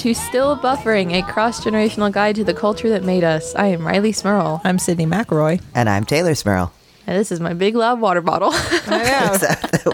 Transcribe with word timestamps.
Hello 0.00 0.14
to 0.14 0.18
Still 0.18 0.56
Buffering, 0.56 1.12
a 1.12 1.22
cross 1.30 1.62
generational 1.62 2.10
guide 2.10 2.34
to 2.36 2.44
the 2.44 2.54
culture 2.54 2.88
that 2.88 3.04
made 3.04 3.22
us. 3.22 3.54
I 3.54 3.66
am 3.66 3.80
Rileigh 3.80 4.14
Smirl, 4.14 4.62
I'm 4.64 4.78
Sydnee 4.78 5.06
McElroy. 5.06 5.60
And 5.74 5.90
I'm 5.90 6.06
Teylor 6.06 6.34
Smirl. 6.34 6.72
and 7.06 7.18
this 7.18 7.30
is 7.30 7.38
my 7.38 7.52
big 7.52 7.74
loud 7.74 8.00
water 8.00 8.22
bottle. 8.22 8.48
I 8.54 9.38
know. 9.84 9.92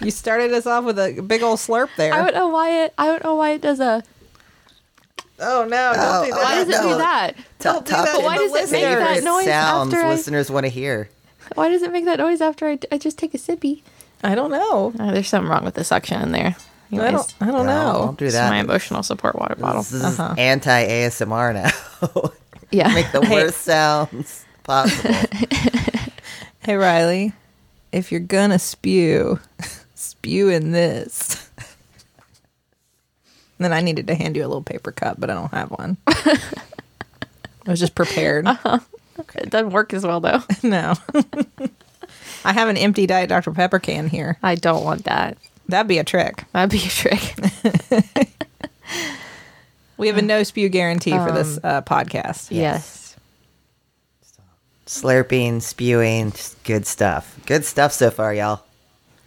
you 0.00 0.10
started 0.10 0.54
us 0.54 0.64
off 0.64 0.84
with 0.84 0.98
a 0.98 1.20
big 1.20 1.42
old 1.42 1.58
slurp 1.58 1.90
there. 1.98 2.14
I 2.14 2.22
don't 2.22 2.34
know 2.34 2.48
why 2.48 2.84
it. 2.84 2.94
I 2.96 3.08
don't 3.08 3.22
know 3.22 3.34
why 3.34 3.50
it 3.50 3.60
does 3.60 3.78
a. 3.78 4.02
oh 5.38 5.66
no! 5.68 5.92
Don't 5.92 5.98
Oh, 5.98 6.24
do 6.24 6.32
oh, 6.32 6.36
that. 6.36 6.42
Why 6.44 6.54
does 6.54 6.68
it 6.68 6.82
do 6.82 6.96
that? 6.96 7.32
Don't 7.58 7.84
do 7.84 7.92
that 7.92 8.14
But 8.14 8.24
why 8.24 8.38
to 8.38 8.48
the 8.48 8.54
does 8.58 8.72
it 8.72 8.76
make 8.76 8.98
that 8.98 9.22
noise 9.22 9.44
sounds 9.44 9.92
after 9.92 10.06
I- 10.06 10.08
listeners 10.08 10.50
want 10.50 10.64
to 10.64 10.70
hear. 10.70 11.10
Why 11.56 11.68
does 11.68 11.82
it 11.82 11.92
make 11.92 12.06
that 12.06 12.20
noise 12.20 12.40
after 12.40 12.66
I, 12.66 12.78
I 12.90 12.96
just 12.96 13.18
take 13.18 13.34
a 13.34 13.38
sippy? 13.38 13.82
I 14.24 14.34
don't 14.34 14.50
know. 14.50 14.94
Oh, 14.98 15.12
there's 15.12 15.28
something 15.28 15.50
wrong 15.50 15.64
with 15.64 15.74
the 15.74 15.84
suction 15.84 16.22
in 16.22 16.32
there. 16.32 16.56
I 16.92 17.10
don't. 17.10 17.34
I 17.40 17.46
don't 17.46 17.66
No, 17.66 17.92
know. 17.92 17.92
Don't 18.06 18.18
do 18.18 18.24
it's 18.26 18.34
that. 18.34 18.50
my 18.50 18.58
emotional 18.60 19.02
support 19.02 19.36
water 19.36 19.54
bottle. 19.56 19.82
This 19.82 19.92
is 19.92 20.18
Uh-huh. 20.18 20.34
anti 20.38 20.86
ASMR 20.86 21.52
now. 21.54 22.30
Yeah. 22.70 22.88
Make 22.92 23.10
the 23.12 23.24
Hey. 23.24 23.44
worst 23.44 23.62
sounds 23.62 24.44
possible. 24.62 25.14
Hey 26.60 26.74
Rileigh, 26.74 27.32
if 27.92 28.10
you're 28.12 28.20
gonna 28.20 28.58
spew, 28.58 29.40
spew 29.94 30.50
in 30.50 30.72
this. 30.72 31.48
then 33.58 33.72
I 33.72 33.80
needed 33.80 34.06
to 34.08 34.14
hand 34.14 34.36
you 34.36 34.42
a 34.44 34.48
little 34.48 34.62
paper 34.62 34.92
cup, 34.92 35.18
but 35.18 35.30
I 35.30 35.34
don't 35.34 35.50
have 35.52 35.70
one. 35.70 35.96
I 36.06 36.36
was 37.66 37.80
just 37.80 37.94
prepared. 37.94 38.46
Okay, 38.46 39.40
It 39.40 39.50
doesn't 39.50 39.70
work 39.70 39.92
as 39.94 40.04
well 40.06 40.20
though. 40.20 40.42
no. 40.62 40.94
I 42.44 42.52
have 42.52 42.68
an 42.68 42.76
empty 42.76 43.06
Diet 43.06 43.28
Dr. 43.30 43.50
Pepper 43.52 43.78
can 43.78 44.08
here. 44.08 44.38
I 44.42 44.54
don't 44.54 44.84
want 44.84 45.04
that. 45.04 45.38
That'd 45.68 45.88
be 45.88 45.98
a 45.98 46.04
trick. 46.04 46.44
That'd 46.52 46.70
be 46.70 46.84
a 46.84 46.88
trick. 46.88 47.34
We 49.98 50.06
have 50.06 50.16
a 50.16 50.22
no 50.22 50.44
spew 50.44 50.68
guarantee 50.68 51.10
for 51.10 51.32
this 51.32 51.58
uh, 51.62 51.82
podcast. 51.82 52.48
yes. 52.50 53.16
Slurping, 54.86 55.60
spewing, 55.60 56.30
just 56.30 56.62
good 56.62 56.86
stuff. 56.86 57.38
Good 57.44 57.64
stuff 57.64 57.92
so 57.92 58.10
far, 58.10 58.32
y'all. 58.32 58.62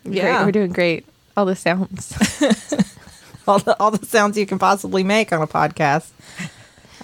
Great. 0.03 0.15
Yeah. 0.15 0.43
We're 0.43 0.51
doing 0.53 0.71
great. 0.71 1.05
All 1.37 1.45
the 1.45 1.55
sounds. 1.55 2.13
all 3.47 3.59
the 3.59 3.79
all 3.79 3.91
the 3.91 4.03
sounds 4.05 4.37
you 4.37 4.47
can 4.47 4.57
possibly 4.57 5.03
make 5.03 5.31
on 5.31 5.41
a 5.41 5.47
podcast. 5.47 6.09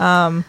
Um, 0.02 0.44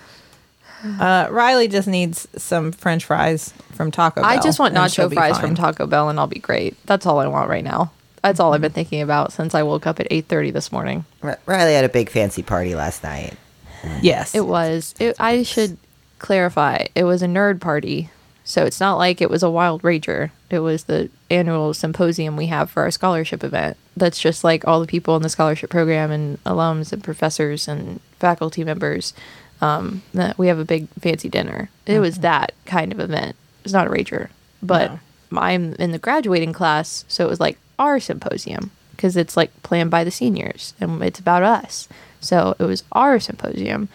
uh, 0.83 1.27
Rileigh 1.27 1.71
just 1.71 1.89
needs 1.89 2.27
some 2.37 2.73
French 2.73 3.05
fries 3.05 3.53
from 3.73 3.91
Taco 3.91 4.23
Bell. 4.23 4.31
I 4.31 4.41
just 4.41 4.59
want 4.59 4.75
and 4.75 4.91
she'll 4.91 5.07
nacho 5.07 5.11
be 5.11 5.17
fries 5.17 5.33
fine. 5.33 5.49
from 5.49 5.55
Taco 5.57 5.87
Bell 5.87 6.09
and 6.09 6.19
I'll 6.19 6.29
be 6.29 6.39
great. 6.39 6.77
That's 6.87 7.05
all 7.05 7.19
I 7.19 7.27
want 7.27 7.51
right 7.51 7.65
now. 7.65 7.91
That's 8.23 8.41
all 8.41 8.55
I've 8.55 8.61
been 8.61 8.73
mm. 8.73 8.77
thinking 8.77 9.03
about 9.03 9.33
since 9.33 9.55
I 9.55 9.63
woke 9.63 9.87
up 9.87 10.01
at 10.01 10.09
8:30 10.11 10.53
this 10.53 10.73
morning. 10.73 11.05
R- 11.23 11.39
Rileigh 11.47 11.75
had 11.75 11.85
a 11.85 11.89
big 11.89 12.11
fancy 12.11 12.43
party 12.43 12.75
last 12.75 13.03
night. 13.03 13.35
Mm. 13.83 13.99
Yes, 14.03 14.35
It 14.35 14.47
was 14.47 14.95
it, 14.99 15.17
I 15.19 15.43
should 15.43 15.79
clarify. 16.19 16.87
It 16.95 17.05
was 17.05 17.23
a 17.23 17.27
nerd 17.27 17.61
party. 17.61 18.11
So 18.45 18.65
it's 18.65 18.81
not 18.81 18.97
like 18.97 19.21
it 19.21 19.29
was 19.29 19.43
a 19.43 19.51
wild 19.51 19.83
rager. 19.83 20.31
It 20.49 20.61
was 20.61 20.85
the 20.85 21.11
annual 21.31 21.75
symposium 21.75 22.35
we 22.35 22.47
have 22.47 22.71
for 22.71 22.83
our 22.83 22.91
scholarship 22.91 23.45
event. 23.45 23.77
That's 23.95 24.19
just 24.19 24.43
like 24.43 24.67
all 24.67 24.81
the 24.81 24.87
people 24.87 25.17
in 25.17 25.23
the 25.23 25.29
scholarship 25.29 25.69
program 25.69 26.11
and 26.11 26.43
alums 26.45 26.93
and 26.93 27.05
professors 27.05 27.69
and 27.69 28.01
faculty 28.19 28.65
members. 28.65 29.13
Um, 29.61 30.03
that 30.15 30.39
we 30.39 30.47
have 30.47 30.59
a 30.59 30.65
big 30.65 30.89
fancy 31.01 31.29
dinner. 31.29 31.69
It 31.85 31.99
was 31.99 32.15
mm-hmm. 32.15 32.23
that 32.23 32.53
kind 32.65 32.93
of 32.93 33.01
event. 33.01 33.37
It's 33.65 33.73
not 33.73 33.89
a 33.89 33.91
rager, 33.91 34.29
but 34.63 34.93
No. 34.93 35.01
I'm 35.41 35.75
in 35.75 35.91
the 35.91 35.99
graduating 35.99 36.53
class, 36.53 37.05
so 37.09 37.27
it 37.27 37.29
was 37.29 37.41
like 37.41 37.59
our 37.79 38.01
symposium 38.01 38.71
because 38.93 39.17
it's 39.17 39.37
like 39.37 39.63
planned 39.63 39.91
by 39.91 40.03
the 40.03 40.11
seniors 40.11 40.75
and 40.81 41.03
it's 41.03 41.21
about 41.21 41.43
us. 41.43 41.89
So 42.21 42.57
it 42.59 42.65
was 42.65 42.83
our 42.93 43.21
symposium, 43.21 43.89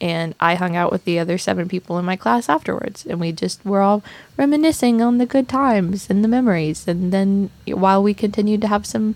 and 0.00 0.34
I 0.38 0.54
hung 0.54 0.76
out 0.76 0.92
with 0.92 1.04
the 1.04 1.18
other 1.18 1.38
seven 1.38 1.68
people 1.68 1.98
in 1.98 2.04
my 2.04 2.16
class 2.16 2.48
afterwards, 2.48 3.06
and 3.06 3.20
we 3.20 3.32
just 3.32 3.64
were 3.64 3.80
all 3.80 4.02
reminiscing 4.36 5.00
on 5.00 5.18
the 5.18 5.26
good 5.26 5.48
times 5.48 6.08
and 6.10 6.22
the 6.22 6.28
memories, 6.28 6.86
and 6.86 7.12
then 7.12 7.50
while 7.66 8.02
we 8.02 8.14
continued 8.14 8.60
to 8.62 8.68
have 8.68 8.86
some 8.86 9.14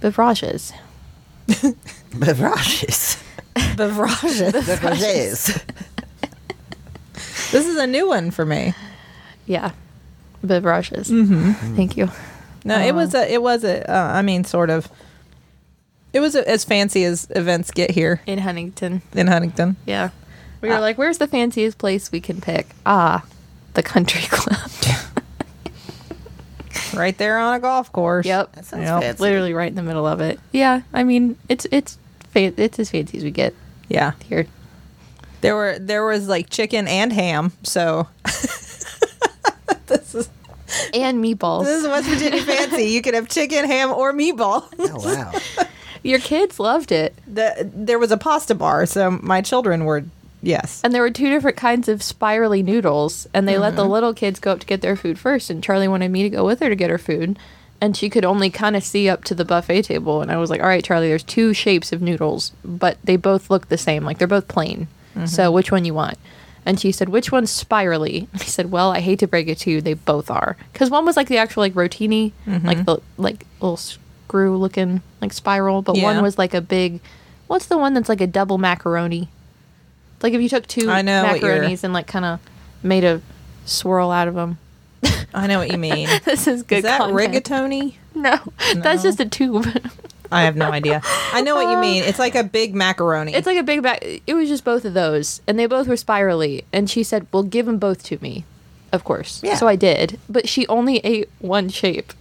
beverages. 0.00 0.72
Beverages. 2.14 3.22
beverages. 3.76 4.52
Beverages. 4.52 5.64
this 7.50 7.66
is 7.66 7.76
a 7.76 7.86
new 7.86 8.06
one 8.08 8.30
for 8.30 8.44
me. 8.44 8.74
Yeah, 9.46 9.72
beverages. 10.42 11.10
Mm-hmm. 11.10 11.76
Thank 11.76 11.96
you. 11.96 12.10
No, 12.64 12.78
it 12.78 12.94
was 12.94 13.14
a. 13.14 13.32
It 13.32 13.42
was 13.42 13.64
a. 13.64 13.90
Uh, 13.90 14.12
I 14.12 14.22
mean, 14.22 14.44
sort 14.44 14.70
of. 14.70 14.88
It 16.12 16.20
was 16.20 16.34
a, 16.34 16.48
as 16.48 16.62
fancy 16.64 17.04
as 17.04 17.26
events 17.30 17.70
get 17.70 17.90
here 17.90 18.20
In 18.26 18.38
Huntington. 18.38 19.00
in 19.14 19.26
Huntington. 19.28 19.76
Yeah. 19.86 20.10
We 20.60 20.68
were 20.68 20.78
like, 20.78 20.96
where's 20.98 21.18
the 21.18 21.26
fanciest 21.26 21.78
place 21.78 22.12
we 22.12 22.20
can 22.20 22.40
pick? 22.40 22.66
Ah, 22.86 23.24
the 23.74 23.82
country 23.82 24.22
club. 24.28 24.70
Right 26.94 27.16
there 27.16 27.38
on 27.38 27.54
a 27.54 27.58
golf 27.60 27.90
course. 27.90 28.26
Yep. 28.26 28.52
That 28.52 28.64
sounds 28.66 28.82
Yep. 28.84 29.00
fancy. 29.02 29.22
Literally 29.22 29.54
right 29.54 29.68
in 29.68 29.74
the 29.76 29.82
middle 29.82 30.06
of 30.06 30.20
it. 30.20 30.38
Yeah, 30.52 30.82
I 30.92 31.04
mean, 31.04 31.38
it's 31.48 31.66
it's 31.70 31.96
fa- 32.30 32.52
it's 32.60 32.78
as 32.78 32.90
fancy 32.90 33.16
as 33.18 33.24
we 33.24 33.30
get 33.30 33.54
Yeah. 33.88 34.12
here. 34.28 34.46
There 35.40 35.56
were 35.56 35.78
there 35.78 36.04
was 36.04 36.28
like 36.28 36.50
chicken 36.50 36.86
and 36.86 37.10
ham. 37.12 37.52
So 37.62 38.08
And 40.94 41.22
meatballs. 41.24 41.64
this 41.64 41.82
is 41.82 41.88
West 41.88 42.08
Virginia 42.08 42.42
fancy. 42.42 42.84
You 42.84 43.02
could 43.02 43.14
have 43.14 43.28
chicken, 43.28 43.64
ham, 43.64 43.90
or 43.90 44.12
meatball. 44.12 44.64
Oh, 44.78 45.14
wow. 45.14 45.66
Your 46.02 46.18
kids 46.18 46.58
loved 46.58 46.90
it. 46.90 47.14
the, 47.26 47.70
there 47.72 47.98
was 47.98 48.10
a 48.10 48.16
pasta 48.16 48.54
bar, 48.54 48.86
so 48.86 49.10
my 49.10 49.40
children 49.40 49.84
were 49.84 50.04
yes. 50.42 50.80
And 50.82 50.92
there 50.92 51.02
were 51.02 51.10
two 51.10 51.28
different 51.28 51.56
kinds 51.56 51.88
of 51.88 52.02
spirally 52.02 52.62
noodles, 52.62 53.28
and 53.32 53.46
they 53.46 53.58
let 53.58 53.76
the 53.76 53.82
mm-hmm. 53.82 53.92
little 53.92 54.14
kids 54.14 54.40
go 54.40 54.52
up 54.52 54.60
to 54.60 54.66
get 54.66 54.80
their 54.80 54.96
food 54.96 55.18
first. 55.18 55.48
And 55.48 55.62
Charlie 55.62 55.88
wanted 55.88 56.10
me 56.10 56.22
to 56.24 56.30
go 56.30 56.44
with 56.44 56.60
her 56.60 56.68
to 56.68 56.74
get 56.74 56.90
her 56.90 56.98
food, 56.98 57.38
and 57.80 57.96
she 57.96 58.10
could 58.10 58.24
only 58.24 58.50
kind 58.50 58.74
of 58.74 58.82
see 58.82 59.08
up 59.08 59.22
to 59.24 59.34
the 59.34 59.44
buffet 59.44 59.82
table. 59.82 60.22
And 60.22 60.32
I 60.32 60.38
was 60.38 60.50
like, 60.50 60.60
"All 60.60 60.66
right, 60.66 60.84
Charlie, 60.84 61.08
there's 61.08 61.22
two 61.22 61.54
shapes 61.54 61.92
of 61.92 62.02
noodles, 62.02 62.52
but 62.64 62.98
they 63.04 63.16
both 63.16 63.48
look 63.48 63.68
the 63.68 63.78
same. 63.78 64.04
Like 64.04 64.18
they're 64.18 64.26
both 64.26 64.48
plain. 64.48 64.88
Mm-hmm. 65.14 65.26
So 65.26 65.52
which 65.52 65.70
one 65.70 65.84
you 65.84 65.94
want?" 65.94 66.18
And 66.64 66.78
she 66.78 66.92
said, 66.92 67.08
"Which 67.08 67.32
one's 67.32 67.50
spirally?" 67.50 68.28
I 68.34 68.38
said, 68.38 68.70
"Well, 68.70 68.92
I 68.92 69.00
hate 69.00 69.18
to 69.20 69.26
break 69.26 69.48
it 69.48 69.58
to 69.58 69.70
you, 69.70 69.80
they 69.80 69.94
both 69.94 70.30
are. 70.30 70.56
Because 70.72 70.90
one 70.90 71.04
was 71.04 71.16
like 71.16 71.28
the 71.28 71.38
actual 71.38 71.62
like 71.62 71.74
rotini, 71.74 72.32
mm-hmm. 72.46 72.66
like 72.66 72.84
the 72.84 72.98
like 73.16 73.46
little 73.60 73.76
screw 73.76 74.56
looking 74.56 75.02
like 75.20 75.32
spiral, 75.32 75.82
but 75.82 75.96
Yeah. 75.96 76.04
one 76.04 76.22
was 76.22 76.38
like 76.38 76.54
a 76.54 76.60
big. 76.60 77.00
What's 77.48 77.66
the 77.66 77.76
one 77.76 77.94
that's 77.94 78.08
like 78.08 78.20
a 78.20 78.26
double 78.26 78.58
macaroni? 78.58 79.28
Like 80.22 80.34
if 80.34 80.40
you 80.40 80.48
took 80.48 80.66
two 80.66 80.88
I 80.88 81.02
know 81.02 81.24
macaronis 81.24 81.82
and 81.82 81.92
like 81.92 82.06
kind 82.06 82.24
of 82.24 82.40
made 82.82 83.04
a 83.04 83.20
swirl 83.64 84.10
out 84.10 84.28
of 84.28 84.34
them. 84.34 84.58
I 85.34 85.46
know 85.46 85.58
what 85.58 85.70
you 85.70 85.78
mean. 85.78 86.08
this 86.24 86.46
is 86.46 86.62
good. 86.62 86.78
Is 86.78 86.82
that 86.84 87.00
content. 87.00 87.44
rigatoni? 87.44 87.94
No, 88.14 88.38
that's 88.76 89.02
just 89.02 89.18
a 89.20 89.26
tube. 89.26 89.66
I 90.32 90.42
have 90.42 90.56
no 90.56 90.72
idea. 90.72 91.02
I 91.32 91.42
know 91.42 91.54
what 91.54 91.70
you 91.70 91.76
uh, 91.76 91.80
mean. 91.80 92.04
It's 92.04 92.18
like 92.18 92.34
a 92.34 92.44
big 92.44 92.74
macaroni. 92.74 93.34
it's 93.34 93.46
like 93.46 93.58
a 93.58 93.62
big 93.62 93.82
bag. 93.82 94.22
It 94.26 94.34
was 94.34 94.48
just 94.48 94.64
both 94.64 94.84
of 94.84 94.94
those, 94.94 95.40
and 95.46 95.58
they 95.58 95.66
both 95.66 95.86
were 95.86 95.96
spirally. 95.96 96.64
And 96.72 96.88
she 96.88 97.02
said, 97.02 97.26
"Well, 97.32 97.42
give 97.42 97.66
them 97.66 97.78
both 97.78 98.02
to 98.04 98.18
me." 98.20 98.44
Of 98.92 99.04
course. 99.04 99.42
Yeah. 99.42 99.56
So 99.56 99.68
I 99.68 99.76
did, 99.76 100.18
but 100.28 100.48
she 100.48 100.66
only 100.66 100.98
ate 100.98 101.30
one 101.38 101.68
shape. 101.68 102.12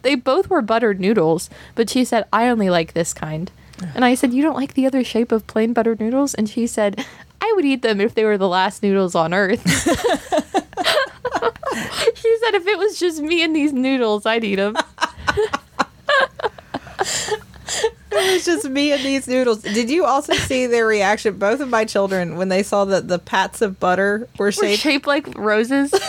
They 0.00 0.14
both 0.14 0.50
were 0.50 0.62
buttered 0.62 1.00
noodles, 1.00 1.50
but 1.74 1.90
she 1.90 2.04
said, 2.04 2.26
"I 2.32 2.48
only 2.48 2.70
like 2.70 2.92
this 2.92 3.14
kind." 3.14 3.50
And 3.94 4.04
I 4.04 4.14
said, 4.14 4.32
"You 4.32 4.42
don't 4.42 4.56
like 4.56 4.74
the 4.74 4.86
other 4.86 5.02
shape 5.02 5.32
of 5.32 5.46
plain 5.46 5.72
buttered 5.72 6.00
noodles?" 6.00 6.34
And 6.34 6.48
she 6.48 6.66
said, 6.66 7.04
"I 7.40 7.52
would 7.56 7.64
eat 7.64 7.82
them 7.82 8.00
if 8.00 8.14
they 8.14 8.24
were 8.24 8.38
the 8.38 8.48
last 8.48 8.82
noodles 8.82 9.14
on 9.14 9.34
earth." 9.34 9.62
she 12.14 12.36
said, 12.40 12.54
"If 12.54 12.66
it 12.66 12.78
was 12.78 12.98
just 12.98 13.20
me 13.20 13.42
and 13.42 13.54
these 13.54 13.72
noodles, 13.72 14.26
I'd 14.26 14.44
eat 14.44 14.56
them." 14.56 14.76
it 18.12 18.33
was 18.46 18.62
just 18.62 18.68
me 18.70 18.92
and 18.92 19.02
these 19.02 19.26
noodles. 19.28 19.62
Did 19.62 19.90
you 19.90 20.04
also 20.04 20.32
see 20.34 20.66
their 20.66 20.86
reaction? 20.86 21.38
Both 21.38 21.60
of 21.60 21.68
my 21.68 21.84
children 21.84 22.36
when 22.36 22.48
they 22.48 22.62
saw 22.62 22.84
that 22.86 23.08
the 23.08 23.18
pats 23.18 23.62
of 23.62 23.78
butter 23.80 24.28
were 24.38 24.46
Were 24.46 24.52
shaped. 24.52 24.82
shaped 24.82 25.06
like 25.06 25.36
roses. 25.36 25.92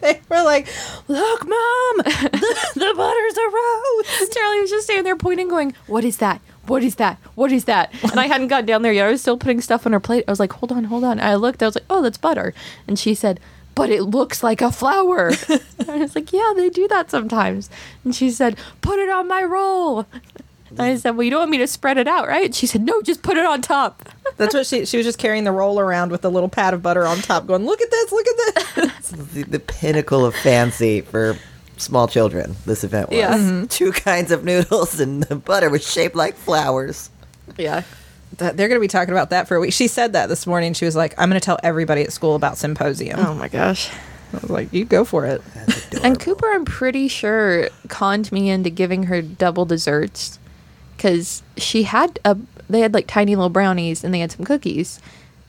They 0.00 0.20
were 0.28 0.44
like, 0.44 0.68
"Look, 1.08 1.40
mom, 1.40 1.96
the, 2.04 2.70
the 2.76 2.94
butter's 2.96 3.36
a 3.36 3.48
rose." 3.50 4.28
Charlie 4.32 4.60
was 4.60 4.70
just 4.70 4.84
standing 4.84 5.02
there 5.02 5.16
pointing, 5.16 5.48
going, 5.48 5.74
What 5.88 6.04
is 6.04 6.18
that? 6.18 6.40
What 6.68 6.84
is 6.84 6.94
that? 6.96 7.18
What 7.34 7.50
is 7.50 7.64
that? 7.64 7.92
And 8.04 8.20
I 8.20 8.28
hadn't 8.28 8.46
gotten 8.46 8.64
down 8.64 8.82
there 8.82 8.92
yet. 8.92 9.08
I 9.08 9.10
was 9.10 9.22
still 9.22 9.36
putting 9.36 9.60
stuff 9.60 9.86
on 9.86 9.92
her 9.92 9.98
plate. 9.98 10.22
I 10.28 10.30
was 10.30 10.38
like, 10.38 10.52
Hold 10.52 10.70
on, 10.70 10.84
hold 10.84 11.02
on. 11.02 11.18
I 11.18 11.34
looked, 11.34 11.64
I 11.64 11.66
was 11.66 11.74
like, 11.74 11.84
Oh, 11.90 12.00
that's 12.00 12.16
butter. 12.16 12.54
And 12.86 12.96
she 12.96 13.12
said, 13.12 13.40
But 13.74 13.90
it 13.90 14.04
looks 14.04 14.40
like 14.44 14.62
a 14.62 14.70
flower. 14.70 15.32
and 15.48 15.62
I 15.90 15.96
was 15.96 16.14
like, 16.14 16.32
Yeah, 16.32 16.52
they 16.54 16.70
do 16.70 16.86
that 16.86 17.10
sometimes. 17.10 17.68
And 18.04 18.14
she 18.14 18.30
said, 18.30 18.56
Put 18.80 19.00
it 19.00 19.08
on 19.10 19.26
my 19.26 19.42
roll. 19.42 20.06
And 20.70 20.82
I 20.82 20.96
said, 20.96 21.12
Well, 21.16 21.22
you 21.24 21.30
don't 21.30 21.40
want 21.40 21.50
me 21.50 21.58
to 21.58 21.66
spread 21.66 21.98
it 21.98 22.06
out, 22.08 22.28
right? 22.28 22.46
And 22.46 22.54
she 22.54 22.66
said, 22.66 22.82
No, 22.82 23.00
just 23.02 23.22
put 23.22 23.36
it 23.36 23.44
on 23.46 23.62
top. 23.62 24.08
That's 24.36 24.54
what 24.54 24.66
she 24.66 24.84
she 24.86 24.96
was 24.96 25.06
just 25.06 25.18
carrying 25.18 25.44
the 25.44 25.52
roll 25.52 25.80
around 25.80 26.10
with 26.12 26.24
a 26.24 26.28
little 26.28 26.48
pat 26.48 26.72
of 26.74 26.82
butter 26.82 27.06
on 27.06 27.18
top, 27.18 27.46
going, 27.46 27.64
"Look 27.66 27.80
at 27.80 27.90
this, 27.90 28.12
look 28.12 28.26
at 28.28 28.74
this." 28.76 29.08
the, 29.10 29.42
the 29.44 29.58
pinnacle 29.58 30.24
of 30.24 30.34
fancy 30.36 31.00
for 31.00 31.36
small 31.76 32.06
children. 32.06 32.54
This 32.66 32.84
event 32.84 33.08
was 33.08 33.18
Yeah. 33.18 33.34
Mhm. 33.34 33.68
two 33.70 33.90
kinds 33.90 34.30
of 34.30 34.44
noodles, 34.44 35.00
and 35.00 35.22
the 35.24 35.34
butter 35.34 35.70
was 35.70 35.84
shaped 35.90 36.14
like 36.14 36.36
flowers. 36.36 37.10
Yeah. 37.56 37.82
They're 38.36 38.52
going 38.52 38.72
to 38.72 38.80
be 38.80 38.86
talking 38.88 39.10
about 39.12 39.30
that 39.30 39.48
for 39.48 39.56
a 39.56 39.60
week. 39.60 39.72
She 39.72 39.88
said 39.88 40.12
that 40.12 40.28
this 40.28 40.46
morning. 40.46 40.74
She 40.74 40.84
was 40.84 40.94
like, 40.94 41.14
"I'm 41.18 41.28
going 41.30 41.40
to 41.40 41.44
tell 41.44 41.58
everybody 41.64 42.02
at 42.02 42.12
school 42.12 42.36
about 42.36 42.58
symposium." 42.58 43.18
Oh 43.18 43.34
my 43.34 43.48
gosh. 43.48 43.90
I 44.34 44.36
was 44.40 44.50
like, 44.50 44.72
"You 44.72 44.84
go 44.84 45.04
for 45.04 45.24
it." 45.24 45.42
And 46.04 46.20
Cooper, 46.20 46.46
I'm 46.52 46.64
pretty 46.66 47.08
sure, 47.08 47.70
conned 47.88 48.30
me 48.30 48.50
into 48.50 48.70
giving 48.70 49.04
her 49.04 49.20
double 49.22 49.64
desserts 49.64 50.38
because 50.98 51.42
she 51.56 51.84
had 51.84 52.18
a. 52.24 52.36
They 52.68 52.80
had 52.80 52.92
like 52.92 53.06
tiny 53.06 53.34
little 53.34 53.48
brownies 53.48 54.04
and 54.04 54.12
they 54.12 54.18
had 54.18 54.32
some 54.32 54.44
cookies, 54.44 55.00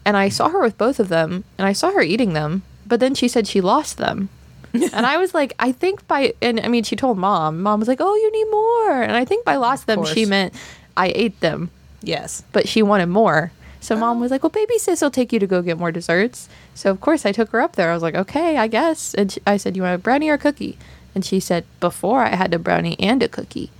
and 0.06 0.16
I 0.16 0.30
saw 0.30 0.48
her 0.48 0.62
with 0.62 0.78
both 0.78 1.01
of 1.01 1.10
them, 1.10 1.44
and 1.57 1.68
I 1.68 1.74
saw 1.74 1.92
her 1.92 2.01
eating 2.01 2.31
them. 2.31 2.63
But 2.88 3.01
then 3.01 3.13
she 3.13 3.28
said 3.28 3.46
she 3.46 3.60
lost 3.60 3.98
them, 3.98 4.30
and 4.74 5.06
I 5.06 5.18
was 5.18 5.34
like, 5.34 5.54
I 5.60 5.74
think 5.74 6.07
by 6.07 6.34
and 6.42 6.60
I 6.62 6.69
mean 6.69 6.84
she 6.84 6.96
told 6.96 7.18
mom. 7.18 7.62
Mom 7.62 7.80
was 7.80 7.90
like, 7.90 8.00
Oh, 8.00 8.16
you 8.16 8.31
need 8.31 8.50
more, 8.51 9.01
and 9.01 9.12
I 9.12 9.25
think 9.25 9.44
by 9.44 9.57
lost 9.57 9.88
them 9.88 10.06
she 10.06 10.25
meant 10.25 10.54
I 10.96 11.12
ate 11.16 11.40
them, 11.42 11.72
Yes. 12.01 12.44
but 12.54 12.69
she 12.69 12.81
wanted 12.81 13.07
more. 13.07 13.51
So 13.81 13.96
mom 13.96 14.18
oh. 14.18 14.22
was 14.22 14.31
like, 14.31 14.44
"Well, 14.44 14.50
baby 14.50 14.78
sis 14.78 15.01
will 15.01 15.10
take 15.10 15.31
you 15.31 15.40
to 15.40 15.48
go 15.48 15.62
get 15.62 15.80
more 15.80 15.92
desserts." 15.92 16.50
So 16.75 16.92
of 16.92 17.00
course 17.00 17.25
I 17.25 17.31
took 17.31 17.50
her 17.51 17.62
up 17.62 17.75
there. 17.75 17.92
I 17.92 17.94
was 17.94 18.04
like, 18.04 18.16
"Okay, 18.16 18.57
I 18.57 18.68
guess." 18.68 19.13
And 19.13 19.31
she, 19.31 19.42
I 19.48 19.57
said, 19.57 19.75
"You 19.75 19.84
want 19.84 19.96
a 19.96 19.98
brownie 19.98 20.30
or 20.30 20.34
a 20.34 20.38
cookie?" 20.38 20.78
And 21.16 21.24
she 21.24 21.40
said, 21.40 21.66
"Before 21.80 22.22
I 22.22 22.36
had 22.36 22.54
a 22.54 22.60
brownie 22.60 23.00
and 23.00 23.24
a 23.24 23.30
cookie." 23.30 23.72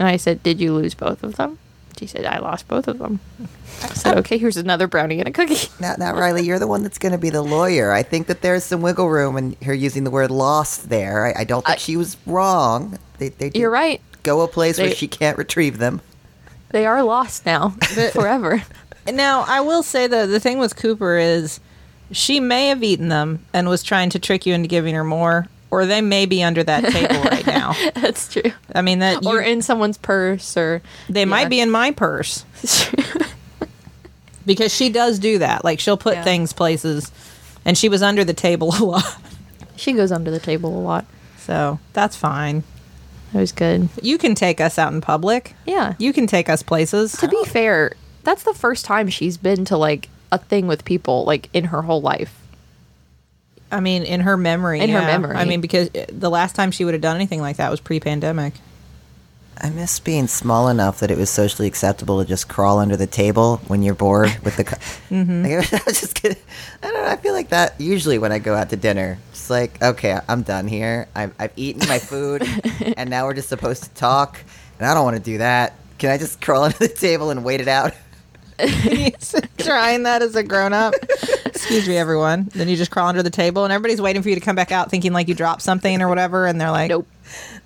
And 0.00 0.08
I 0.08 0.16
said, 0.16 0.42
"Did 0.42 0.60
you 0.60 0.72
lose 0.74 0.94
both 0.94 1.22
of 1.22 1.36
them?" 1.36 1.58
She 1.98 2.06
said, 2.06 2.24
"I 2.24 2.38
lost 2.38 2.66
both 2.66 2.88
of 2.88 2.98
them." 2.98 3.20
I 3.82 3.88
said, 3.88 4.16
"Okay, 4.18 4.38
here's 4.38 4.56
another 4.56 4.86
brownie 4.88 5.18
and 5.20 5.28
a 5.28 5.30
cookie." 5.30 5.68
Now, 5.78 5.94
now, 5.98 6.14
Rileigh, 6.14 6.42
you're 6.44 6.58
the 6.58 6.66
one 6.66 6.82
that's 6.82 6.96
going 6.98 7.12
to 7.12 7.18
be 7.18 7.28
the 7.28 7.42
lawyer. 7.42 7.92
I 7.92 8.02
think 8.02 8.26
that 8.28 8.40
there's 8.40 8.64
some 8.64 8.80
wiggle 8.80 9.10
room 9.10 9.36
in 9.36 9.56
her 9.62 9.74
using 9.74 10.04
the 10.04 10.10
word 10.10 10.30
lost 10.30 10.88
there. 10.88 11.26
I, 11.26 11.42
I 11.42 11.44
don't 11.44 11.64
think 11.64 11.76
I- 11.76 11.78
she 11.78 11.98
was 11.98 12.16
wrong. 12.26 12.98
They, 13.18 13.28
they 13.28 13.50
You're 13.54 13.70
right. 13.70 14.00
Go 14.22 14.40
a 14.40 14.48
place 14.48 14.78
where 14.78 14.94
she 14.94 15.06
can't 15.06 15.36
retrieve 15.36 15.76
them. 15.78 16.00
They 16.70 16.86
are 16.86 17.02
lost 17.02 17.44
now 17.44 17.70
forever. 18.12 18.62
Now, 19.12 19.44
I 19.46 19.60
will 19.60 19.82
say 19.82 20.06
though, 20.06 20.26
the 20.26 20.40
thing 20.40 20.58
with 20.58 20.76
Cooper 20.76 21.18
is 21.18 21.60
she 22.10 22.40
may 22.40 22.68
have 22.68 22.82
eaten 22.82 23.08
them 23.08 23.44
and 23.52 23.68
was 23.68 23.82
trying 23.82 24.08
to 24.10 24.18
trick 24.18 24.46
you 24.46 24.54
into 24.54 24.68
giving 24.68 24.94
her 24.94 25.04
more, 25.04 25.46
or 25.70 25.84
they 25.84 26.00
may 26.00 26.24
be 26.26 26.42
under 26.42 26.62
that 26.64 26.84
table 26.90 27.20
right 27.24 27.46
now. 27.46 27.59
That's 27.94 28.32
true. 28.32 28.52
I 28.74 28.82
mean 28.82 28.98
that 29.00 29.24
or 29.26 29.40
you- 29.42 29.48
in 29.48 29.62
someone's 29.62 29.98
purse, 29.98 30.56
or 30.56 30.82
they 31.08 31.24
might 31.24 31.48
be 31.48 31.60
in 31.60 31.70
my 31.70 31.90
purse 31.90 32.44
because 34.46 34.74
she 34.74 34.88
does 34.90 35.18
do 35.18 35.38
that. 35.38 35.64
Like 35.64 35.80
she'll 35.80 35.96
put 35.96 36.14
Yeah. 36.16 36.24
things 36.24 36.52
places, 36.52 37.10
and 37.64 37.76
she 37.76 37.88
was 37.88 38.02
under 38.02 38.24
the 38.24 38.34
table 38.34 38.72
a 38.78 38.84
lot. 38.84 39.16
she 39.76 39.92
goes 39.92 40.12
under 40.12 40.30
the 40.30 40.40
table 40.40 40.76
a 40.76 40.80
lot. 40.82 41.04
So 41.38 41.78
that's 41.92 42.16
fine. 42.16 42.62
It 43.32 43.38
was 43.38 43.52
good. 43.52 43.88
You 44.02 44.18
can 44.18 44.34
take 44.34 44.60
us 44.60 44.78
out 44.78 44.92
in 44.92 45.00
public. 45.00 45.54
Yeah. 45.66 45.94
You 45.98 46.12
can 46.12 46.26
take 46.26 46.48
us 46.48 46.62
places. 46.62 47.12
to 47.12 47.28
be 47.28 47.44
fair, 47.44 47.92
that's 48.24 48.42
the 48.42 48.54
first 48.54 48.84
time 48.84 49.08
she's 49.08 49.36
been 49.36 49.64
to 49.66 49.76
like 49.76 50.08
a 50.32 50.38
thing 50.38 50.66
with 50.66 50.84
people 50.84 51.24
like 51.24 51.48
in 51.52 51.64
her 51.66 51.82
whole 51.82 52.00
life. 52.00 52.36
I 53.70 53.80
mean, 53.80 54.02
in 54.04 54.20
her 54.20 54.36
memory. 54.36 54.80
In 54.80 54.90
her 54.90 55.00
memory. 55.00 55.36
I 55.36 55.44
mean, 55.44 55.60
because 55.60 55.88
uh, 55.94 56.06
the 56.08 56.30
last 56.30 56.56
time 56.56 56.70
she 56.70 56.84
would 56.84 56.94
have 56.94 57.00
done 57.00 57.16
anything 57.16 57.40
like 57.40 57.56
that 57.56 57.70
was 57.70 57.80
pre-pandemic. 57.80 58.54
I 59.62 59.68
miss 59.68 60.00
being 60.00 60.26
small 60.26 60.68
enough 60.68 61.00
that 61.00 61.10
it 61.10 61.18
was 61.18 61.28
socially 61.28 61.68
acceptable 61.68 62.22
to 62.22 62.26
just 62.26 62.48
crawl 62.48 62.78
under 62.78 62.96
the 62.96 63.06
table 63.06 63.58
when 63.68 63.82
you're 63.82 63.94
bored 63.94 64.34
with 64.42 64.56
the. 64.56 64.64
Co- 64.64 64.76
Mm-hmm. 65.10 65.42
like, 65.44 65.72
I 65.74 65.82
was 65.86 66.00
just 66.00 66.14
kidding. 66.14 66.38
I 66.82 66.90
don't 66.90 67.02
know. 67.02 67.10
I 67.10 67.16
feel 67.16 67.32
like 67.34 67.50
that 67.50 67.78
usually 67.80 68.16
when 68.18 68.32
I 68.32 68.38
go 68.38 68.54
out 68.54 68.70
to 68.70 68.76
dinner. 68.76 69.18
It's 69.32 69.50
like, 69.50 69.82
okay, 69.82 70.18
I'm 70.28 70.42
done 70.42 70.66
here. 70.68 71.08
I've, 71.14 71.34
I've 71.38 71.52
eaten 71.56 71.86
my 71.88 71.98
food, 71.98 72.46
and 72.96 73.10
now 73.10 73.26
we're 73.26 73.34
just 73.34 73.48
supposed 73.48 73.82
to 73.82 73.90
talk, 73.90 74.38
and 74.78 74.86
I 74.86 74.94
don't 74.94 75.04
want 75.04 75.16
to 75.16 75.22
do 75.22 75.38
that. 75.38 75.74
Can 75.98 76.10
I 76.10 76.16
just 76.16 76.40
crawl 76.40 76.62
under 76.62 76.78
the 76.78 76.88
table 76.88 77.30
and 77.30 77.44
wait 77.44 77.60
it 77.60 77.68
out? 77.68 77.92
Trying 79.58 80.04
that 80.04 80.22
as 80.22 80.36
a 80.36 80.42
grown-up. 80.42 80.94
Excuse 81.46 81.88
me, 81.88 81.96
everyone. 81.96 82.48
Then 82.54 82.68
you 82.68 82.76
just 82.76 82.90
crawl 82.90 83.08
under 83.08 83.22
the 83.22 83.30
table, 83.30 83.64
and 83.64 83.72
everybody's 83.72 84.00
waiting 84.00 84.22
for 84.22 84.28
you 84.28 84.34
to 84.34 84.40
come 84.40 84.56
back 84.56 84.72
out, 84.72 84.90
thinking 84.90 85.12
like 85.12 85.28
you 85.28 85.34
dropped 85.34 85.62
something 85.62 86.00
or 86.02 86.08
whatever, 86.08 86.46
and 86.46 86.60
they're 86.60 86.70
like, 86.70 86.90
Nope. 86.90 87.06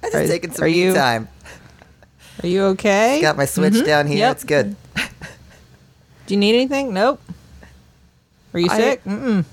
I 0.02 0.06
just 0.10 0.14
Are- 0.14 0.26
taking 0.26 0.52
some 0.52 0.64
are 0.64 0.68
you- 0.68 0.94
time. 0.94 1.28
"Are 2.42 2.48
you 2.48 2.64
okay? 2.64 3.20
Got 3.22 3.36
my 3.36 3.46
switch 3.46 3.74
mm-hmm. 3.74 3.86
down 3.86 4.06
here. 4.06 4.18
Yep. 4.18 4.32
It's 4.32 4.44
good. 4.44 4.76
Do 6.26 6.34
you 6.34 6.40
need 6.40 6.54
anything? 6.54 6.92
Nope. 6.94 7.20
Are 8.52 8.60
you 8.60 8.68
I- 8.70 8.76
sick? 8.76 9.04
Mm-mm. 9.04 9.44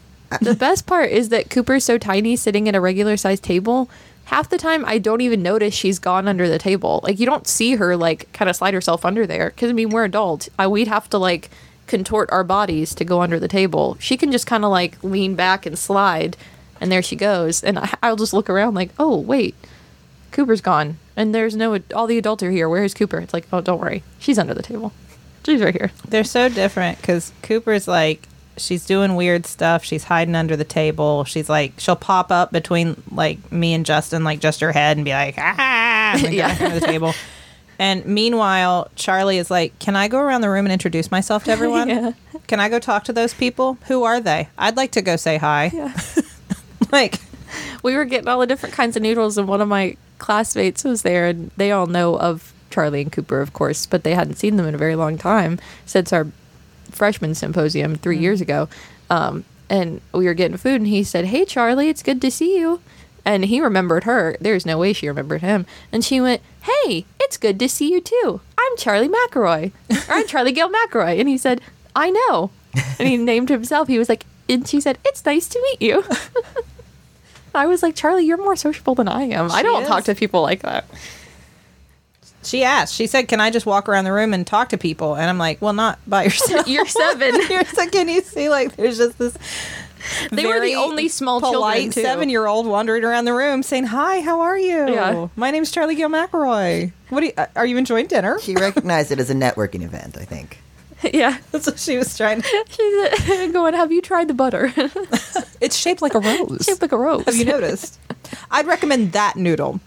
the 0.42 0.56
best 0.56 0.86
part 0.86 1.12
is 1.12 1.30
that 1.30 1.50
Cooper's 1.50 1.84
so 1.84 1.98
tiny 1.98 2.36
sitting 2.36 2.68
at 2.70 2.76
a 2.76 2.82
regular 2.82 3.18
sized 3.18 3.44
table. 3.44 3.90
Half 4.26 4.50
the 4.50 4.58
time, 4.58 4.86
I 4.86 4.98
don't 4.98 5.22
even 5.22 5.44
notice 5.44 5.74
she's 5.74 6.00
gone 6.00 6.28
under 6.28 6.48
the 6.48 6.58
table. 6.58 7.02
Like, 7.04 7.20
you 7.20 7.26
don't 7.26 7.48
see 7.48 7.76
her, 7.76 7.98
like, 7.98 8.32
kind 8.32 8.50
of 8.50 8.56
slide 8.56 8.74
herself 8.74 9.06
under 9.06 9.28
there. 9.28 9.50
Because, 9.50 9.70
I 9.70 9.74
mean, 9.74 9.90
we're 9.90 10.06
adults. 10.06 10.50
I, 10.58 10.68
we'd 10.68 10.88
have 10.88 11.10
to, 11.10 11.18
like, 11.18 11.50
contort 11.88 12.32
our 12.32 12.44
bodies 12.44 12.96
to 12.96 13.04
go 13.04 13.22
under 13.22 13.40
the 13.40 13.50
table. 13.50 13.98
She 14.00 14.16
can 14.16 14.32
just 14.32 14.48
kind 14.48 14.64
of, 14.64 14.72
like, 14.72 15.04
lean 15.04 15.36
back 15.36 15.66
and 15.66 15.78
slide, 15.78 16.38
and 16.80 16.90
there 16.90 17.02
she 17.02 17.18
goes. 17.18 17.62
And 17.62 17.78
I, 17.78 17.94
I'll 18.02 18.16
just 18.16 18.34
look 18.34 18.50
around, 18.50 18.74
like, 18.74 18.92
oh, 18.98 19.18
wait, 19.18 19.56
Cooper's 20.32 20.62
gone. 20.62 20.98
And 21.18 21.36
there's 21.36 21.56
no, 21.56 21.78
all 21.94 22.08
the 22.08 22.18
adults 22.18 22.42
are 22.42 22.52
here. 22.52 22.70
Where's 22.70 22.94
Cooper? 22.94 23.20
It's 23.20 23.34
like, 23.34 23.48
oh, 23.52 23.60
don't 23.60 23.82
worry. 23.82 24.02
She's 24.18 24.40
under 24.40 24.54
the 24.54 24.64
table. 24.64 24.94
She's 25.46 25.62
right 25.62 25.74
here. 25.74 25.92
They're 26.08 26.24
so 26.24 26.48
different 26.48 27.00
because 27.00 27.34
Cooper's 27.42 27.88
like 27.88 28.28
she's 28.58 28.86
doing 28.86 29.16
weird 29.16 29.46
stuff. 29.46 29.84
She's 29.84 30.04
hiding 30.06 30.36
under 30.36 30.56
the 30.56 30.64
table. 30.66 31.24
She's 31.26 31.50
like 31.50 31.74
she'll 31.78 31.96
pop 31.96 32.32
up 32.32 32.52
between 32.52 33.02
like 33.12 33.52
me 33.52 33.74
and 33.74 33.86
Justin, 33.86 34.24
like 34.24 34.40
just 34.40 34.60
her 34.62 34.72
head, 34.72 34.98
and 34.98 35.06
be 35.06 35.12
like 35.12 35.36
ah, 35.38 36.14
and 36.24 36.34
Yeah. 36.34 36.58
under 36.60 36.80
the 36.80 36.86
table. 36.86 37.14
And 37.80 38.06
meanwhile, 38.06 38.92
Charlie 38.96 39.40
is 39.40 39.50
like, 39.50 39.80
"Can 39.80 39.96
I 39.96 40.08
go 40.08 40.20
around 40.20 40.42
the 40.42 40.52
room 40.52 40.68
and 40.68 40.72
introduce 40.72 41.10
myself 41.10 41.46
to 41.46 41.52
everyone? 41.52 41.90
Yeah. 41.90 42.12
Can 42.46 42.60
I 42.60 42.70
go 42.70 42.78
talk 42.78 43.06
to 43.06 43.14
those 43.14 43.34
people? 43.34 43.80
Who 43.88 44.04
are 44.04 44.20
they? 44.20 44.50
I'd 44.56 44.78
like 44.78 44.92
to 44.92 45.02
go 45.02 45.16
say 45.16 45.38
hi." 45.38 45.72
Yeah. 45.74 45.92
like, 46.92 47.20
we 47.82 47.96
were 47.96 48.06
getting 48.06 48.28
all 48.28 48.40
the 48.40 48.46
different 48.46 48.76
kinds 48.76 48.96
of 48.96 49.02
noodles 49.02 49.36
and 49.38 49.48
one 49.48 49.62
of 49.62 49.68
my 49.68 49.98
classmates 50.20 50.84
was 50.84 51.02
there 51.02 51.26
and 51.26 51.50
they 51.58 51.72
all 51.72 51.88
know 51.88 52.20
of 52.20 52.54
charlie 52.70 53.02
and 53.02 53.12
cooper 53.12 53.42
of 53.42 53.52
course 53.54 53.88
but 53.88 54.04
they 54.04 54.14
hadn't 54.14 54.36
seen 54.36 54.56
them 54.56 54.68
in 54.68 54.76
a 54.76 54.78
very 54.78 54.96
long 54.96 55.18
time 55.18 55.60
since 55.88 56.14
our 56.14 56.28
freshman 56.92 57.34
symposium 57.34 57.96
3 57.96 58.18
years 58.18 58.42
ago 58.42 58.70
um, 59.10 59.44
and 59.70 60.02
we 60.14 60.26
were 60.26 60.34
getting 60.34 60.58
food 60.58 60.82
and 60.82 60.88
he 60.88 61.04
said 61.04 61.26
hey 61.26 61.46
charlie 61.46 61.90
it's 61.90 62.04
good 62.04 62.22
to 62.22 62.32
see 62.32 62.58
you. 62.58 62.82
And 63.24 63.46
he 63.46 63.62
remembered 63.62 64.06
her. 64.06 64.36
There's 64.42 64.66
no 64.66 64.80
way 64.80 64.94
she 64.94 65.08
remembered 65.08 65.42
him. 65.42 65.68
And 65.92 66.04
she 66.04 66.20
went 66.20 66.42
hey 66.64 67.06
it's 67.20 67.38
good 67.38 67.60
to 67.60 67.70
see 67.70 67.92
you 67.92 68.02
too. 68.02 68.42
I'm 68.58 68.78
charlie 68.78 69.10
mcelroy 69.10 69.72
or 69.92 70.14
i'm 70.16 70.28
charlie 70.28 70.52
gale 70.52 70.70
mcelroy. 70.70 71.20
And 71.20 71.30
he 71.30 71.38
said 71.38 71.62
i 71.96 72.10
know. 72.10 72.50
And 72.98 73.08
he 73.08 73.18
named 73.18 73.50
himself. 73.50 73.88
He 73.88 74.00
was 74.00 74.10
like 74.10 74.26
and 74.50 74.68
she 74.68 74.82
said 74.82 74.98
it's 75.06 75.26
nice 75.26 75.48
to 75.50 75.62
meet 75.62 75.82
you. 75.82 76.04
I 77.54 77.68
was 77.68 77.84
like, 77.84 77.96
Charlie, 77.96 78.26
you're 78.26 78.38
more 78.38 78.56
sociable 78.56 78.96
than 78.96 79.08
I 79.08 79.24
am. 79.24 79.52
I 79.52 79.62
don't 79.62 79.84
is. 79.84 79.88
talk 79.88 80.06
to 80.06 80.16
people 80.16 80.42
like 80.42 80.62
that. 80.62 80.86
She 82.44 82.64
asked, 82.64 82.94
she 82.96 83.08
said, 83.08 83.28
"Can 83.28 83.40
I 83.40 83.50
just 83.52 83.66
walk 83.66 83.88
around 83.90 84.06
the 84.06 84.14
room 84.14 84.34
and 84.34 84.46
talk 84.46 84.70
to 84.70 84.78
people?" 84.78 85.16
And 85.16 85.30
I'm 85.30 85.38
like, 85.38 85.62
"Well, 85.62 85.74
not 85.74 86.00
by 86.08 86.24
yourself. 86.26 86.68
You're 86.68 86.88
seven. 86.88 87.40
You're 87.50 87.66
so 87.66 87.88
can 87.90 88.10
you 88.10 88.22
see 88.22 88.50
like 88.50 88.76
there's 88.76 88.98
just 88.98 89.18
this 89.18 89.38
They 90.32 90.46
were 90.48 90.60
the 90.60 90.76
only 90.76 91.08
small 91.10 91.40
children, 91.40 91.60
polite 91.60 91.92
too. 91.92 92.02
seven 92.02 92.30
year 92.30 92.48
old 92.48 92.66
wandering 92.66 93.04
around 93.04 93.26
the 93.26 93.34
room 93.34 93.62
saying, 93.64 93.86
Hi, 93.86 94.22
how 94.22 94.42
are 94.42 94.58
you? 94.58 94.92
Yeah. 94.94 95.28
My 95.36 95.52
name's 95.52 95.70
Charlie 95.72 95.96
Gil 95.96 96.10
McElroy. 96.10 96.92
What 97.10 97.20
do 97.20 97.26
you, 97.28 97.34
uh, 97.38 97.46
are 97.56 97.66
you 97.66 97.78
enjoying 97.78 98.08
dinner? 98.08 98.40
She 98.42 98.56
recognized 98.56 99.12
it 99.12 99.20
as 99.20 99.30
a 99.30 99.36
networking 99.36 99.84
event, 99.84 100.18
I 100.20 100.26
think. 100.26 100.58
yeah. 101.14 101.38
That's 101.52 101.68
what 101.68 101.80
she 101.80 101.98
was 101.98 102.16
trying 102.16 102.42
She's 102.70 103.52
going, 103.52 103.74
Have 103.74 103.92
you 103.92 104.02
tried 104.02 104.28
the 104.28 104.34
butter? 104.34 104.74
It's 105.62 105.76
shaped 105.76 106.02
like 106.02 106.16
a 106.16 106.20
rose. 106.20 106.64
Shaped 106.66 106.82
like 106.82 106.92
a 106.92 106.98
rose. 106.98 107.26
Have 107.26 107.36
you 107.36 107.46
noticed? 107.46 108.00
I'd 108.50 108.66
recommend 108.66 109.12
that 109.12 109.36
noodle. 109.36 109.80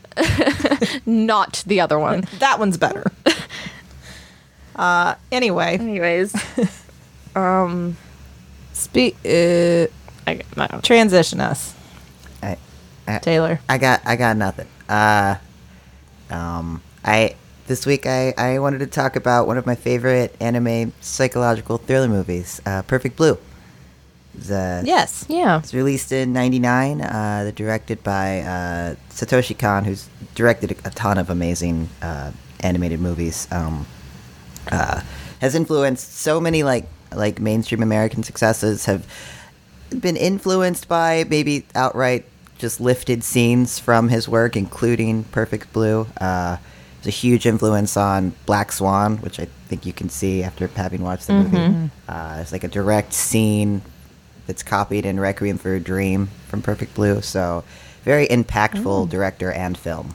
Not 1.05 1.65
the 1.67 1.81
other 1.81 1.99
one. 1.99 2.29
That 2.39 2.61
one's 2.61 2.77
better. 2.77 3.11
Uh 4.77 5.17
anyway. 5.33 5.79
Anyways, 5.79 6.33
um, 7.35 7.97
Speak 8.73 9.17
uh 9.25 9.89
I, 10.27 10.41
I 10.57 10.67
transition 10.83 11.41
us. 11.41 11.75
I, 12.43 12.57
I, 13.07 13.19
Teylor. 13.19 13.59
I 13.69 13.79
got 13.79 14.01
I 14.05 14.17
got 14.17 14.37
nothing. 14.37 14.69
Uh, 14.89 15.37
um, 16.31 16.83
I 17.05 17.37
this 17.67 17.87
week 17.87 18.07
I 18.07 18.35
I 18.37 18.59
wanted 18.59 18.79
to 18.81 18.87
talk 18.87 19.17
about 19.17 19.47
one 19.47 19.59
of 19.59 19.67
my 19.67 19.75
favorite 19.75 20.35
anime 20.41 20.93
psychological 21.01 21.79
thriller 21.79 22.09
movies, 22.09 22.61
uh, 22.67 22.83
Perfect 22.83 23.17
Blue. 23.17 23.39
Uh, 24.51 24.83
Yes. 24.85 25.25
Yeah. 25.29 25.59
It's 25.61 25.73
released 25.75 26.13
in 26.13 26.33
'99. 26.33 27.01
Uh, 27.01 27.53
directed 27.55 28.03
by 28.03 28.41
uh, 28.41 28.95
Satoshi 29.11 29.57
Kon, 29.59 29.85
who's 29.85 30.09
directed 30.35 30.73
a, 30.73 30.89
a 30.89 30.91
ton 30.91 31.19
of 31.19 31.31
amazing 31.31 31.89
uh, 32.03 32.33
animated 32.61 33.01
movies. 33.01 33.47
Um, 33.51 33.87
uh, 34.73 35.03
has 35.41 35.55
influenced 35.55 36.17
so 36.17 36.41
many 36.41 36.63
like 36.63 36.87
like 37.15 37.41
mainstream 37.41 37.83
American 37.83 38.23
successes. 38.23 38.87
Have 38.87 39.07
been 39.91 40.17
influenced 40.17 40.89
by 40.89 41.25
maybe 41.29 41.65
outright 41.75 42.25
just 42.59 42.81
lifted 42.81 43.23
scenes 43.23 43.79
from 43.79 44.09
his 44.09 44.29
work, 44.29 44.57
including 44.57 45.25
Perfect 45.25 45.73
Blue. 45.73 46.07
Uh, 46.21 46.57
it's 47.05 47.15
a 47.15 47.21
huge 47.21 47.45
influence 47.45 47.99
on 47.99 48.33
Black 48.47 48.73
Swan, 48.73 49.19
which 49.19 49.39
I 49.39 49.47
think 49.69 49.85
you 49.85 49.93
can 49.93 50.09
see 50.09 50.43
after 50.43 50.69
having 50.69 51.03
watched 51.03 51.27
the 51.27 51.35
movie. 51.35 51.91
Uh, 52.09 52.39
it's 52.41 52.51
like 52.51 52.65
a 52.65 52.69
direct 52.69 53.13
scene 53.13 53.83
that's 54.47 54.63
copied 54.63 55.05
in 55.05 55.21
Requiem 55.21 55.59
for 55.59 55.75
a 55.75 55.81
Dream 55.81 56.29
from 56.49 56.63
Perfect 56.63 56.95
Blue. 56.95 57.21
So, 57.21 57.63
very 58.05 58.27
impactful 58.29 59.11
director 59.11 59.53
and 59.53 59.77
film. 59.77 60.15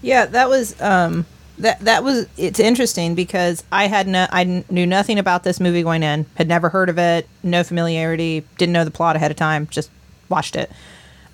Yeah, 0.00 0.24
that 0.26 0.48
was 0.48 0.80
um 0.80 1.26
that 1.58 1.80
that 1.80 2.04
was 2.04 2.26
it's 2.38 2.60
interesting 2.60 3.14
because 3.14 3.62
I 3.70 3.86
had 3.88 4.06
no 4.06 4.26
I 4.30 4.64
knew 4.70 4.86
nothing 4.86 5.18
about 5.18 5.44
this 5.44 5.60
movie 5.60 5.82
going 5.82 6.02
in, 6.02 6.24
had 6.36 6.48
never 6.48 6.70
heard 6.70 6.88
of 6.88 6.98
it, 6.98 7.28
no 7.42 7.64
familiarity, 7.64 8.44
didn't 8.56 8.72
know 8.72 8.84
the 8.84 8.90
plot 8.90 9.16
ahead 9.16 9.30
of 9.30 9.36
time, 9.36 9.66
just 9.66 9.90
watched 10.30 10.56
it. 10.56 10.70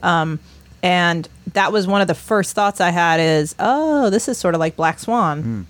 Um 0.03 0.41
and 0.85 1.29
that 1.55 1.73
was 1.73 1.87
one 1.87 2.01
of 2.03 2.07
the 2.09 2.15
first 2.15 2.55
thoughts 2.55 2.81
I 2.81 2.91
had 2.91 3.19
is, 3.19 3.55
oh, 3.59 4.11
this 4.11 4.29
is 4.29 4.37
sort 4.39 4.55
of 4.55 4.61
like 4.61 4.77
Black 4.77 4.99
Swan. 5.01 5.67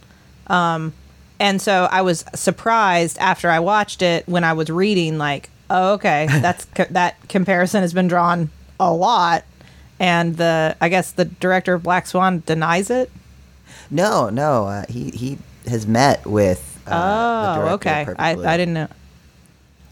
Um 0.48 0.92
and 1.40 1.60
so 1.62 1.88
I 1.90 2.02
was 2.02 2.24
surprised 2.34 3.16
after 3.18 3.48
I 3.50 3.60
watched 3.60 4.02
it 4.02 4.26
when 4.28 4.44
I 4.44 4.52
was 4.52 4.68
reading 4.70 5.16
like, 5.18 5.50
oh, 5.70 5.94
okay, 5.94 6.26
that's 6.42 6.66
co- 6.66 6.86
that 6.90 7.16
comparison 7.28 7.80
has 7.82 7.94
been 7.94 8.08
drawn 8.08 8.50
a 8.78 8.92
lot 8.92 9.44
and 10.00 10.36
the 10.36 10.76
I 10.80 10.88
guess 10.88 11.12
the 11.12 11.24
director 11.26 11.74
of 11.74 11.82
Black 11.84 12.06
Swan 12.06 12.42
denies 12.44 12.90
it. 12.90 13.10
No, 13.90 14.28
no, 14.30 14.66
uh, 14.66 14.84
he 14.88 15.10
he 15.10 15.38
has 15.68 15.86
met 15.86 16.26
with. 16.26 16.72
Uh, 16.86 17.54
the 17.56 17.70
Oh, 17.70 17.74
okay. 17.74 18.06
I, 18.18 18.30
I 18.32 18.56
didn't 18.56 18.74
know. 18.74 18.88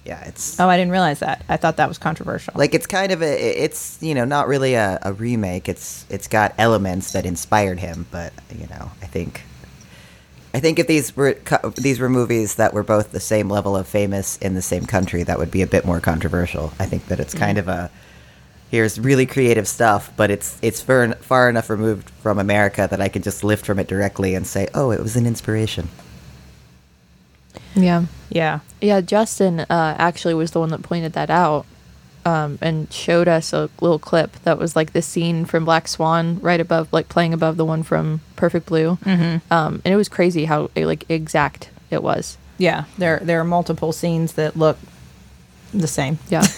Yeah, 0.04 0.20
it's 0.24 0.58
Oh, 0.58 0.68
I 0.68 0.76
didn't 0.76 0.90
realize 0.90 1.20
that. 1.20 1.44
I 1.48 1.56
thought 1.56 1.76
that 1.76 1.88
was 1.88 1.98
controversial. 1.98 2.54
like 2.56 2.74
it's 2.74 2.86
kind 2.86 3.12
of 3.12 3.22
a 3.22 3.62
it's 3.64 3.98
you 4.00 4.14
know 4.14 4.24
not 4.24 4.48
really 4.48 4.74
a, 4.74 4.98
a 5.02 5.12
remake 5.12 5.68
it's 5.68 6.04
it's 6.10 6.26
got 6.28 6.54
elements 6.58 7.12
that 7.12 7.24
inspired 7.24 7.78
him 7.78 8.06
but 8.10 8.32
you 8.58 8.66
know 8.68 8.90
i 9.00 9.06
think 9.06 9.42
i 10.54 10.60
think 10.60 10.78
if 10.78 10.86
these 10.86 11.16
were 11.16 11.36
these 11.76 12.00
were 12.00 12.08
movies 12.08 12.56
that 12.56 12.74
were 12.74 12.82
both 12.82 13.12
the 13.12 13.20
same 13.20 13.48
level 13.48 13.76
of 13.76 13.86
famous 13.86 14.38
in 14.38 14.54
the 14.54 14.62
same 14.62 14.86
country 14.86 15.22
that 15.22 15.38
would 15.38 15.50
be 15.50 15.62
a 15.62 15.66
bit 15.66 15.84
more 15.84 16.00
controversial 16.00 16.72
i 16.78 16.86
think 16.86 17.06
that 17.06 17.20
it's 17.20 17.34
kind 17.34 17.56
mm. 17.56 17.60
of 17.60 17.68
a 17.68 17.90
here's 18.70 18.98
really 18.98 19.26
creative 19.26 19.68
stuff 19.68 20.12
but 20.16 20.30
it's 20.30 20.58
it's 20.62 20.80
far, 20.80 21.12
far 21.14 21.48
enough 21.48 21.70
removed 21.70 22.10
from 22.10 22.38
america 22.38 22.88
that 22.90 23.00
i 23.00 23.08
could 23.08 23.22
just 23.22 23.44
lift 23.44 23.64
from 23.64 23.78
it 23.78 23.86
directly 23.86 24.34
and 24.34 24.46
say 24.46 24.66
oh 24.74 24.90
it 24.90 25.00
was 25.00 25.16
an 25.16 25.26
inspiration 25.26 25.88
Yeah. 27.74 28.06
yeah. 28.30 28.60
Yeah, 28.80 29.00
Justin 29.00 29.60
uh, 29.60 29.96
actually 29.98 30.34
was 30.34 30.50
the 30.50 30.60
one 30.60 30.70
that 30.70 30.82
pointed 30.82 31.12
that 31.14 31.30
out 31.30 31.66
um, 32.24 32.58
and 32.60 32.92
showed 32.92 33.28
us 33.28 33.52
a 33.52 33.68
little 33.80 33.98
clip 33.98 34.32
that 34.44 34.58
was 34.58 34.76
like 34.76 34.92
the 34.92 35.02
scene 35.02 35.44
from 35.44 35.64
Black 35.64 35.88
Swan 35.88 36.38
right 36.40 36.60
above, 36.60 36.92
like 36.92 37.08
playing 37.08 37.32
above 37.32 37.56
the 37.56 37.64
one 37.64 37.82
from 37.82 38.20
Perfect 38.36 38.66
Blue. 38.66 38.96
Mm-hmm. 38.96 39.52
Um, 39.52 39.82
and 39.84 39.92
it 39.92 39.96
was 39.96 40.08
crazy 40.08 40.44
how 40.44 40.70
like 40.76 41.08
exact 41.08 41.70
it 41.90 42.02
was. 42.02 42.38
Yeah. 42.58 42.84
There 42.98 43.20
there 43.22 43.40
are 43.40 43.44
multiple 43.44 43.92
scenes 43.92 44.34
that 44.34 44.56
look 44.56 44.78
the 45.72 45.88
same. 45.88 46.18
Yeah. 46.28 46.46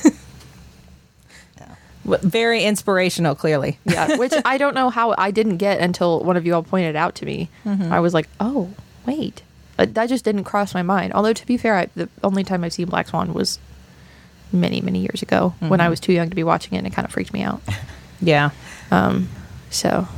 Very 2.05 2.65
inspirational, 2.65 3.35
clearly. 3.35 3.79
yeah. 3.85 4.17
Which 4.17 4.35
I 4.45 4.59
don't 4.59 4.75
know 4.75 4.91
how 4.91 5.15
I 5.17 5.31
didn't 5.31 5.57
get 5.57 5.81
until 5.81 6.21
one 6.21 6.37
of 6.37 6.45
you 6.45 6.55
all 6.55 6.63
pointed 6.63 6.97
out 6.97 7.15
to 7.17 7.25
me. 7.25 7.49
I 7.65 8.01
was 8.01 8.13
like, 8.13 8.29
oh, 8.41 8.69
wait. 9.07 9.43
Uh, 9.79 9.87
that 9.91 10.09
just 10.09 10.25
didn't 10.25 10.45
cross 10.45 10.75
my 10.75 10.83
mind. 10.83 11.13
Although, 11.13 11.33
to 11.33 11.47
be 11.47 11.57
fair, 11.57 11.75
I, 11.77 11.89
the 11.97 12.09
only 12.23 12.45
time 12.45 12.63
I've 12.65 12.73
seen 12.73 12.87
Black 12.87 13.09
Swan 13.09 13.35
was 13.35 13.59
many, 14.53 14.81
many 14.81 15.01
years 15.01 15.21
ago 15.23 15.55
when 15.59 15.81
I 15.81 15.89
was 15.89 15.99
too 15.99 16.13
young 16.13 16.31
to 16.31 16.37
be 16.37 16.45
watching 16.45 16.75
it 16.75 16.79
and 16.79 16.87
it 16.87 16.93
kind 16.93 17.07
of 17.07 17.13
freaked 17.13 17.33
me 17.33 17.43
out. 17.43 17.61
Yeah. 18.21 18.51
So, 19.71 20.09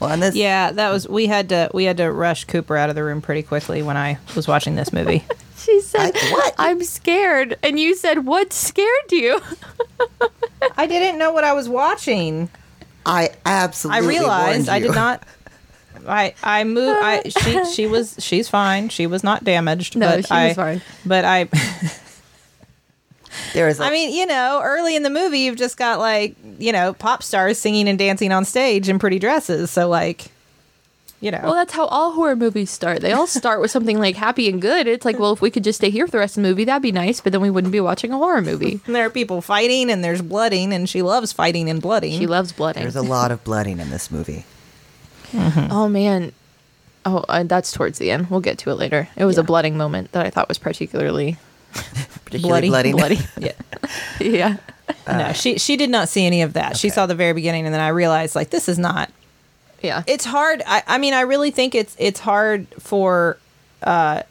well 0.00 0.16
this 0.16 0.34
Yeah, 0.34 0.70
that 0.72 0.90
was 0.90 1.08
we 1.08 1.26
had 1.26 1.48
to 1.50 1.68
we 1.74 1.84
had 1.84 1.96
to 1.98 2.10
rush 2.10 2.44
Cooper 2.44 2.76
out 2.76 2.88
of 2.88 2.94
the 2.94 3.04
room 3.04 3.20
pretty 3.20 3.42
quickly 3.42 3.82
when 3.82 3.96
I 3.96 4.18
was 4.36 4.46
watching 4.48 4.76
this 4.76 4.92
movie. 4.92 5.24
She 5.56 5.80
said, 5.80 6.12
I- 6.14 6.30
what? 6.30 6.54
I'm 6.58 6.82
scared. 6.82 7.56
And 7.62 7.80
you 7.80 7.96
said, 7.96 8.26
What 8.26 8.52
scared 8.52 9.10
you? 9.10 9.40
I 10.76 10.86
didn't 10.86 11.18
know 11.18 11.32
what 11.32 11.42
I 11.44 11.54
was 11.54 11.68
watching. 11.70 12.50
i 13.06 13.30
absolutely. 13.46 14.04
I 14.04 14.08
realized 14.08 14.68
warned 14.68 14.68
I 14.68 14.80
did 14.80 14.94
not 14.94 15.22
I 16.06 16.34
I 16.42 16.64
moved 16.64 17.00
I 17.02 17.22
she 17.28 17.64
she 17.74 17.86
was 17.86 18.16
she's 18.18 18.48
fine. 18.48 18.88
She 18.88 19.06
was 19.06 19.22
not 19.24 19.44
damaged. 19.44 19.96
No, 19.96 20.08
but 20.08 20.26
she 20.26 20.32
was 20.32 20.32
I- 20.32 20.54
fine. 20.54 20.82
But 21.04 21.24
I 21.24 21.44
there 23.52 23.66
was 23.66 23.80
a, 23.80 23.84
I 23.84 23.90
mean, 23.90 24.14
you 24.14 24.26
know, 24.26 24.60
early 24.62 24.96
in 24.96 25.02
the 25.02 25.10
movie, 25.10 25.40
you've 25.40 25.56
just 25.56 25.76
got 25.76 25.98
like, 25.98 26.36
you 26.58 26.72
know, 26.72 26.94
pop 26.94 27.22
stars 27.22 27.58
singing 27.58 27.88
and 27.88 27.98
dancing 27.98 28.32
on 28.32 28.44
stage 28.44 28.88
in 28.88 28.98
pretty 28.98 29.18
dresses. 29.18 29.70
So, 29.70 29.88
like, 29.88 30.26
you 31.20 31.30
know, 31.30 31.40
Well, 31.42 31.54
that's 31.54 31.72
how 31.72 31.86
all 31.86 32.12
horror 32.12 32.36
movies 32.36 32.70
start. 32.70 33.00
They 33.00 33.12
all 33.12 33.26
start 33.26 33.60
with 33.60 33.70
something 33.70 33.98
like 33.98 34.14
happy 34.16 34.48
and 34.48 34.60
good. 34.60 34.86
It's 34.86 35.04
like, 35.04 35.18
well, 35.18 35.32
if 35.32 35.40
we 35.40 35.50
could 35.50 35.64
just 35.64 35.78
stay 35.78 35.90
here 35.90 36.06
for 36.06 36.12
the 36.12 36.18
rest 36.18 36.36
of 36.36 36.42
the 36.42 36.48
movie, 36.48 36.64
that'd 36.64 36.82
be 36.82 36.92
nice, 36.92 37.20
but 37.20 37.32
then 37.32 37.40
we 37.40 37.50
wouldn't 37.50 37.72
be 37.72 37.80
watching 37.80 38.12
a 38.12 38.18
horror 38.18 38.42
movie. 38.42 38.80
and 38.86 38.94
there 38.94 39.06
are 39.06 39.10
people 39.10 39.40
fighting 39.40 39.90
and 39.90 40.04
there's 40.04 40.20
blooding, 40.22 40.72
and 40.72 40.88
she 40.88 41.00
loves 41.02 41.32
fighting 41.32 41.70
and 41.70 41.80
blooding. 41.80 42.18
She 42.18 42.26
loves 42.26 42.52
blooding. 42.52 42.82
there's 42.82 42.96
a 42.96 43.02
lot 43.02 43.30
of 43.30 43.42
blooding 43.42 43.80
in 43.80 43.90
this 43.90 44.10
movie 44.10 44.44
Oh, 45.34 45.88
man. 45.88 46.32
Oh, 47.06 47.18
uh, 47.28 47.42
that's 47.42 47.72
towards 47.72 47.98
the 47.98 48.10
end. 48.10 48.30
We'll 48.30 48.40
get 48.40 48.58
to 48.58 48.70
it 48.70 48.74
later. 48.74 49.08
It 49.16 49.24
was 49.24 49.36
a 49.36 49.40
Yeah. 49.42 49.46
blooding 49.46 49.76
moment 49.76 50.12
that 50.12 50.24
I 50.24 50.30
thought 50.30 50.48
was 50.48 50.58
particularly 50.58 51.36
particularly 52.24 52.68
Bloody. 52.68 52.92
bloody. 52.92 53.16
bloody. 53.16 53.28
yeah. 53.38 53.52
yeah. 54.20 54.56
no, 55.06 55.32
she 55.32 55.58
she 55.58 55.76
did 55.76 55.90
not 55.90 56.08
see 56.08 56.24
any 56.24 56.42
of 56.42 56.52
that. 56.54 56.76
She 56.76 56.88
saw 56.88 57.06
the 57.06 57.14
very 57.14 57.32
beginning, 57.32 57.66
and 57.66 57.74
then 57.74 57.80
I 57.80 57.88
realized 57.88 58.34
like 58.34 58.50
this 58.50 58.68
is 58.68 58.78
not. 58.78 59.10
Yeah. 59.82 60.02
It's 60.06 60.24
hard. 60.24 60.62
I, 60.66 60.82
I 60.86 60.98
mean, 60.98 61.12
I 61.14 61.22
really 61.22 61.50
think 61.50 61.74
it's 61.74 61.94
it's 61.98 62.20
hard 62.20 62.66
for 62.78 63.36
uh, 63.82 64.22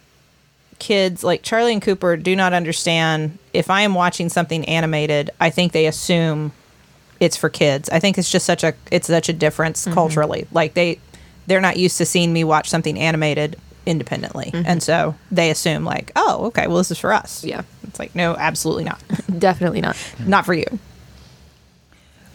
kids 0.79 1.23
like 1.23 1.43
Charlie 1.43 1.73
and 1.73 1.81
Cooper 1.81 2.17
do 2.17 2.35
not 2.35 2.53
understand. 2.53 3.37
If 3.53 3.69
I 3.69 3.81
am 3.81 3.93
watching 3.93 4.29
something 4.29 4.65
animated, 4.65 5.29
I 5.39 5.49
think 5.51 5.73
they 5.73 5.85
assume 5.85 6.53
it's 7.23 7.37
for 7.37 7.49
kids. 7.49 7.89
I 7.89 7.99
think 7.99 8.17
it's 8.17 8.31
just 8.31 8.45
such 8.45 8.63
a 8.63 8.73
it's 8.91 9.07
such 9.07 9.29
a 9.29 9.33
difference 9.33 9.85
mm-hmm. 9.85 9.93
culturally. 9.93 10.47
Like 10.51 10.73
they 10.73 10.99
they're 11.47 11.61
not 11.61 11.77
used 11.77 11.97
to 11.97 12.05
seeing 12.05 12.33
me 12.33 12.43
watch 12.43 12.69
something 12.69 12.99
animated 12.99 13.57
independently, 13.85 14.51
mm-hmm. 14.51 14.65
and 14.65 14.81
so 14.81 15.15
they 15.31 15.49
assume 15.49 15.83
like, 15.83 16.11
oh, 16.15 16.45
okay, 16.47 16.67
well 16.67 16.77
this 16.77 16.91
is 16.91 16.99
for 16.99 17.13
us. 17.13 17.43
Yeah. 17.43 17.63
It's 17.87 17.99
like 17.99 18.15
no, 18.15 18.35
absolutely 18.35 18.85
not, 18.85 19.01
Definitely 19.39 19.81
not. 19.81 19.95
not 20.25 20.45
for 20.45 20.53
you. 20.53 20.65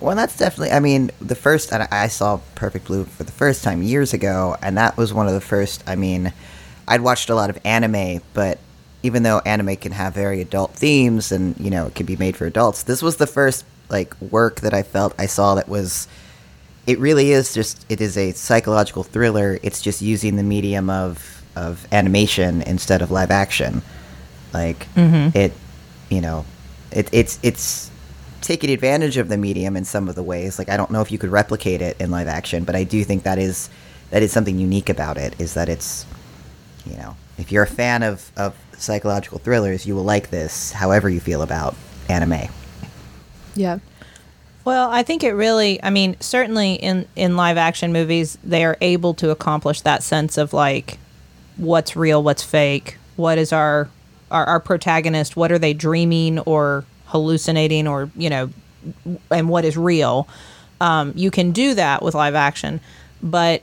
Well, 0.00 0.14
that's 0.14 0.36
definitely. 0.36 0.70
I 0.70 0.80
mean, 0.80 1.10
the 1.20 1.34
first 1.34 1.72
and 1.72 1.82
I 1.90 2.06
saw 2.06 2.40
Perfect 2.54 2.86
Blue 2.86 3.04
for 3.04 3.24
the 3.24 3.32
first 3.32 3.64
time 3.64 3.82
years 3.82 4.12
ago, 4.12 4.56
and 4.62 4.78
that 4.78 4.96
was 4.96 5.12
one 5.12 5.26
of 5.26 5.34
the 5.34 5.40
first. 5.40 5.82
I 5.88 5.96
mean, 5.96 6.32
I'd 6.86 7.00
watched 7.00 7.30
a 7.30 7.34
lot 7.34 7.50
of 7.50 7.58
anime, 7.64 8.20
but 8.32 8.58
even 9.02 9.24
though 9.24 9.40
anime 9.40 9.74
can 9.76 9.92
have 9.92 10.14
very 10.14 10.40
adult 10.40 10.72
themes 10.72 11.32
and 11.32 11.58
you 11.58 11.70
know 11.70 11.86
it 11.86 11.96
can 11.96 12.06
be 12.06 12.16
made 12.16 12.36
for 12.36 12.46
adults, 12.46 12.84
this 12.84 13.02
was 13.02 13.16
the 13.16 13.26
first 13.26 13.64
like 13.88 14.20
work 14.20 14.60
that 14.60 14.74
I 14.74 14.82
felt 14.82 15.14
I 15.18 15.26
saw 15.26 15.54
that 15.54 15.68
was. 15.68 16.08
It 16.86 16.98
really 16.98 17.32
is 17.32 17.52
just. 17.52 17.84
It 17.90 18.00
is 18.00 18.16
a 18.16 18.32
psychological 18.32 19.02
thriller. 19.02 19.58
It's 19.62 19.82
just 19.82 20.00
using 20.00 20.36
the 20.36 20.42
medium 20.42 20.88
of 20.88 21.42
of 21.54 21.86
animation 21.92 22.62
instead 22.62 23.02
of 23.02 23.10
live 23.10 23.30
action. 23.30 23.82
Like 24.54 24.86
mm-hmm. 24.94 25.36
it, 25.36 25.52
you 26.08 26.20
know, 26.20 26.44
it, 26.90 27.08
it's 27.12 27.38
it's 27.42 27.90
taking 28.40 28.70
advantage 28.70 29.16
of 29.16 29.28
the 29.28 29.36
medium 29.36 29.76
in 29.76 29.84
some 29.84 30.08
of 30.08 30.14
the 30.14 30.22
ways. 30.22 30.58
Like 30.58 30.68
I 30.68 30.76
don't 30.76 30.90
know 30.90 31.02
if 31.02 31.12
you 31.12 31.18
could 31.18 31.30
replicate 31.30 31.82
it 31.82 32.00
in 32.00 32.10
live 32.10 32.28
action, 32.28 32.64
but 32.64 32.74
I 32.74 32.84
do 32.84 33.04
think 33.04 33.24
that 33.24 33.38
is 33.38 33.68
that 34.10 34.22
is 34.22 34.32
something 34.32 34.58
unique 34.58 34.88
about 34.88 35.18
it. 35.18 35.38
Is 35.38 35.54
that 35.54 35.68
it's 35.68 36.06
you 36.86 36.96
know 36.96 37.16
if 37.36 37.52
you're 37.52 37.64
a 37.64 37.66
fan 37.66 38.02
of 38.02 38.30
of 38.36 38.54
psychological 38.78 39.38
thrillers, 39.38 39.86
you 39.86 39.94
will 39.94 40.04
like 40.04 40.30
this. 40.30 40.72
However 40.72 41.10
you 41.10 41.20
feel 41.20 41.42
about 41.42 41.74
anime. 42.08 42.48
Yeah. 43.58 43.78
Well, 44.64 44.90
I 44.90 45.02
think 45.02 45.24
it 45.24 45.32
really, 45.32 45.82
I 45.82 45.90
mean, 45.90 46.16
certainly 46.20 46.74
in, 46.74 47.08
in 47.16 47.36
live 47.36 47.56
action 47.56 47.92
movies, 47.92 48.38
they 48.44 48.64
are 48.64 48.76
able 48.80 49.14
to 49.14 49.30
accomplish 49.30 49.80
that 49.80 50.02
sense 50.02 50.36
of 50.36 50.52
like 50.52 50.98
what's 51.56 51.96
real, 51.96 52.22
what's 52.22 52.42
fake, 52.42 52.98
what 53.16 53.38
is 53.38 53.52
our, 53.52 53.88
our, 54.30 54.44
our 54.44 54.60
protagonist, 54.60 55.36
what 55.36 55.50
are 55.50 55.58
they 55.58 55.74
dreaming 55.74 56.38
or 56.40 56.84
hallucinating 57.06 57.88
or, 57.88 58.10
you 58.14 58.30
know, 58.30 58.50
and 59.30 59.48
what 59.48 59.64
is 59.64 59.76
real. 59.76 60.28
Um, 60.80 61.12
you 61.16 61.30
can 61.30 61.50
do 61.50 61.74
that 61.74 62.02
with 62.02 62.14
live 62.14 62.34
action, 62.34 62.80
but 63.22 63.62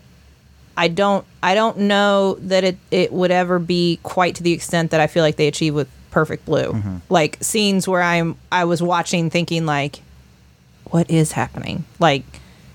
I 0.76 0.90
don't 0.90 1.26
I 1.42 1.56
don't 1.56 1.78
know 1.78 2.36
that 2.42 2.64
it, 2.64 2.78
it 2.92 3.14
would 3.14 3.32
ever 3.32 3.60
be 3.60 4.00
quite 4.04 4.36
to 4.36 4.44
the 4.44 4.52
extent 4.52 4.92
that 4.92 5.00
I 5.00 5.08
feel 5.08 5.24
like 5.24 5.38
they 5.38 5.48
achieve 5.48 5.74
with 5.74 5.88
Perfect 6.16 6.46
Blue. 6.46 6.72
Mm-hmm. 6.72 6.98
Like 7.10 7.38
scenes 7.42 7.90
where 7.90 8.02
I'm 8.02 8.38
I 8.50 8.64
was 8.64 8.82
watching 8.82 9.30
thinking 9.30 9.66
like 9.66 10.00
what 10.86 11.12
is 11.12 11.34
happening? 11.34 11.84
Like 12.00 12.24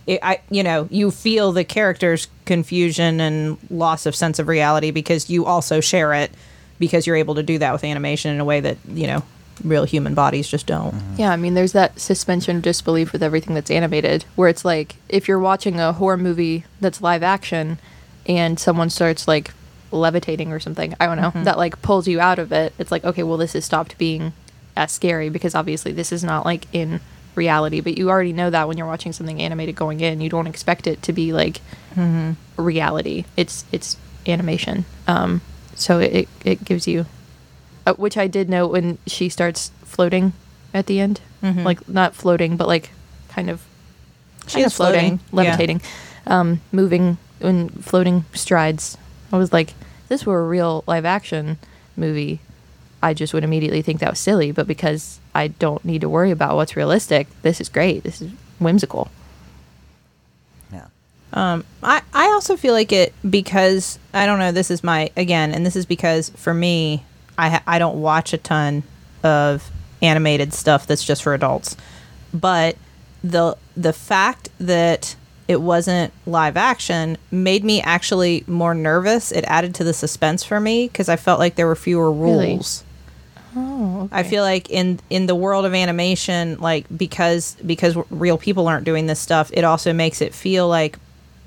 it, 0.06 0.20
I 0.22 0.42
you 0.50 0.62
know, 0.62 0.88
you 0.90 1.10
feel 1.10 1.50
the 1.50 1.64
characters 1.64 2.28
confusion 2.44 3.18
and 3.18 3.56
loss 3.70 4.04
of 4.04 4.14
sense 4.14 4.38
of 4.38 4.46
reality 4.46 4.90
because 4.90 5.30
you 5.30 5.46
also 5.46 5.80
share 5.80 6.12
it 6.12 6.30
because 6.78 7.06
you're 7.06 7.16
able 7.16 7.34
to 7.36 7.42
do 7.42 7.56
that 7.56 7.72
with 7.72 7.82
animation 7.82 8.30
in 8.30 8.40
a 8.40 8.44
way 8.44 8.60
that, 8.60 8.76
you 8.86 9.06
know, 9.06 9.22
real 9.64 9.84
human 9.84 10.12
bodies 10.12 10.46
just 10.46 10.66
don't. 10.66 10.94
Mm-hmm. 10.94 11.16
Yeah, 11.20 11.32
I 11.32 11.36
mean, 11.36 11.54
there's 11.54 11.72
that 11.72 11.98
suspension 11.98 12.56
of 12.56 12.62
disbelief 12.62 13.10
with 13.10 13.22
everything 13.22 13.54
that's 13.54 13.70
animated, 13.70 14.26
where 14.36 14.50
it's 14.50 14.66
like 14.66 14.96
if 15.08 15.28
you're 15.28 15.38
watching 15.38 15.80
a 15.80 15.94
horror 15.94 16.18
movie 16.18 16.66
that's 16.78 17.00
live 17.00 17.22
action, 17.22 17.78
and 18.26 18.60
someone 18.60 18.90
starts 18.90 19.26
like 19.26 19.52
levitating 19.92 20.52
or 20.52 20.60
something, 20.60 20.94
I 21.00 21.06
don't 21.06 21.20
know, 21.20 21.32
that 21.44 21.58
like 21.58 21.80
pulls 21.82 22.06
you 22.08 22.20
out 22.20 22.38
of 22.38 22.52
it. 22.52 22.72
It's 22.78 22.90
like, 22.90 23.04
okay, 23.04 23.22
well, 23.22 23.36
this 23.36 23.54
has 23.54 23.64
stopped 23.64 23.96
being 23.98 24.32
as 24.76 24.92
scary 24.92 25.28
because 25.28 25.54
obviously 25.54 25.92
this 25.92 26.12
is 26.12 26.22
not 26.24 26.44
like 26.44 26.66
in 26.72 27.00
reality. 27.34 27.80
But 27.80 27.98
you 27.98 28.08
already 28.10 28.32
know 28.32 28.50
that 28.50 28.68
when 28.68 28.78
you're 28.78 28.86
watching 28.86 29.12
something 29.12 29.40
animated 29.40 29.74
going 29.76 30.00
in, 30.00 30.20
you 30.20 30.28
don't 30.30 30.46
expect 30.46 30.86
it 30.86 31.02
to 31.02 31.12
be 31.12 31.32
like 31.32 31.60
reality. 32.56 33.24
It's 33.36 33.64
it's 33.72 33.96
animation. 34.26 34.84
Um, 35.06 35.40
so 35.74 35.98
it 35.98 36.28
it 36.44 36.64
gives 36.64 36.86
you 36.86 37.06
uh, 37.86 37.94
which 37.94 38.16
I 38.16 38.26
did 38.26 38.48
note 38.48 38.68
when 38.70 38.98
she 39.06 39.28
starts 39.28 39.72
floating 39.84 40.32
at 40.74 40.86
the 40.86 41.00
end, 41.00 41.20
like 41.42 41.88
not 41.88 42.14
floating, 42.14 42.56
but 42.56 42.68
like 42.68 42.90
kind 43.28 43.48
of 43.50 43.62
She 44.46 44.54
kind 44.54 44.66
is 44.66 44.72
of 44.72 44.76
floating, 44.76 45.18
floating, 45.18 45.20
yeah. 45.32 45.50
levitating, 45.50 45.80
um, 46.26 46.60
moving 46.72 47.18
in 47.40 47.70
floating 47.70 48.24
strides. 48.34 48.98
I 49.32 49.38
was 49.38 49.52
like, 49.52 49.70
if 49.70 50.08
this 50.08 50.26
were 50.26 50.40
a 50.40 50.46
real 50.46 50.84
live 50.86 51.04
action 51.04 51.58
movie, 51.96 52.40
I 53.02 53.14
just 53.14 53.32
would 53.32 53.44
immediately 53.44 53.82
think 53.82 54.00
that 54.00 54.10
was 54.10 54.18
silly. 54.18 54.52
But 54.52 54.66
because 54.66 55.20
I 55.34 55.48
don't 55.48 55.84
need 55.84 56.00
to 56.02 56.08
worry 56.08 56.30
about 56.30 56.56
what's 56.56 56.76
realistic, 56.76 57.28
this 57.42 57.60
is 57.60 57.68
great. 57.68 58.02
This 58.02 58.20
is 58.20 58.30
whimsical. 58.58 59.10
Yeah. 60.72 60.86
Um, 61.32 61.64
I, 61.82 62.02
I 62.12 62.26
also 62.26 62.56
feel 62.56 62.74
like 62.74 62.92
it 62.92 63.14
because 63.28 63.98
I 64.12 64.26
don't 64.26 64.38
know. 64.38 64.52
This 64.52 64.70
is 64.70 64.84
my 64.84 65.10
again, 65.16 65.52
and 65.52 65.64
this 65.64 65.76
is 65.76 65.86
because 65.86 66.30
for 66.30 66.52
me, 66.52 67.04
I 67.38 67.60
I 67.66 67.78
don't 67.78 68.00
watch 68.00 68.32
a 68.32 68.38
ton 68.38 68.82
of 69.22 69.70
animated 70.02 70.52
stuff 70.52 70.86
that's 70.86 71.04
just 71.04 71.22
for 71.22 71.34
adults, 71.34 71.76
but 72.32 72.76
the 73.22 73.56
the 73.76 73.92
fact 73.92 74.48
that 74.58 75.14
it 75.50 75.60
wasn't 75.60 76.12
live 76.26 76.56
action 76.56 77.18
made 77.32 77.64
me 77.64 77.82
actually 77.82 78.44
more 78.46 78.72
nervous. 78.74 79.32
It 79.32 79.44
added 79.48 79.74
to 79.76 79.84
the 79.84 79.92
suspense 79.92 80.44
for 80.44 80.60
me 80.60 80.86
because 80.86 81.08
I 81.08 81.16
felt 81.16 81.40
like 81.40 81.56
there 81.56 81.66
were 81.66 81.74
fewer 81.74 82.12
Really? 82.12 82.52
rules. 82.52 82.84
Oh, 83.56 84.08
I 84.12 84.22
feel 84.22 84.44
like 84.44 84.70
in 84.70 85.00
in 85.10 85.26
the 85.26 85.34
world 85.34 85.64
of 85.64 85.74
animation, 85.74 86.60
like 86.60 86.86
because 86.96 87.56
because 87.66 87.96
real 88.08 88.38
people 88.38 88.68
aren't 88.68 88.84
doing 88.84 89.06
this 89.06 89.18
stuff, 89.18 89.50
it 89.52 89.64
also 89.64 89.92
makes 89.92 90.20
it 90.22 90.32
feel 90.32 90.68
like 90.68 90.98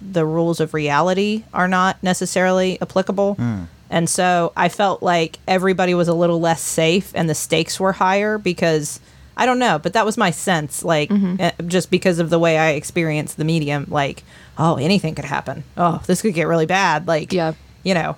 the 0.02 0.26
rules 0.26 0.60
of 0.60 0.74
reality 0.74 1.46
are 1.54 1.70
not 1.70 1.96
necessarily 2.04 2.78
applicable. 2.82 3.36
Hmm. 3.36 3.64
And 3.90 4.10
so 4.10 4.52
I 4.58 4.68
felt 4.68 5.02
like 5.02 5.40
everybody 5.48 5.94
was 5.94 6.10
a 6.10 6.14
little 6.14 6.42
less 6.42 6.62
safe 6.62 7.14
and 7.16 7.30
the 7.30 7.36
stakes 7.36 7.80
were 7.80 7.94
higher 7.94 8.38
because 8.38 9.00
I 9.36 9.46
don't 9.46 9.60
know, 9.60 9.80
but 9.80 9.94
that 9.94 10.06
was 10.06 10.18
my 10.18 10.32
sense 10.32 10.84
like 10.84 11.10
eh, 11.12 11.52
just 11.68 11.90
because 11.90 12.20
of 12.20 12.30
the 12.30 12.40
way 12.40 12.58
I 12.58 12.72
experienced 12.72 13.38
the 13.38 13.46
medium 13.46 13.88
like 13.90 14.24
oh, 14.58 14.76
anything 14.76 15.16
could 15.16 15.26
happen. 15.26 15.64
Oh, 15.78 16.02
this 16.06 16.22
could 16.22 16.34
get 16.36 16.48
really 16.48 16.66
bad 16.68 17.08
like 17.08 17.34
Yeah. 17.34 17.54
you 17.84 17.94
know, 17.94 18.16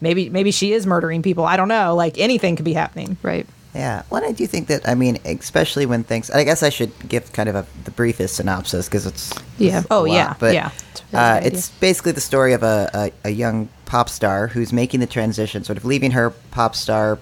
maybe 0.00 0.28
maybe 0.30 0.50
she 0.50 0.72
is 0.72 0.86
murdering 0.86 1.22
people. 1.22 1.44
I 1.44 1.56
don't 1.56 1.68
know, 1.68 1.94
like 1.94 2.18
anything 2.18 2.56
could 2.56 2.64
be 2.64 2.72
happening. 2.74 3.16
right. 3.22 3.46
Yeah. 3.74 4.02
Well, 4.10 4.24
I 4.24 4.32
do 4.32 4.46
think 4.46 4.66
that, 4.68 4.88
I 4.88 4.94
mean, 4.96 5.18
especially 5.26 5.84
when 5.86 6.02
things, 6.02 6.30
I 6.30 6.42
guess 6.42 6.62
I 6.64 6.70
should 6.70 6.90
give 7.06 7.32
kind 7.34 7.48
of 7.50 7.54
a, 7.54 7.66
the 7.84 7.90
briefest 7.92 8.36
synopsis 8.36 8.88
because 8.88 9.06
it's. 9.06 9.30
Yeah. 9.58 9.80
it's 9.80 9.86
a 9.90 9.92
Oh, 9.92 10.00
lot, 10.02 10.12
yeah, 10.14 10.34
But, 10.40 10.54
yeah. 10.54 10.70
It's 10.90 11.02
really 11.12 11.24
uh, 11.24 11.40
it's 11.44 11.68
basically 11.78 12.12
the 12.12 12.20
story 12.22 12.54
of 12.54 12.62
a, 12.64 12.90
a, 12.94 13.28
a 13.28 13.30
young 13.30 13.68
pop 13.84 14.08
star 14.08 14.48
who's 14.48 14.72
making 14.72 15.00
the 15.00 15.06
transition, 15.06 15.62
sort 15.64 15.76
of 15.76 15.84
leaving 15.84 16.12
her 16.12 16.30
pop 16.50 16.74
star 16.74 17.18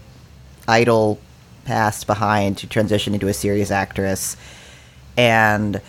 idol 0.68 1.18
past 1.66 2.06
behind 2.06 2.56
to 2.58 2.66
transition 2.66 3.12
into 3.12 3.28
a 3.28 3.34
serious 3.34 3.70
actress. 3.70 4.36
And 5.16 5.80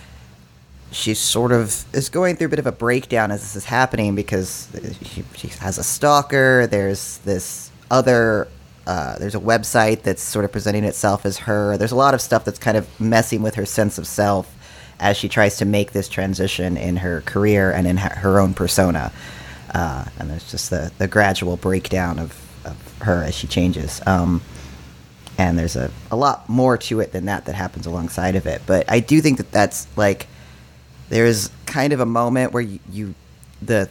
she 0.90 1.14
sort 1.14 1.52
of 1.52 1.84
is 1.94 2.08
going 2.08 2.36
through 2.36 2.46
a 2.46 2.50
bit 2.50 2.58
of 2.58 2.66
a 2.66 2.72
breakdown 2.72 3.30
as 3.30 3.40
this 3.40 3.56
is 3.56 3.64
happening 3.64 4.14
because 4.14 4.68
she, 5.02 5.24
she 5.36 5.48
has 5.48 5.78
a 5.78 5.84
stalker. 5.84 6.66
There's 6.66 7.18
this 7.18 7.70
other, 7.90 8.48
uh, 8.86 9.18
there's 9.18 9.34
a 9.34 9.40
website 9.40 10.02
that's 10.02 10.22
sort 10.22 10.44
of 10.44 10.52
presenting 10.52 10.84
itself 10.84 11.26
as 11.26 11.38
her. 11.38 11.76
There's 11.76 11.92
a 11.92 11.96
lot 11.96 12.14
of 12.14 12.20
stuff 12.20 12.44
that's 12.44 12.58
kind 12.58 12.76
of 12.76 13.00
messing 13.00 13.42
with 13.42 13.54
her 13.56 13.66
sense 13.66 13.98
of 13.98 14.06
self 14.06 14.54
as 15.00 15.16
she 15.16 15.28
tries 15.28 15.56
to 15.58 15.64
make 15.64 15.92
this 15.92 16.08
transition 16.08 16.76
in 16.76 16.96
her 16.96 17.20
career 17.22 17.70
and 17.70 17.86
in 17.86 17.98
her, 17.98 18.16
her 18.16 18.40
own 18.40 18.54
persona. 18.54 19.12
Uh, 19.74 20.06
and 20.18 20.30
there's 20.30 20.50
just 20.50 20.70
the, 20.70 20.90
the 20.98 21.06
gradual 21.06 21.56
breakdown 21.56 22.18
of, 22.18 22.32
of 22.64 22.98
her 23.00 23.22
as 23.22 23.34
she 23.34 23.46
changes. 23.46 24.00
Um, 24.06 24.40
and 25.38 25.58
there's 25.58 25.76
a, 25.76 25.90
a 26.10 26.16
lot 26.16 26.48
more 26.48 26.76
to 26.76 27.00
it 27.00 27.12
than 27.12 27.26
that 27.26 27.46
that 27.46 27.54
happens 27.54 27.86
alongside 27.86 28.34
of 28.34 28.46
it. 28.46 28.60
But 28.66 28.90
I 28.90 29.00
do 29.00 29.20
think 29.20 29.38
that 29.38 29.52
that's 29.52 29.86
like 29.96 30.26
there's 31.08 31.50
kind 31.64 31.92
of 31.92 32.00
a 32.00 32.06
moment 32.06 32.52
where 32.52 32.62
you, 32.62 32.80
you 32.90 33.14
the 33.62 33.88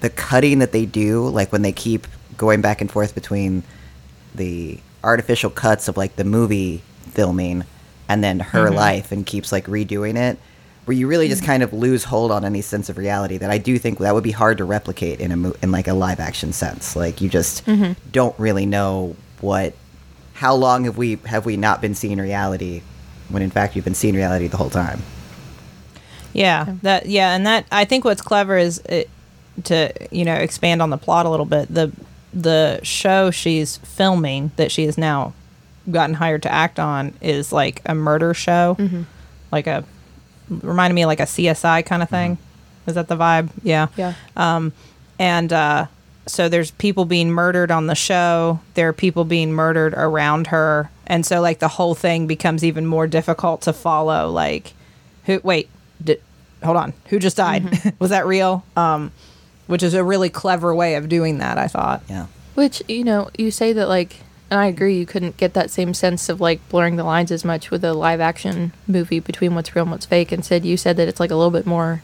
the 0.00 0.08
cutting 0.08 0.60
that 0.60 0.72
they 0.72 0.86
do, 0.86 1.28
like 1.28 1.52
when 1.52 1.62
they 1.62 1.72
keep 1.72 2.06
going 2.36 2.60
back 2.60 2.80
and 2.80 2.90
forth 2.90 3.14
between 3.14 3.62
the 4.34 4.78
artificial 5.02 5.50
cuts 5.50 5.88
of 5.88 5.96
like 5.96 6.16
the 6.16 6.24
movie 6.24 6.82
filming 7.10 7.64
and 8.08 8.22
then 8.22 8.38
her 8.38 8.66
mm-hmm. 8.66 8.76
life 8.76 9.12
and 9.12 9.26
keeps 9.26 9.50
like 9.50 9.66
redoing 9.66 10.16
it 10.16 10.38
where 10.84 10.96
you 10.96 11.06
really 11.06 11.28
just 11.28 11.42
mm-hmm. 11.42 11.52
kind 11.52 11.62
of 11.62 11.72
lose 11.72 12.04
hold 12.04 12.30
on 12.30 12.44
any 12.44 12.60
sense 12.60 12.88
of 12.88 12.96
reality 12.96 13.38
that 13.38 13.50
I 13.50 13.58
do 13.58 13.78
think 13.78 13.98
that 13.98 14.14
would 14.14 14.24
be 14.24 14.30
hard 14.30 14.58
to 14.58 14.64
replicate 14.64 15.20
in 15.20 15.32
a 15.32 15.36
mo- 15.36 15.54
in 15.62 15.70
like 15.70 15.88
a 15.88 15.92
live 15.92 16.20
action 16.20 16.52
sense. 16.52 16.96
Like 16.96 17.20
you 17.20 17.28
just 17.28 17.64
mm-hmm. 17.66 17.92
don't 18.10 18.38
really 18.38 18.66
know 18.66 19.14
what 19.40 19.74
how 20.40 20.54
long 20.54 20.84
have 20.84 20.96
we 20.96 21.16
have 21.26 21.44
we 21.44 21.56
not 21.56 21.80
been 21.80 21.94
seeing 21.94 22.18
reality 22.18 22.82
when 23.28 23.42
in 23.42 23.50
fact 23.50 23.76
you've 23.76 23.84
been 23.84 23.94
seeing 23.94 24.14
reality 24.14 24.46
the 24.46 24.56
whole 24.56 24.70
time 24.70 25.00
Yeah, 26.32 26.74
that 26.82 27.06
yeah, 27.06 27.34
and 27.34 27.46
that 27.46 27.66
I 27.72 27.84
think 27.84 28.04
what's 28.04 28.22
clever 28.22 28.56
is 28.56 28.78
it, 28.88 29.10
to 29.64 29.92
you 30.10 30.24
know 30.24 30.34
expand 30.34 30.80
on 30.80 30.90
the 30.90 30.98
plot 30.98 31.26
a 31.26 31.30
little 31.30 31.46
bit. 31.46 31.72
The 31.72 31.92
the 32.32 32.80
show 32.82 33.30
she's 33.30 33.78
filming 33.78 34.52
that 34.56 34.70
she 34.70 34.84
has 34.84 34.96
now 34.96 35.32
gotten 35.90 36.14
hired 36.14 36.42
to 36.44 36.52
act 36.52 36.78
on 36.78 37.14
is 37.20 37.52
like 37.52 37.82
a 37.84 37.94
murder 37.94 38.32
show, 38.34 38.76
mm-hmm. 38.78 39.02
like 39.50 39.66
a 39.66 39.84
reminded 40.48 40.94
me 40.94 41.02
of 41.02 41.08
like 41.08 41.20
a 41.20 41.24
CSI 41.24 41.84
kind 41.84 42.02
of 42.02 42.08
mm-hmm. 42.08 42.34
thing. 42.34 42.38
Is 42.86 42.94
that 42.94 43.08
the 43.08 43.16
vibe? 43.16 43.50
Yeah. 43.62 43.88
Yeah. 43.96 44.14
Um, 44.36 44.72
and 45.18 45.52
uh, 45.52 45.86
so 46.26 46.48
there's 46.48 46.70
people 46.72 47.04
being 47.04 47.30
murdered 47.30 47.70
on 47.70 47.86
the 47.86 47.94
show. 47.94 48.60
There 48.74 48.88
are 48.88 48.92
people 48.92 49.24
being 49.24 49.52
murdered 49.52 49.94
around 49.94 50.48
her, 50.48 50.90
and 51.06 51.24
so 51.24 51.40
like 51.40 51.58
the 51.58 51.68
whole 51.68 51.94
thing 51.94 52.26
becomes 52.26 52.64
even 52.64 52.86
more 52.86 53.06
difficult 53.06 53.62
to 53.62 53.72
follow. 53.72 54.30
Like, 54.30 54.72
who? 55.24 55.40
Wait, 55.42 55.68
did, 56.02 56.22
hold 56.62 56.76
on. 56.76 56.92
Who 57.06 57.18
just 57.18 57.36
died? 57.36 57.94
Was 57.98 58.10
that 58.10 58.26
real? 58.26 58.64
Um, 58.76 59.12
which 59.66 59.82
is 59.84 59.94
a 59.94 60.02
really 60.02 60.28
clever 60.28 60.74
way 60.74 60.96
of 60.96 61.08
doing 61.08 61.38
that. 61.38 61.56
I 61.56 61.68
thought. 61.68 62.02
yeah 62.08 62.26
Which, 62.54 62.82
you 62.88 63.04
know, 63.04 63.30
you 63.38 63.50
say 63.50 63.72
that, 63.72 63.88
like, 63.88 64.16
and 64.50 64.58
I 64.58 64.66
agree, 64.66 64.98
you 64.98 65.06
couldn't 65.06 65.36
get 65.36 65.54
that 65.54 65.70
same 65.70 65.94
sense 65.94 66.28
of, 66.28 66.40
like, 66.40 66.68
blurring 66.68 66.96
the 66.96 67.04
lines 67.04 67.30
as 67.30 67.44
much 67.44 67.70
with 67.70 67.84
a 67.84 67.94
live 67.94 68.20
action 68.20 68.72
movie 68.88 69.20
between 69.20 69.54
what's 69.54 69.76
real 69.76 69.84
and 69.84 69.92
what's 69.92 70.06
fake. 70.06 70.32
And 70.32 70.44
Sid, 70.44 70.64
you 70.64 70.76
said 70.76 70.96
that 70.96 71.06
it's, 71.06 71.20
like, 71.20 71.30
a 71.30 71.36
little 71.36 71.52
bit 71.52 71.66
more 71.66 72.02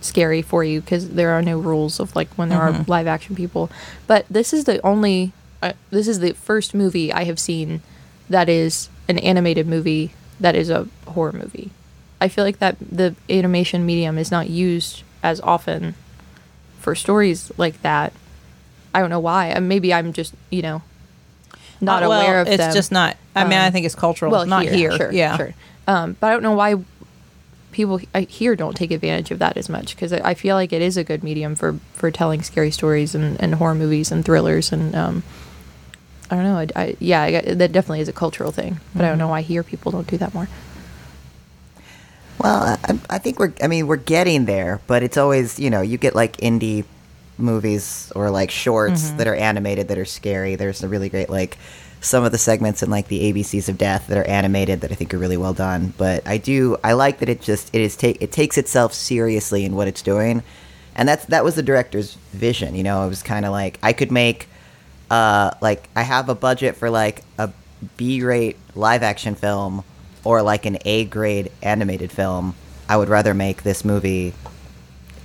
scary 0.00 0.42
for 0.42 0.62
you 0.64 0.80
because 0.80 1.10
there 1.10 1.30
are 1.30 1.42
no 1.42 1.58
rules 1.58 1.98
of, 2.00 2.14
like, 2.16 2.28
when 2.34 2.48
there 2.48 2.60
are 2.60 2.84
live 2.86 3.06
action 3.06 3.34
people. 3.34 3.70
But 4.06 4.26
this 4.30 4.52
is 4.52 4.64
the 4.64 4.80
only, 4.86 5.32
uh, 5.62 5.72
this 5.90 6.06
is 6.08 6.20
the 6.20 6.32
first 6.34 6.74
movie 6.74 7.12
I 7.12 7.24
have 7.24 7.38
seen 7.38 7.80
that 8.30 8.48
is 8.48 8.88
an 9.08 9.18
animated 9.18 9.66
movie 9.66 10.12
that 10.40 10.54
is 10.54 10.70
a 10.70 10.86
horror 11.08 11.32
movie. 11.32 11.70
I 12.20 12.28
feel 12.28 12.44
like 12.44 12.58
that 12.58 12.76
the 12.80 13.14
animation 13.30 13.84
medium 13.86 14.18
is 14.18 14.30
not 14.30 14.48
used 14.50 15.02
as 15.22 15.40
often 15.40 15.94
for 16.80 16.94
stories 16.94 17.50
like 17.56 17.80
that. 17.82 18.12
I 18.94 19.00
don't 19.00 19.10
know 19.10 19.20
why. 19.20 19.52
Uh, 19.52 19.60
Maybe 19.60 19.92
I'm 19.94 20.12
just, 20.12 20.34
you 20.50 20.62
know, 20.62 20.82
not 21.80 22.02
Uh, 22.02 22.08
well, 22.08 22.20
aware 22.20 22.40
of 22.40 22.48
it's 22.48 22.56
them. 22.56 22.72
just 22.74 22.90
not. 22.92 23.16
I 23.36 23.44
mean, 23.44 23.58
I 23.58 23.66
Um, 23.66 23.72
think 23.72 23.86
it's 23.86 23.94
cultural. 23.94 24.30
well, 24.32 24.46
not 24.46 24.64
here. 24.64 24.96
Sure, 24.96 25.12
yeah. 25.12 25.36
sure. 25.36 25.54
Um, 25.86 26.16
but 26.18 26.26
I 26.28 26.30
don't 26.32 26.42
know 26.42 26.52
why 26.54 26.74
people 27.72 28.00
here 28.28 28.56
don't 28.56 28.76
take 28.76 28.90
advantage 28.90 29.30
of 29.30 29.38
that 29.38 29.56
as 29.56 29.68
much 29.68 29.94
because 29.94 30.12
I 30.12 30.34
feel 30.34 30.56
like 30.56 30.72
it 30.72 30.82
is 30.82 30.96
a 30.96 31.04
good 31.04 31.22
medium 31.22 31.54
for 31.54 31.78
for 31.92 32.10
telling 32.10 32.42
scary 32.42 32.70
stories 32.70 33.14
and, 33.14 33.40
and 33.40 33.56
horror 33.56 33.74
movies 33.74 34.10
and 34.10 34.24
thrillers 34.24 34.72
and 34.72 34.94
um, 34.94 35.22
I 36.30 36.34
don't 36.36 36.44
know. 36.44 36.58
I, 36.58 36.66
I 36.76 36.96
yeah, 36.98 37.22
I, 37.22 37.40
that 37.54 37.72
definitely 37.72 38.00
is 38.00 38.08
a 38.08 38.12
cultural 38.12 38.52
thing, 38.52 38.80
but 38.94 39.04
I 39.04 39.08
don't 39.08 39.18
know 39.18 39.28
why 39.28 39.42
here 39.42 39.62
people 39.62 39.92
don't 39.92 40.06
do 40.06 40.18
that 40.18 40.34
more. 40.34 40.48
Well, 42.38 42.78
I, 42.84 42.98
I 43.10 43.18
think 43.18 43.38
we're. 43.38 43.54
I 43.62 43.66
mean, 43.66 43.86
we're 43.86 43.96
getting 43.96 44.44
there, 44.44 44.80
but 44.86 45.02
it's 45.02 45.16
always 45.16 45.58
you 45.58 45.70
know 45.70 45.80
you 45.80 45.98
get 45.98 46.14
like 46.14 46.36
indie 46.38 46.84
movies 47.38 48.12
or 48.14 48.30
like 48.30 48.50
shorts 48.50 49.10
that 49.12 49.26
are 49.26 49.34
animated 49.34 49.88
that 49.88 49.98
are 49.98 50.04
scary. 50.04 50.54
There's 50.56 50.82
a 50.82 50.88
really 50.88 51.08
great 51.08 51.30
like 51.30 51.56
some 52.00 52.24
of 52.24 52.32
the 52.32 52.38
segments 52.38 52.82
in 52.82 52.90
like 52.90 53.08
the 53.08 53.32
ABCs 53.32 53.68
of 53.68 53.76
Death 53.78 54.06
that 54.06 54.18
are 54.18 54.24
animated 54.24 54.80
that 54.82 54.92
I 54.92 54.94
think 54.94 55.12
are 55.12 55.18
really 55.18 55.36
well 55.36 55.54
done. 55.54 55.92
But 55.96 56.26
I 56.26 56.38
do 56.38 56.76
I 56.84 56.92
like 56.92 57.18
that 57.18 57.28
it 57.28 57.40
just 57.40 57.74
it 57.74 57.80
is 57.80 57.96
take 57.96 58.20
it 58.22 58.32
takes 58.32 58.56
itself 58.58 58.92
seriously 58.94 59.64
in 59.64 59.74
what 59.74 59.88
it's 59.88 60.02
doing, 60.02 60.42
and 60.94 61.08
that's 61.08 61.24
that 61.26 61.44
was 61.44 61.54
the 61.56 61.62
director's 61.62 62.14
vision. 62.32 62.74
You 62.74 62.82
know, 62.84 63.04
it 63.04 63.08
was 63.08 63.22
kind 63.22 63.44
of 63.44 63.52
like 63.52 63.78
I 63.82 63.92
could 63.92 64.12
make 64.12 64.48
uh 65.10 65.50
like 65.60 65.88
I 65.96 66.02
have 66.02 66.28
a 66.28 66.34
budget 66.34 66.76
for 66.76 66.90
like 66.90 67.24
a 67.38 67.50
B-rate 67.96 68.56
live 68.74 69.02
action 69.02 69.34
film 69.34 69.84
or 70.24 70.42
like 70.42 70.66
an 70.66 70.78
A-grade 70.84 71.50
animated 71.62 72.10
film, 72.10 72.54
I 72.88 72.96
would 72.96 73.08
rather 73.08 73.34
make 73.34 73.62
this 73.62 73.84
movie 73.84 74.34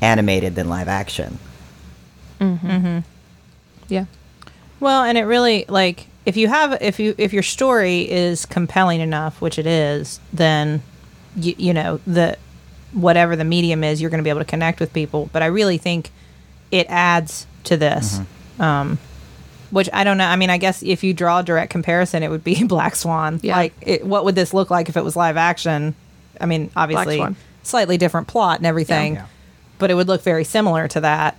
animated 0.01 0.55
than 0.55 0.69
live 0.69 0.87
action. 0.87 1.39
Mhm. 2.39 3.03
Yeah. 3.87 4.05
Well, 4.79 5.03
and 5.03 5.17
it 5.17 5.23
really 5.23 5.65
like 5.67 6.07
if 6.25 6.37
you 6.37 6.47
have 6.47 6.81
if 6.81 6.99
you 6.99 7.15
if 7.17 7.33
your 7.33 7.43
story 7.43 8.09
is 8.09 8.45
compelling 8.45 9.01
enough, 9.01 9.41
which 9.41 9.59
it 9.59 9.65
is, 9.67 10.19
then 10.31 10.81
you, 11.35 11.55
you 11.57 11.73
know 11.73 11.99
the 12.07 12.37
whatever 12.93 13.35
the 13.35 13.43
medium 13.43 13.83
is, 13.83 13.99
you're 14.01 14.09
going 14.09 14.19
to 14.19 14.23
be 14.23 14.29
able 14.29 14.41
to 14.41 14.45
connect 14.45 14.79
with 14.79 14.93
people. 14.93 15.29
But 15.33 15.41
I 15.41 15.47
really 15.47 15.77
think 15.77 16.11
it 16.71 16.87
adds 16.89 17.47
to 17.65 17.77
this. 17.77 18.19
Um, 18.59 18.99
which 19.71 19.89
I 19.91 20.03
don't 20.03 20.19
know. 20.19 20.25
I 20.27 20.35
mean, 20.35 20.51
I 20.51 20.57
guess 20.59 20.83
if 20.83 21.03
you 21.03 21.15
draw 21.15 21.39
a 21.39 21.43
direct 21.43 21.71
comparison, 21.71 22.21
it 22.21 22.29
would 22.29 22.43
be 22.43 22.63
Black 22.67 22.95
Swan. 22.95 23.39
Yeah. 23.41 23.55
Like, 23.55 23.73
it, 23.81 24.05
what 24.05 24.23
would 24.25 24.35
this 24.35 24.53
look 24.53 24.69
like 24.69 24.87
if 24.87 24.95
it 24.95 25.03
was 25.03 25.15
live 25.15 25.35
action? 25.35 25.95
I 26.39 26.45
mean, 26.45 26.69
obviously, 26.75 27.23
slightly 27.63 27.97
different 27.97 28.27
plot 28.27 28.57
and 28.59 28.67
everything, 28.67 29.15
Yeah. 29.15 29.25
but 29.79 29.89
it 29.89 29.95
would 29.95 30.07
look 30.07 30.21
very 30.21 30.43
similar 30.43 30.87
to 30.89 31.01
that. 31.01 31.37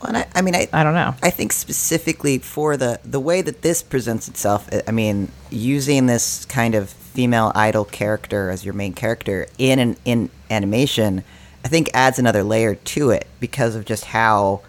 Well, 0.00 0.08
and 0.08 0.18
I, 0.18 0.26
I 0.34 0.42
mean, 0.42 0.54
I, 0.54 0.68
I 0.72 0.82
don't 0.84 0.94
know. 0.94 1.14
I 1.22 1.30
think 1.30 1.52
specifically 1.52 2.38
for 2.38 2.76
the 2.76 3.00
the 3.04 3.20
way 3.20 3.40
that 3.42 3.62
this 3.62 3.82
presents 3.82 4.28
itself, 4.28 4.68
I- 4.72 4.82
I 4.88 4.90
mean, 4.90 5.30
using 5.50 6.06
this 6.06 6.44
kind 6.44 6.74
of 6.74 6.90
female 6.90 7.50
idol 7.54 7.84
character 7.84 8.50
as 8.50 8.64
your 8.64 8.74
main 8.74 8.92
character 8.92 9.46
in 9.58 9.78
an 9.78 9.96
in 10.04 10.30
animation, 10.50 11.24
I 11.64 11.68
think 11.68 11.90
adds 11.94 12.18
another 12.18 12.42
layer 12.42 12.74
to 12.74 13.10
it 13.10 13.26
because 13.40 13.74
of 13.74 13.84
just 13.86 14.04
how 14.06 14.60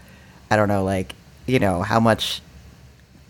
I 0.49 0.55
don't 0.55 0.69
know, 0.69 0.83
like 0.83 1.13
you 1.45 1.59
know 1.59 1.81
how 1.81 1.99
much 1.99 2.41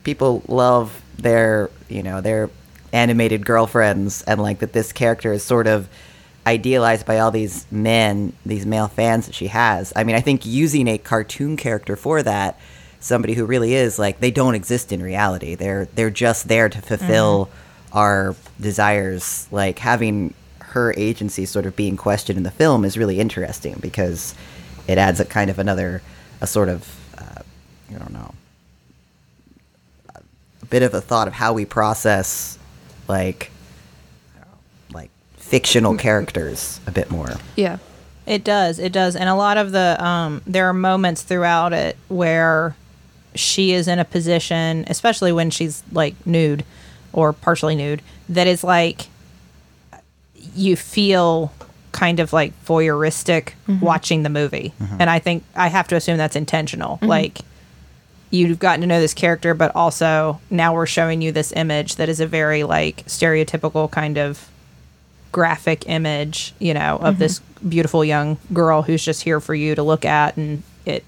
people 0.03 0.43
love 0.47 1.01
their 1.17 1.69
you 1.89 2.03
know 2.03 2.21
their 2.21 2.49
animated 2.93 3.45
girlfriends 3.45 4.21
and 4.23 4.41
like 4.41 4.60
that 4.60 4.71
this 4.73 4.91
character 4.93 5.33
is 5.33 5.43
sort 5.43 5.67
of 5.67 5.89
idealized 6.47 7.05
by 7.05 7.19
all 7.19 7.31
these 7.31 7.65
men 7.71 8.33
these 8.45 8.65
male 8.65 8.88
fans 8.88 9.25
that 9.25 9.36
she 9.36 9.47
has. 9.47 9.93
I 9.95 10.03
mean 10.03 10.15
i 10.15 10.21
think 10.21 10.45
using 10.45 10.88
a 10.88 10.97
cartoon 10.97 11.57
character 11.57 11.95
for 11.95 12.23
that 12.23 12.57
somebody 12.99 13.33
who 13.33 13.45
really 13.45 13.73
is 13.73 13.99
like 13.99 14.19
they 14.19 14.31
don't 14.31 14.55
exist 14.55 14.91
in 14.91 15.01
reality. 15.01 15.55
They're 15.55 15.86
they're 15.95 16.10
just 16.10 16.47
there 16.47 16.69
to 16.69 16.81
fulfill 16.81 17.49
our 17.93 18.36
desires. 18.60 19.47
Like 19.51 19.79
having 19.79 20.33
her 20.60 20.93
agency 20.97 21.45
sort 21.45 21.65
of 21.65 21.75
being 21.75 21.97
questioned 21.97 22.38
in 22.38 22.43
the 22.43 22.51
film 22.51 22.86
is 22.86 22.97
really 22.97 23.19
interesting 23.19 23.77
because 23.81 24.36
it 24.88 24.97
adds 24.97 25.19
a 25.19 25.25
kind 25.25 25.49
of 25.49 25.60
another 25.60 26.01
a 26.41 26.45
sort 26.45 26.69
of 26.69 26.88
uh, 27.17 27.41
i 27.89 27.93
don't 27.97 28.12
know 28.12 28.33
a 30.13 30.65
bit 30.69 30.83
of 30.83 30.93
a 30.93 31.01
thought 31.01 31.27
of 31.27 31.33
how 31.33 31.53
we 31.53 31.65
process 31.65 32.60
like 33.07 33.49
I 34.36 34.39
don't 34.39 34.49
know, 34.49 34.99
like 34.99 35.10
fictional 35.47 35.93
hmm. 35.93 35.99
characters 35.99 36.79
a 36.88 36.91
bit 36.91 37.10
more. 37.10 37.36
Yeah. 37.55 37.77
It 38.25 38.43
does. 38.43 38.77
It 38.77 38.91
does. 38.91 39.15
And 39.15 39.29
a 39.29 39.36
lot 39.36 39.57
of 39.57 39.71
the 39.71 39.97
um 40.03 40.41
there 40.45 40.67
are 40.67 40.73
moments 40.73 41.23
throughout 41.23 41.73
it 41.73 41.97
where 42.10 42.75
she 43.36 43.71
is 43.71 43.88
in 43.88 43.99
a 43.99 44.05
position, 44.05 44.83
especially 44.88 45.31
when 45.31 45.49
she's 45.49 45.83
like 45.91 46.15
nude 46.25 46.65
or 47.13 47.33
partially 47.33 47.75
nude, 47.75 48.01
that 48.29 48.47
is 48.47 48.63
like 48.63 49.07
you 50.55 50.75
feel 50.75 51.53
kind 51.91 52.19
of 52.19 52.33
like 52.33 52.53
voyeuristic 52.65 53.53
mm-hmm. 53.67 53.79
watching 53.79 54.23
the 54.23 54.29
movie. 54.29 54.73
Mm-hmm. 54.79 54.97
And 54.99 55.10
I 55.10 55.19
think 55.19 55.43
I 55.55 55.67
have 55.67 55.88
to 55.88 55.95
assume 55.95 56.17
that's 56.17 56.36
intentional. 56.36 56.97
Mm-hmm. 56.97 57.07
Like 57.07 57.39
you've 58.29 58.60
gotten 58.60 58.81
to 58.81 58.88
know 58.88 58.99
this 58.99 59.13
character, 59.13 59.53
but 59.53 59.73
also 59.75 60.41
now 60.49 60.73
we're 60.73 60.86
showing 60.86 61.21
you 61.21 61.31
this 61.31 61.53
image 61.53 61.95
that 61.95 62.10
is 62.10 62.19
a 62.19 62.27
very 62.27 62.63
like 62.63 63.05
stereotypical 63.05 63.89
kind 63.89 64.17
of 64.17 64.49
graphic 65.31 65.87
image, 65.87 66.53
you 66.59 66.73
know, 66.73 66.97
of 66.97 67.15
mm-hmm. 67.15 67.19
this 67.19 67.39
beautiful 67.67 68.03
young 68.03 68.37
girl 68.53 68.81
who's 68.81 69.03
just 69.03 69.23
here 69.23 69.39
for 69.39 69.55
you 69.55 69.75
to 69.75 69.83
look 69.83 70.05
at, 70.05 70.37
and 70.37 70.63
it 70.85 71.03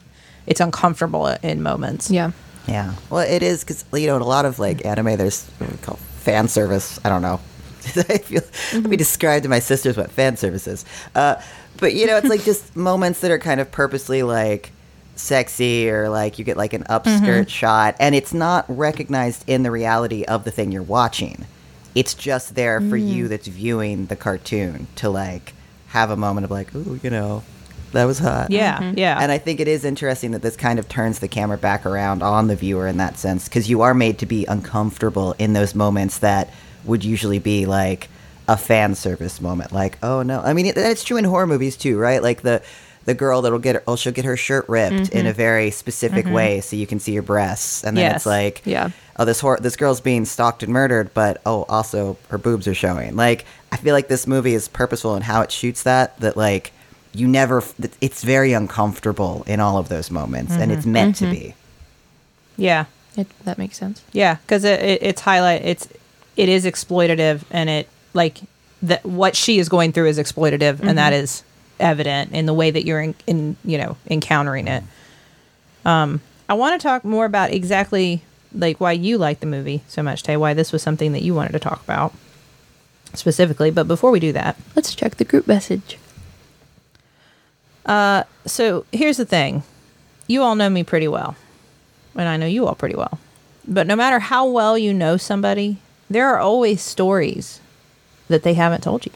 it's 0.47 0.59
uncomfortable 0.59 1.27
in 1.27 1.61
moments. 1.61 2.09
Yeah. 2.09 2.31
Yeah. 2.67 2.93
Well, 3.09 3.21
it 3.21 3.41
is 3.41 3.63
because 3.63 3.85
you 3.93 4.07
know 4.07 4.15
in 4.15 4.21
a 4.21 4.27
lot 4.27 4.45
of 4.45 4.59
like 4.59 4.85
anime, 4.85 5.17
there's 5.17 5.45
what 5.57 5.71
we 5.71 5.77
call 5.77 5.95
fan 5.95 6.47
service. 6.47 6.99
I 7.03 7.09
don't 7.09 7.21
know. 7.21 7.39
I 8.09 8.17
feel 8.17 8.41
let 8.41 8.73
me 8.73 8.79
mm-hmm. 8.81 8.91
describe 8.95 9.43
to 9.43 9.49
my 9.49 9.59
sisters 9.59 9.97
what 9.97 10.11
fan 10.11 10.37
service 10.37 10.67
is. 10.67 10.85
Uh, 11.15 11.41
but 11.77 11.93
you 11.93 12.05
know, 12.05 12.17
it's 12.17 12.27
like 12.27 12.43
just 12.43 12.75
moments 12.75 13.21
that 13.21 13.31
are 13.31 13.39
kind 13.39 13.59
of 13.59 13.71
purposely 13.71 14.23
like 14.23 14.71
sexy 15.15 15.89
or 15.89 16.09
like 16.09 16.39
you 16.39 16.45
get 16.45 16.57
like 16.57 16.73
an 16.73 16.83
upskirt 16.83 17.21
mm-hmm. 17.21 17.47
shot, 17.47 17.95
and 17.99 18.15
it's 18.15 18.33
not 18.33 18.65
recognized 18.67 19.43
in 19.47 19.63
the 19.63 19.71
reality 19.71 20.23
of 20.25 20.43
the 20.43 20.51
thing 20.51 20.71
you're 20.71 20.83
watching. 20.83 21.45
It's 21.95 22.13
just 22.13 22.55
there 22.55 22.81
for 22.81 22.97
you 22.97 23.25
mm. 23.25 23.29
that's 23.29 23.47
viewing 23.47 24.05
the 24.05 24.15
cartoon 24.15 24.87
to 24.97 25.09
like 25.09 25.53
have 25.87 26.11
a 26.11 26.15
moment 26.15 26.45
of 26.45 26.51
like, 26.51 26.73
ooh, 26.75 26.99
you 27.01 27.09
know, 27.09 27.43
that 27.91 28.05
was 28.05 28.19
hot. 28.19 28.51
Yeah, 28.51 28.77
mm-hmm. 28.77 28.97
yeah. 28.97 29.17
And 29.19 29.31
I 29.31 29.37
think 29.37 29.59
it 29.59 29.67
is 29.67 29.83
interesting 29.83 30.31
that 30.31 30.41
this 30.41 30.55
kind 30.55 30.79
of 30.79 30.87
turns 30.87 31.19
the 31.19 31.27
camera 31.27 31.57
back 31.57 31.85
around 31.85 32.21
on 32.21 32.47
the 32.47 32.55
viewer 32.55 32.87
in 32.87 32.97
that 32.97 33.17
sense 33.17 33.47
because 33.47 33.69
you 33.69 33.81
are 33.81 33.93
made 33.93 34.19
to 34.19 34.25
be 34.25 34.45
uncomfortable 34.45 35.33
in 35.39 35.53
those 35.53 35.73
moments 35.73 36.19
that 36.19 36.51
would 36.85 37.03
usually 37.03 37.39
be 37.39 37.65
like 37.65 38.09
a 38.47 38.57
fan 38.57 38.95
service 38.95 39.41
moment. 39.41 39.71
Like, 39.71 39.97
oh 40.03 40.21
no, 40.21 40.41
I 40.41 40.53
mean 40.53 40.67
it, 40.67 40.77
it's 40.77 41.03
true 41.03 41.17
in 41.17 41.23
horror 41.25 41.47
movies 41.47 41.77
too, 41.77 41.97
right? 41.97 42.21
Like 42.21 42.41
the 42.41 42.61
the 43.05 43.13
girl 43.15 43.41
that'll 43.41 43.59
get 43.59 43.75
her, 43.75 43.83
oh 43.87 43.95
she'll 43.95 44.13
get 44.13 44.25
her 44.25 44.37
shirt 44.37 44.67
ripped 44.69 44.93
in 44.93 45.05
mm-hmm. 45.05 45.27
a 45.27 45.33
very 45.33 45.71
specific 45.71 46.25
mm-hmm. 46.25 46.33
way 46.33 46.61
so 46.61 46.75
you 46.75 46.85
can 46.85 46.99
see 46.99 47.13
your 47.13 47.23
breasts, 47.23 47.83
and 47.83 47.97
then 47.97 48.03
Yes. 48.03 48.17
it's 48.17 48.25
like, 48.25 48.61
Yeah. 48.65 48.89
Oh 49.19 49.25
this 49.25 49.41
hor- 49.41 49.59
this 49.59 49.75
girl's 49.75 50.01
being 50.01 50.25
stalked 50.25 50.63
and 50.63 50.73
murdered, 50.73 51.13
but 51.13 51.41
oh 51.45 51.65
also 51.69 52.17
her 52.29 52.39
boobs 52.39 52.67
are 52.67 52.73
showing. 52.73 53.15
Like 53.15 53.45
I 53.71 53.77
feel 53.77 53.93
like 53.93 54.07
this 54.07 54.25
movie 54.25 54.55
is 54.55 54.67
purposeful 54.67 55.15
in 55.15 55.21
how 55.21 55.41
it 55.41 55.51
shoots 55.51 55.83
that. 55.83 56.19
That 56.19 56.35
like 56.35 56.71
you 57.13 57.27
never, 57.27 57.63
it's 58.01 58.23
very 58.23 58.53
uncomfortable 58.53 59.43
in 59.45 59.59
all 59.59 59.77
of 59.77 59.89
those 59.89 60.09
moments, 60.09 60.53
and 60.53 60.71
it's 60.71 60.81
mm-hmm. 60.81 60.91
meant 60.91 61.15
to 61.17 61.25
mm-hmm. 61.25 61.33
be. 61.33 61.55
yeah, 62.57 62.85
It, 63.17 63.27
that 63.45 63.57
makes 63.57 63.77
sense. 63.77 64.03
yeah, 64.13 64.35
because 64.35 64.63
it, 64.63 64.79
it, 64.79 65.03
it's 65.03 65.21
highlight 65.21 65.63
it's 65.63 65.87
it 66.37 66.49
is 66.49 66.65
exploitative, 66.65 67.43
and 67.51 67.69
it 67.69 67.89
like 68.13 68.39
that 68.81 69.05
what 69.05 69.35
she 69.35 69.59
is 69.59 69.69
going 69.69 69.91
through 69.91 70.07
is 70.07 70.17
exploitative, 70.17 70.79
and 70.79 70.97
that 70.97 71.13
mm-hmm. 71.13 71.23
is 71.23 71.43
evident 71.79 72.31
in 72.31 72.45
the 72.45 72.53
way 72.53 72.71
that 72.71 72.85
you're 72.85 73.01
in, 73.01 73.15
in 73.27 73.57
you 73.65 73.77
know 73.77 73.97
encountering 74.09 74.67
it. 74.67 74.83
Um, 75.85 76.21
I 76.47 76.53
want 76.53 76.79
to 76.79 76.87
talk 76.87 77.03
more 77.03 77.25
about 77.25 77.51
exactly 77.51 78.23
like 78.53 78.79
why 78.79 78.91
you 78.93 79.17
like 79.17 79.39
the 79.39 79.45
movie 79.45 79.83
so 79.87 80.01
much, 80.03 80.23
Tay. 80.23 80.37
Why 80.37 80.53
this 80.53 80.71
was 80.71 80.81
something 80.81 81.11
that 81.13 81.21
you 81.21 81.33
wanted 81.35 81.53
to 81.53 81.59
talk 81.59 81.83
about 81.83 82.13
specifically. 83.13 83.71
But 83.71 83.87
before 83.87 84.11
we 84.11 84.19
do 84.19 84.31
that, 84.33 84.57
Let's 84.75 84.95
check 84.95 85.15
the 85.15 85.25
group 85.25 85.47
message. 85.47 85.97
Uh, 87.85 88.23
so 88.45 88.85
here's 88.91 89.17
the 89.17 89.25
thing 89.25 89.63
you 90.27 90.41
all 90.43 90.55
know 90.55 90.69
me 90.69 90.83
pretty 90.83 91.07
well 91.07 91.35
and 92.15 92.27
i 92.27 92.37
know 92.37 92.45
you 92.45 92.67
all 92.67 92.75
pretty 92.75 92.95
well 92.95 93.19
but 93.67 93.87
no 93.87 93.95
matter 93.95 94.19
how 94.19 94.45
well 94.45 94.77
you 94.77 94.93
know 94.93 95.17
somebody 95.17 95.77
there 96.09 96.27
are 96.27 96.39
always 96.39 96.81
stories 96.81 97.59
that 98.27 98.43
they 98.43 98.53
haven't 98.53 98.83
told 98.83 99.05
you 99.05 99.11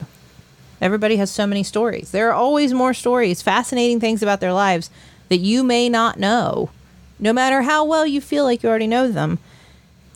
everybody 0.81 1.17
has 1.17 1.29
so 1.29 1.45
many 1.45 1.61
stories 1.63 2.11
there 2.11 2.29
are 2.29 2.33
always 2.33 2.73
more 2.73 2.93
stories 2.93 3.41
fascinating 3.41 3.99
things 3.99 4.23
about 4.23 4.39
their 4.39 4.53
lives 4.53 4.89
that 5.29 5.37
you 5.37 5.63
may 5.63 5.87
not 5.87 6.19
know 6.19 6.69
no 7.23 7.33
matter 7.33 7.63
how 7.63 7.83
well 7.83 8.05
you 8.05 8.21
feel 8.21 8.43
like 8.43 8.61
you 8.61 8.69
already 8.69 8.87
know 8.87 9.07
them 9.07 9.39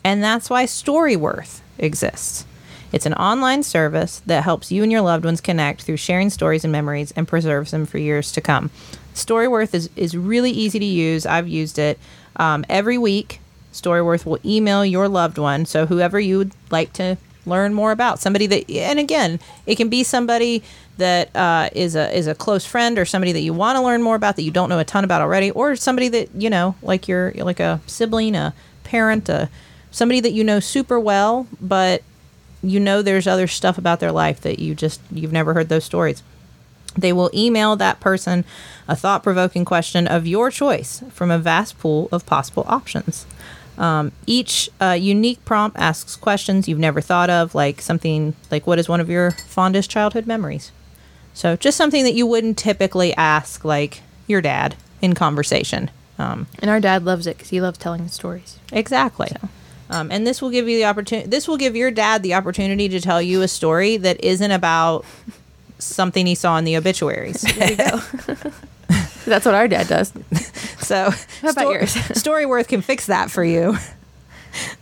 and 0.03 0.23
that's 0.23 0.49
why 0.49 0.63
Storyworth 0.63 1.59
exists. 1.77 2.45
It's 2.93 3.05
an 3.05 3.13
online 3.15 3.63
service 3.63 4.21
that 4.25 4.45
helps 4.45 4.71
you 4.71 4.81
and 4.81 4.89
your 4.89 5.01
loved 5.01 5.25
ones 5.25 5.41
connect 5.41 5.81
through 5.81 5.97
sharing 5.97 6.29
stories 6.29 6.63
and 6.63 6.71
memories 6.71 7.11
and 7.17 7.27
preserves 7.27 7.71
them 7.71 7.85
for 7.85 7.97
years 7.97 8.31
to 8.31 8.39
come. 8.39 8.69
Storyworth 9.13 9.73
is, 9.73 9.89
is 9.97 10.15
really 10.15 10.51
easy 10.51 10.79
to 10.79 10.85
use. 10.85 11.25
I've 11.25 11.49
used 11.49 11.77
it. 11.77 11.99
Um, 12.37 12.63
every 12.69 12.97
week, 12.97 13.41
Storyworth 13.73 14.25
will 14.25 14.39
email 14.45 14.85
your 14.85 15.09
loved 15.09 15.37
one. 15.37 15.65
So, 15.65 15.85
whoever 15.85 16.21
you 16.21 16.37
would 16.37 16.53
like 16.71 16.93
to 16.93 17.17
learn 17.45 17.73
more 17.73 17.91
about, 17.91 18.19
somebody 18.19 18.47
that, 18.47 18.69
and 18.71 18.99
again, 18.99 19.41
it 19.65 19.75
can 19.75 19.89
be 19.89 20.03
somebody 20.03 20.63
that 20.97 21.35
uh, 21.35 21.69
is 21.73 21.95
a 21.95 22.15
is 22.15 22.27
a 22.27 22.35
close 22.35 22.65
friend 22.65 22.97
or 22.99 23.05
somebody 23.05 23.31
that 23.31 23.41
you 23.41 23.53
want 23.53 23.77
to 23.77 23.81
learn 23.81 24.01
more 24.01 24.15
about 24.15 24.35
that 24.35 24.43
you 24.43 24.51
don't 24.51 24.69
know 24.69 24.79
a 24.79 24.85
ton 24.85 25.03
about 25.03 25.21
already, 25.21 25.51
or 25.51 25.75
somebody 25.75 26.09
that 26.09 26.29
you 26.35 26.49
know, 26.49 26.75
like 26.81 27.07
you're 27.07 27.31
like 27.33 27.59
a 27.59 27.79
sibling, 27.87 28.35
a 28.35 28.53
parent, 28.83 29.29
a 29.29 29.49
somebody 29.91 30.19
that 30.19 30.31
you 30.31 30.43
know 30.43 30.59
super 30.59 30.99
well, 30.99 31.47
but 31.61 32.03
you 32.63 32.79
know 32.79 33.01
there's 33.01 33.27
other 33.27 33.47
stuff 33.47 33.77
about 33.77 33.99
their 33.99 34.11
life 34.11 34.41
that 34.41 34.59
you 34.59 34.75
just 34.75 35.01
you've 35.11 35.33
never 35.33 35.53
heard 35.53 35.69
those 35.69 35.83
stories. 35.83 36.23
They 36.95 37.13
will 37.13 37.29
email 37.33 37.75
that 37.75 37.99
person 37.99 38.43
a 38.87 38.95
thought 38.95 39.21
provoking 39.21 39.65
question 39.65 40.07
of 40.07 40.25
your 40.25 40.49
choice 40.49 41.03
from 41.11 41.29
a 41.29 41.37
vast 41.37 41.77
pool 41.77 42.09
of 42.11 42.25
possible 42.25 42.65
options. 42.67 43.27
Um, 43.77 44.11
each 44.25 44.71
uh, 44.81 44.97
unique 44.99 45.43
prompt 45.45 45.77
asks 45.77 46.15
questions 46.15 46.67
you've 46.67 46.79
never 46.79 46.99
thought 46.99 47.29
of, 47.29 47.53
like 47.53 47.81
something 47.81 48.33
like, 48.49 48.65
What 48.65 48.79
is 48.79 48.89
one 48.89 48.99
of 48.99 49.09
your 49.09 49.31
fondest 49.31 49.91
childhood 49.91 50.25
memories? 50.25 50.71
So, 51.37 51.55
just 51.55 51.77
something 51.77 52.03
that 52.03 52.15
you 52.15 52.25
wouldn't 52.25 52.57
typically 52.57 53.13
ask, 53.15 53.63
like 53.63 54.01
your 54.25 54.41
dad 54.41 54.75
in 55.03 55.13
conversation. 55.13 55.91
Um, 56.17 56.47
And 56.63 56.71
our 56.71 56.79
dad 56.79 57.05
loves 57.05 57.27
it 57.27 57.37
because 57.37 57.51
he 57.51 57.61
loves 57.61 57.77
telling 57.77 58.07
stories. 58.07 58.57
Exactly. 58.71 59.29
Um, 59.91 60.09
and 60.11 60.25
this 60.25 60.41
will 60.41 60.49
give 60.49 60.67
you 60.67 60.77
the 60.77 60.85
opportunity. 60.85 61.29
This 61.29 61.47
will 61.47 61.57
give 61.57 61.75
your 61.75 61.91
dad 61.91 62.23
the 62.23 62.33
opportunity 62.33 62.89
to 62.89 62.99
tell 62.99 63.21
you 63.21 63.43
a 63.43 63.47
story 63.47 63.97
that 63.97 64.19
isn't 64.23 64.49
about 64.49 65.05
something 65.77 66.25
he 66.25 66.33
saw 66.33 66.57
in 66.57 66.65
the 66.65 66.75
obituaries. 66.75 67.41
There 67.43 67.69
you 67.69 67.77
go. 67.77 68.01
That's 69.27 69.45
what 69.45 69.53
our 69.53 69.67
dad 69.67 69.87
does. 69.87 70.11
So, 70.79 71.11
How 71.41 71.49
about 71.49 71.69
yours? 71.69 71.93
Storyworth 72.23 72.67
can 72.69 72.81
fix 72.81 73.07
that 73.07 73.29
for 73.29 73.43
you. 73.43 73.77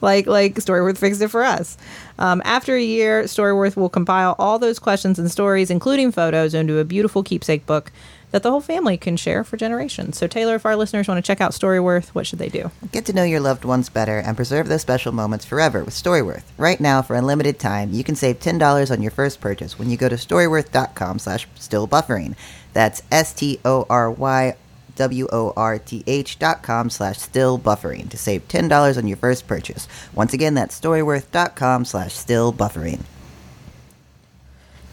like 0.01 0.27
like 0.27 0.53
Storyworth 0.55 0.99
fixed 0.99 1.19
it 1.21 1.29
for 1.29 1.43
us. 1.43 1.77
Um, 2.17 2.41
after 2.45 2.75
a 2.75 2.81
year, 2.81 3.23
Storyworth 3.23 3.75
will 3.75 3.89
compile 3.89 4.35
all 4.39 4.59
those 4.59 4.79
questions 4.79 5.19
and 5.19 5.29
stories, 5.29 5.69
including 5.69 6.11
photos, 6.11 6.53
into 6.53 6.79
a 6.79 6.85
beautiful 6.85 7.23
keepsake 7.23 7.65
book 7.65 7.91
that 8.31 8.43
the 8.43 8.51
whole 8.51 8.61
family 8.61 8.97
can 8.97 9.15
share 9.15 9.43
for 9.43 9.55
generations. 9.55 10.17
So, 10.17 10.27
Teylor, 10.27 10.55
if 10.55 10.65
our 10.65 10.75
listeners 10.75 11.07
want 11.07 11.23
to 11.23 11.27
check 11.27 11.39
out 11.39 11.51
Storyworth, 11.51 12.09
what 12.09 12.27
should 12.27 12.39
they 12.39 12.49
do? 12.49 12.69
Get 12.91 13.05
to 13.05 13.13
know 13.13 13.23
your 13.23 13.39
loved 13.39 13.63
ones 13.63 13.87
better 13.89 14.19
and 14.19 14.35
preserve 14.35 14.67
those 14.67 14.81
special 14.81 15.13
moments 15.13 15.45
forever 15.45 15.83
with 15.83 15.93
Storyworth. 15.93 16.43
Right 16.57 16.81
now, 16.81 17.01
for 17.01 17.15
unlimited 17.15 17.59
time, 17.59 17.93
you 17.93 18.03
can 18.03 18.15
save 18.15 18.39
$10 18.39 18.91
on 18.91 19.01
your 19.01 19.11
first 19.11 19.39
purchase 19.39 19.79
when 19.79 19.89
you 19.89 19.95
go 19.95 20.09
to 20.09 20.15
storyworth.com 20.15 21.19
slash 21.19 21.47
stillbuffering. 21.57 22.35
That's 22.73 23.03
S-T-O-R-Y 23.09 24.55
W-O-R-T-H 24.95 26.39
dot 26.39 26.63
com 26.63 26.89
slash 26.89 27.17
still 27.17 27.59
buffering 27.59 28.09
to 28.09 28.17
save 28.17 28.47
$10 28.47 28.97
on 28.97 29.07
your 29.07 29.17
first 29.17 29.47
purchase. 29.47 29.87
Once 30.13 30.33
again, 30.33 30.53
that's 30.53 30.79
storyworth.com 30.79 31.85
slash 31.85 32.13
still 32.13 32.53
buffering. 32.53 33.01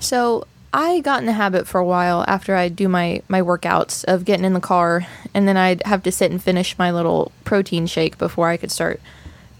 So 0.01 0.47
I 0.75 1.01
got 1.01 1.21
in 1.21 1.27
the 1.27 1.33
habit 1.33 1.69
for 1.69 1.79
a 1.79 1.85
while 1.85 2.25
after 2.27 2.57
I'd 2.57 2.75
do 2.75 2.89
my 2.89 3.23
my 3.29 3.43
workouts 3.43 4.05
of 4.05 4.25
getting 4.25 4.45
in 4.45 4.55
the 4.55 4.61
car 4.61 5.07
and 5.35 5.47
then 5.47 5.57
I'd 5.57 5.83
have 5.85 6.03
to 6.05 6.13
sit 6.13 6.31
and 6.31 6.43
finish 6.43 6.79
my 6.79 6.91
little 6.91 7.31
protein 7.45 7.87
shake 7.87 8.17
before 8.19 8.49
I 8.49 8.57
could 8.57 8.71
start 8.71 9.01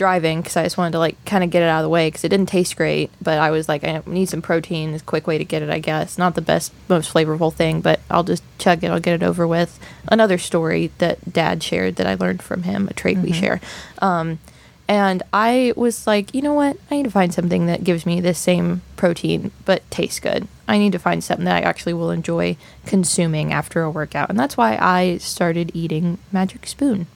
driving 0.03 0.41
because 0.41 0.57
I 0.57 0.65
just 0.65 0.77
wanted 0.77 0.91
to 0.93 0.99
like 0.99 1.25
kind 1.25 1.45
of 1.45 1.51
get 1.51 1.63
it 1.63 1.69
out 1.69 1.79
of 1.79 1.85
the 1.85 1.89
way 1.89 2.09
because 2.09 2.25
it 2.25 2.29
didn't 2.29 2.49
taste 2.49 2.77
great. 2.77 3.13
But 3.23 3.39
I 3.39 3.53
was 3.53 3.69
like, 3.69 3.85
I 3.85 4.03
need 4.05 4.29
some 4.29 4.43
protein. 4.43 4.95
It's 4.95 5.03
a 5.03 5.07
quick 5.07 5.29
way 5.29 5.39
to 5.39 5.45
get 5.45 5.63
it, 5.63 5.71
I 5.71 5.79
guess. 5.79 6.19
Not 6.19 6.35
the 6.35 6.43
best, 6.43 6.73
most 6.89 7.15
flavorful 7.15 7.53
thing, 7.53 7.81
but 7.81 8.01
I'll 8.11 8.25
just 8.25 8.43
chug 8.59 8.83
it. 8.83 8.91
I'll 8.91 8.99
get 8.99 9.15
it 9.15 9.23
over 9.23 9.47
with. 9.47 9.79
Another 10.09 10.39
story 10.39 10.91
that 10.99 11.33
Dad 11.33 11.63
shared 11.63 11.95
that 11.97 12.07
I 12.09 12.15
learned 12.15 12.43
from 12.43 12.65
him, 12.65 12.89
a 12.89 12.95
trait 12.95 13.19
we 13.19 13.33
share. 13.33 13.61
Um, 13.99 14.41
and 14.89 15.23
I 15.33 15.73
was 15.77 16.09
like, 16.09 16.35
you 16.35 16.43
know 16.43 16.55
what? 16.55 16.77
I 16.91 16.97
need 16.97 17.05
to 17.05 17.11
find 17.11 17.33
something 17.33 17.67
that 17.67 17.85
gives 17.85 18.05
me 18.05 18.21
the 18.21 18.35
same 18.35 18.83
protein 18.97 19.53
but 19.65 19.89
tastes 19.89 20.19
good. 20.19 20.49
I 20.67 20.79
need 20.79 20.93
to 20.93 20.99
find 20.99 21.23
something 21.23 21.45
that 21.45 21.63
I 21.63 21.67
actually 21.69 21.95
will 21.95 22.11
enjoy 22.11 22.57
consuming 22.85 23.53
after 23.53 23.83
a 23.83 23.91
workout. 23.91 24.31
And 24.31 24.39
that's 24.39 24.57
why 24.57 24.77
I 24.81 25.19
started 25.19 25.71
eating 25.73 26.19
Magic 26.33 26.67
Spoon. 26.67 27.07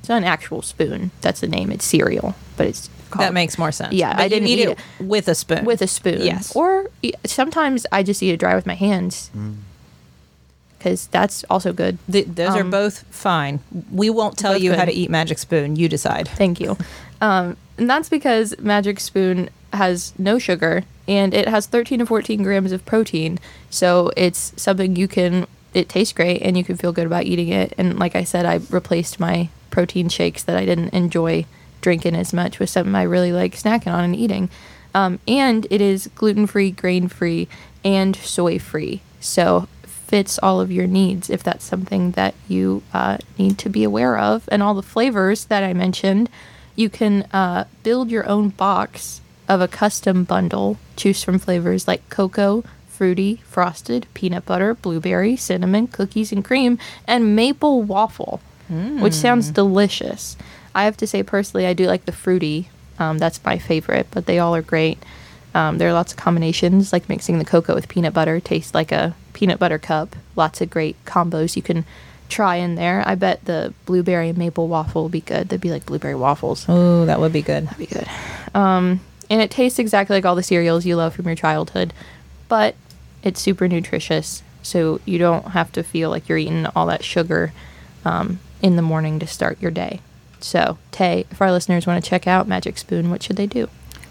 It's 0.00 0.08
not 0.08 0.18
an 0.18 0.24
actual 0.24 0.62
spoon. 0.62 1.10
That's 1.20 1.40
the 1.40 1.48
name. 1.48 1.70
It's 1.72 1.84
cereal, 1.84 2.34
but 2.56 2.66
it's 2.66 2.88
called 3.10 3.24
That 3.24 3.34
makes 3.34 3.58
more 3.58 3.72
sense. 3.72 3.92
Yeah, 3.92 4.12
But 4.14 4.22
I 4.22 4.28
didn't 4.28 4.48
eat 4.48 4.58
eat 4.60 4.68
it 4.68 4.78
with 5.00 5.28
a 5.28 5.34
spoon. 5.34 5.64
with 5.64 5.82
a 5.82 5.86
spoon. 5.86 6.22
Yes. 6.22 6.54
Or 6.54 6.90
e- 7.02 7.12
sometimes 7.24 7.86
I 7.90 8.02
just 8.02 8.22
eat 8.22 8.30
it 8.30 8.36
dry 8.38 8.54
with 8.54 8.66
my 8.66 8.74
hands 8.74 9.30
because 10.78 11.06
that's 11.08 11.44
also 11.50 11.72
good. 11.72 11.98
Th- 12.10 12.26
those 12.26 12.50
are 12.54 12.60
Um, 12.60 12.70
both 12.70 13.04
fine. 13.10 13.60
We 13.92 14.10
won't 14.10 14.38
tell 14.38 14.52
both 14.54 14.62
you 14.62 14.74
how 14.74 14.84
to 14.84 14.92
eat 14.92 15.10
Magic 15.10 15.38
Spoon. 15.38 15.76
You 15.76 15.88
decide. 15.88 16.28
Thank 16.28 16.60
you. 16.60 16.76
Um, 17.20 17.56
and 17.78 17.88
that's 17.90 18.08
because 18.08 18.54
Magic 18.60 19.00
Spoon 19.00 19.48
has 19.72 20.12
no 20.18 20.38
sugar 20.38 20.84
and 21.08 21.34
it 21.34 21.48
has 21.48 21.66
13 21.66 21.98
to 22.00 22.06
14 22.06 22.42
grams 22.42 22.72
of 22.72 22.84
protein. 22.86 23.38
So 23.70 24.10
it's 24.16 24.52
something 24.56 24.96
you 24.96 25.08
can, 25.08 25.46
it 25.74 25.88
tastes 25.88 26.12
great 26.12 26.42
and 26.42 26.56
you 26.56 26.64
can 26.64 26.76
feel 26.76 26.92
good 26.92 27.06
about 27.06 27.24
eating 27.24 27.48
it. 27.48 27.72
And 27.78 27.98
like 27.98 28.14
I 28.14 28.24
said, 28.24 28.46
I 28.46 28.60
replaced 28.70 29.18
my 29.18 29.48
protein 29.70 30.08
shakes 30.08 30.42
that 30.44 30.56
I 30.56 30.64
didn't 30.64 30.94
enjoy 30.94 31.46
drinking 31.80 32.16
as 32.16 32.32
much 32.32 32.58
with 32.58 32.70
something 32.70 32.94
I 32.94 33.02
really 33.02 33.32
like 33.32 33.54
snacking 33.54 33.92
on 33.92 34.04
and 34.04 34.16
eating. 34.16 34.48
Um, 34.94 35.18
and 35.28 35.66
it 35.70 35.80
is 35.80 36.08
gluten 36.14 36.46
free, 36.46 36.70
grain 36.70 37.08
free, 37.08 37.48
and 37.84 38.16
soy 38.16 38.58
free. 38.58 39.02
So 39.20 39.68
fits 39.82 40.38
all 40.42 40.60
of 40.60 40.70
your 40.70 40.86
needs 40.86 41.28
if 41.28 41.42
that's 41.42 41.64
something 41.64 42.12
that 42.12 42.34
you 42.48 42.82
uh, 42.94 43.18
need 43.38 43.58
to 43.58 43.68
be 43.68 43.84
aware 43.84 44.18
of. 44.18 44.48
And 44.50 44.62
all 44.62 44.74
the 44.74 44.82
flavors 44.82 45.46
that 45.46 45.64
I 45.64 45.74
mentioned, 45.74 46.30
you 46.76 46.88
can 46.88 47.22
uh, 47.32 47.64
build 47.82 48.10
your 48.10 48.26
own 48.28 48.50
box 48.50 49.20
of 49.48 49.60
a 49.60 49.68
custom 49.68 50.24
bundle. 50.24 50.78
Choose 50.96 51.22
from 51.22 51.38
flavors 51.38 51.88
like 51.88 52.08
cocoa, 52.08 52.64
fruity, 52.88 53.42
frosted, 53.44 54.06
peanut 54.14 54.46
butter, 54.46 54.74
blueberry, 54.74 55.36
cinnamon, 55.36 55.86
cookies 55.86 56.32
and 56.32 56.44
cream, 56.44 56.78
and 57.06 57.36
maple 57.36 57.82
waffle, 57.82 58.40
which 58.68 59.14
sounds 59.14 59.50
delicious. 59.50 60.36
I 60.74 60.84
have 60.84 60.96
to 60.98 61.06
say, 61.06 61.22
personally, 61.22 61.66
I 61.66 61.72
do 61.72 61.86
like 61.86 62.04
the 62.04 62.12
fruity. 62.12 62.68
Um, 62.98 63.18
that's 63.18 63.42
my 63.44 63.58
favorite, 63.58 64.06
but 64.10 64.26
they 64.26 64.38
all 64.38 64.54
are 64.54 64.62
great. 64.62 64.98
Um, 65.54 65.78
there 65.78 65.88
are 65.88 65.92
lots 65.92 66.12
of 66.12 66.18
combinations, 66.18 66.92
like 66.92 67.08
mixing 67.08 67.38
the 67.38 67.44
cocoa 67.44 67.74
with 67.74 67.88
peanut 67.88 68.12
butter, 68.12 68.40
tastes 68.40 68.74
like 68.74 68.92
a 68.92 69.14
peanut 69.32 69.58
butter 69.58 69.78
cup. 69.78 70.14
Lots 70.34 70.60
of 70.60 70.68
great 70.68 71.02
combos 71.06 71.56
you 71.56 71.62
can 71.62 71.84
try 72.28 72.56
in 72.56 72.74
there. 72.74 73.02
I 73.06 73.14
bet 73.14 73.44
the 73.44 73.72
blueberry 73.86 74.28
and 74.28 74.38
maple 74.38 74.68
waffle 74.68 75.02
will 75.02 75.08
be 75.08 75.20
good. 75.20 75.48
They'd 75.48 75.60
be 75.60 75.70
like 75.70 75.86
blueberry 75.86 76.14
waffles. 76.14 76.66
Oh, 76.68 77.06
that 77.06 77.20
would 77.20 77.32
be 77.32 77.42
good. 77.42 77.66
That'd 77.66 77.78
be 77.78 77.86
good. 77.86 78.06
Um, 78.54 79.00
and 79.30 79.40
it 79.40 79.50
tastes 79.50 79.78
exactly 79.78 80.16
like 80.16 80.24
all 80.24 80.34
the 80.34 80.42
cereals 80.42 80.84
you 80.84 80.96
love 80.96 81.14
from 81.14 81.26
your 81.26 81.34
childhood, 81.34 81.92
but 82.48 82.74
it's 83.22 83.40
super 83.40 83.66
nutritious, 83.66 84.42
so 84.62 85.00
you 85.04 85.18
don't 85.18 85.48
have 85.48 85.72
to 85.72 85.82
feel 85.82 86.10
like 86.10 86.28
you're 86.28 86.38
eating 86.38 86.66
all 86.76 86.86
that 86.86 87.02
sugar 87.02 87.52
um, 88.04 88.38
in 88.66 88.74
the 88.74 88.82
morning 88.82 89.20
to 89.20 89.26
start 89.28 89.62
your 89.62 89.70
day. 89.70 90.00
So, 90.40 90.76
Tay, 90.90 91.24
if 91.30 91.40
our 91.40 91.52
listeners 91.52 91.86
want 91.86 92.02
to 92.02 92.10
check 92.10 92.26
out 92.26 92.48
Magic 92.48 92.76
Spoon, 92.78 93.10
what 93.10 93.22
should 93.22 93.36
they 93.36 93.46
do? 93.46 93.68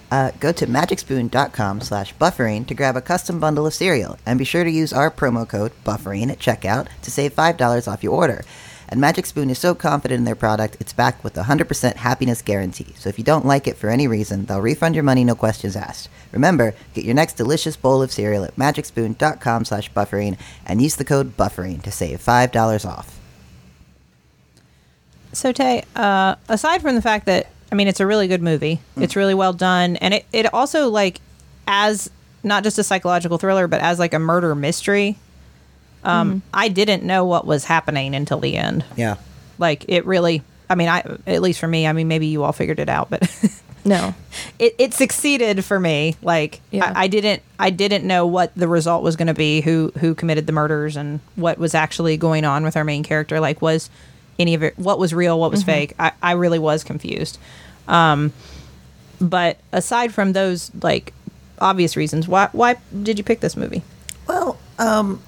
Uh, 0.09 0.31
go 0.39 0.53
to 0.53 0.65
magicspoon.com 0.65 1.81
slash 1.81 2.15
buffering 2.15 2.65
to 2.65 2.73
grab 2.73 2.95
a 2.95 3.01
custom 3.01 3.37
bundle 3.37 3.67
of 3.67 3.73
cereal, 3.73 4.17
and 4.25 4.39
be 4.39 4.45
sure 4.45 4.63
to 4.63 4.71
use 4.71 4.93
our 4.93 5.11
promo 5.11 5.47
code 5.47 5.73
buffering 5.83 6.31
at 6.31 6.39
checkout 6.39 6.87
to 7.01 7.11
save 7.11 7.35
$5 7.35 7.91
off 7.91 8.01
your 8.01 8.13
order. 8.13 8.45
And 8.87 9.01
Magic 9.01 9.25
Spoon 9.25 9.49
is 9.49 9.59
so 9.59 9.75
confident 9.75 10.19
in 10.19 10.25
their 10.25 10.35
product, 10.35 10.77
it's 10.79 10.93
backed 10.93 11.25
with 11.25 11.37
a 11.37 11.43
100% 11.43 11.97
happiness 11.97 12.41
guarantee. 12.41 12.93
So 12.95 13.09
if 13.09 13.17
you 13.17 13.25
don't 13.25 13.45
like 13.45 13.67
it 13.67 13.75
for 13.75 13.89
any 13.89 14.07
reason, 14.07 14.45
they'll 14.45 14.61
refund 14.61 14.95
your 14.95 15.03
money, 15.03 15.25
no 15.25 15.35
questions 15.35 15.75
asked. 15.75 16.07
Remember, 16.31 16.75
get 16.93 17.03
your 17.03 17.15
next 17.15 17.33
delicious 17.33 17.75
bowl 17.75 18.01
of 18.01 18.11
cereal 18.11 18.45
at 18.45 18.55
magicspoon.com 18.55 19.65
slash 19.65 19.91
buffering 19.91 20.37
and 20.65 20.81
use 20.81 20.95
the 20.95 21.03
code 21.03 21.35
buffering 21.35 21.81
to 21.81 21.91
save 21.91 22.23
$5 22.23 22.85
off. 22.87 23.19
So 25.35 25.51
Tay, 25.51 25.83
uh, 25.95 26.35
aside 26.49 26.81
from 26.81 26.95
the 26.95 27.01
fact 27.01 27.25
that 27.27 27.47
I 27.71 27.75
mean 27.75 27.87
it's 27.87 27.99
a 27.99 28.07
really 28.07 28.27
good 28.27 28.41
movie, 28.41 28.79
it's 28.97 29.15
really 29.15 29.33
well 29.33 29.53
done, 29.53 29.95
and 29.97 30.13
it 30.13 30.25
it 30.31 30.53
also 30.53 30.89
like 30.89 31.19
as 31.67 32.09
not 32.43 32.63
just 32.63 32.77
a 32.77 32.83
psychological 32.83 33.37
thriller, 33.37 33.67
but 33.67 33.81
as 33.81 33.99
like 33.99 34.13
a 34.13 34.19
murder 34.19 34.55
mystery. 34.55 35.17
Um, 36.03 36.43
I 36.53 36.67
didn't 36.67 37.01
know 37.03 37.25
what 37.25 37.47
was 37.47 37.65
happening 37.65 38.13
until 38.13 38.39
the 38.39 38.55
end. 38.57 38.85
Yeah. 38.95 39.15
Like 39.57 39.85
it 39.87 40.05
really. 40.05 40.43
I 40.69 40.75
mean, 40.75 40.87
I 40.87 40.99
at 41.25 41.41
least 41.41 41.59
for 41.59 41.67
me. 41.67 41.87
I 41.87 41.93
mean, 41.93 42.07
maybe 42.07 42.27
you 42.27 42.43
all 42.43 42.53
figured 42.53 42.79
it 42.79 42.89
out, 42.89 43.09
but 43.09 43.23
No. 43.85 44.13
it, 44.59 44.75
it 44.77 44.93
succeeded 44.93 45.65
for 45.65 45.79
me. 45.79 46.15
Like 46.21 46.61
Yeah. 46.71 46.93
I, 46.95 47.03
I 47.03 47.07
didn't 47.07 47.41
I 47.59 47.71
didn't 47.71 48.05
know 48.05 48.27
what 48.27 48.53
the 48.55 48.67
result 48.67 49.03
was 49.03 49.15
going 49.15 49.27
to 49.27 49.33
be, 49.33 49.61
who 49.61 49.91
who 49.99 50.13
committed 50.13 50.45
the 50.45 50.53
murders, 50.53 50.95
and 50.95 51.19
what 51.35 51.57
was 51.57 51.73
actually 51.73 52.17
going 52.17 52.45
on 52.45 52.63
with 52.63 52.77
our 52.77 52.83
main 52.83 53.03
character. 53.03 53.39
Like 53.39 53.61
was 53.61 53.89
any 54.37 54.53
of 54.53 54.63
it 54.63 54.77
what 54.77 54.99
was 54.99 55.13
real, 55.13 55.39
what 55.39 55.51
was 55.51 55.63
fake? 55.63 55.93
I, 55.99 56.11
I 56.21 56.31
really 56.33 56.59
was 56.59 56.83
confused. 56.83 57.37
Um, 57.87 58.33
but 59.21 59.57
aside 59.71 60.13
from 60.13 60.33
those 60.33 60.71
like 60.81 61.13
obvious 61.59 61.95
reasons, 61.95 62.27
why 62.27 62.49
why 62.51 62.77
did 63.03 63.17
you 63.17 63.23
pick 63.23 63.39
this 63.39 63.55
movie? 63.55 63.83
Well, 64.27 64.57
um, 64.79 65.21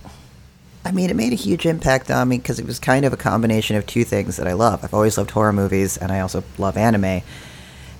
I 0.84 0.92
mean, 0.92 1.10
it 1.10 1.16
made 1.16 1.34
a 1.34 1.38
huge 1.38 1.66
impact 1.66 2.10
on 2.10 2.30
me 2.30 2.38
because 2.38 2.60
it 2.60 2.66
was 2.66 2.80
kind 2.80 3.06
of 3.06 3.14
a 3.14 3.18
combination 3.18 3.76
of 3.76 3.86
two 3.86 4.04
things 4.04 4.38
that 4.38 4.48
I 4.48 4.54
love. 4.54 4.84
I've 4.84 4.94
always 4.94 5.18
loved 5.18 5.32
horror 5.32 5.54
movies, 5.54 5.98
and 5.98 6.12
I 6.12 6.22
also 6.22 6.44
love 6.58 6.78
anime. 6.78 7.22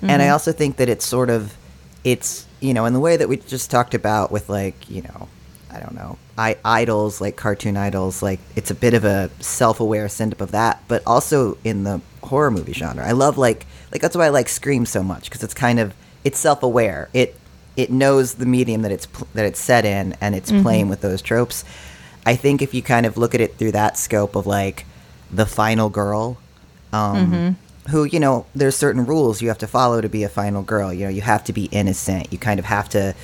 And 0.00 0.22
I 0.22 0.28
also 0.28 0.52
think 0.52 0.76
that 0.76 0.88
it's 0.88 1.04
sort 1.04 1.28
of, 1.28 1.56
it's 2.04 2.46
you 2.60 2.72
know, 2.72 2.86
in 2.86 2.92
the 2.92 3.00
way 3.00 3.16
that 3.16 3.28
we 3.28 3.36
just 3.36 3.70
talked 3.70 3.94
about 3.94 4.30
with 4.30 4.48
like 4.48 4.88
you 4.88 5.02
know, 5.02 5.28
I 5.70 5.80
don't 5.80 5.94
know, 5.94 6.18
I, 6.36 6.56
idols 6.64 7.20
like 7.20 7.36
cartoon 7.36 7.76
idols, 7.76 8.22
like 8.22 8.40
it's 8.56 8.70
a 8.70 8.74
bit 8.74 8.94
of 8.94 9.04
a 9.04 9.30
self-aware 9.40 10.08
send-up 10.08 10.40
of 10.40 10.52
that, 10.52 10.82
but 10.88 11.02
also 11.06 11.58
in 11.64 11.84
the 11.84 12.00
horror 12.22 12.50
movie 12.50 12.72
genre. 12.72 13.06
I 13.06 13.12
love 13.12 13.38
like 13.38 13.66
like 13.92 14.00
that's 14.02 14.16
why 14.16 14.26
I 14.26 14.28
like 14.28 14.48
Scream 14.48 14.86
so 14.86 15.02
much 15.02 15.24
because 15.24 15.42
it's 15.42 15.54
kind 15.54 15.78
of 15.80 15.94
it's 16.24 16.38
self-aware. 16.38 17.08
It 17.12 17.34
it 17.76 17.90
knows 17.90 18.34
the 18.34 18.46
medium 18.46 18.82
that 18.82 18.92
it's 18.92 19.06
pl- 19.06 19.28
that 19.34 19.44
it's 19.46 19.60
set 19.60 19.84
in 19.84 20.16
and 20.20 20.34
it's 20.34 20.50
playing 20.62 20.88
with 20.88 21.00
those 21.00 21.22
tropes. 21.22 21.64
I 22.26 22.34
think 22.36 22.60
if 22.60 22.74
you 22.74 22.82
kind 22.82 23.06
of 23.06 23.16
look 23.16 23.34
at 23.34 23.40
it 23.40 23.56
through 23.56 23.72
that 23.72 23.96
scope 23.96 24.34
of 24.36 24.46
like 24.46 24.84
the 25.30 25.46
final 25.46 25.88
girl, 25.88 26.38
um, 26.92 27.56
who 27.90 28.04
you 28.04 28.20
know, 28.20 28.46
there's 28.54 28.76
certain 28.76 29.06
rules 29.06 29.40
you 29.40 29.48
have 29.48 29.58
to 29.58 29.66
follow 29.66 30.00
to 30.00 30.08
be 30.08 30.22
a 30.24 30.28
final 30.28 30.62
girl. 30.62 30.92
You 30.92 31.04
know, 31.04 31.10
you 31.10 31.22
have 31.22 31.44
to 31.44 31.52
be 31.52 31.66
innocent. 31.66 32.32
You 32.32 32.38
kind 32.38 32.58
of 32.58 32.66
have 32.66 32.88
to 32.90 33.14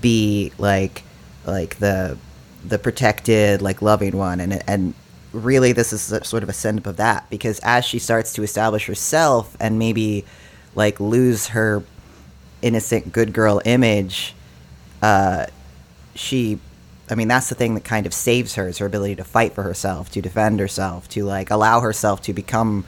be 0.00 0.52
like 0.58 1.02
like 1.48 1.78
the 1.78 2.18
the 2.64 2.78
protected, 2.78 3.62
like 3.62 3.82
loving 3.82 4.16
one, 4.16 4.40
and 4.40 4.62
and 4.68 4.94
really 5.32 5.72
this 5.72 5.92
is 5.92 6.10
a, 6.12 6.24
sort 6.24 6.42
of 6.42 6.48
a 6.48 6.52
send 6.52 6.78
up 6.78 6.86
of 6.86 6.96
that 6.96 7.28
because 7.28 7.60
as 7.62 7.84
she 7.84 7.98
starts 7.98 8.32
to 8.32 8.42
establish 8.42 8.86
herself 8.86 9.56
and 9.60 9.78
maybe 9.78 10.24
like 10.74 10.98
lose 11.00 11.48
her 11.48 11.82
innocent 12.62 13.12
good 13.12 13.32
girl 13.32 13.60
image, 13.64 14.34
uh, 15.02 15.46
she, 16.14 16.58
I 17.10 17.14
mean, 17.14 17.28
that's 17.28 17.48
the 17.48 17.54
thing 17.54 17.74
that 17.74 17.84
kind 17.84 18.06
of 18.06 18.14
saves 18.14 18.54
her 18.54 18.68
is 18.68 18.78
her 18.78 18.86
ability 18.86 19.16
to 19.16 19.24
fight 19.24 19.54
for 19.54 19.62
herself, 19.62 20.10
to 20.12 20.22
defend 20.22 20.60
herself, 20.60 21.08
to 21.10 21.24
like 21.24 21.50
allow 21.50 21.80
herself 21.80 22.22
to 22.22 22.32
become 22.32 22.84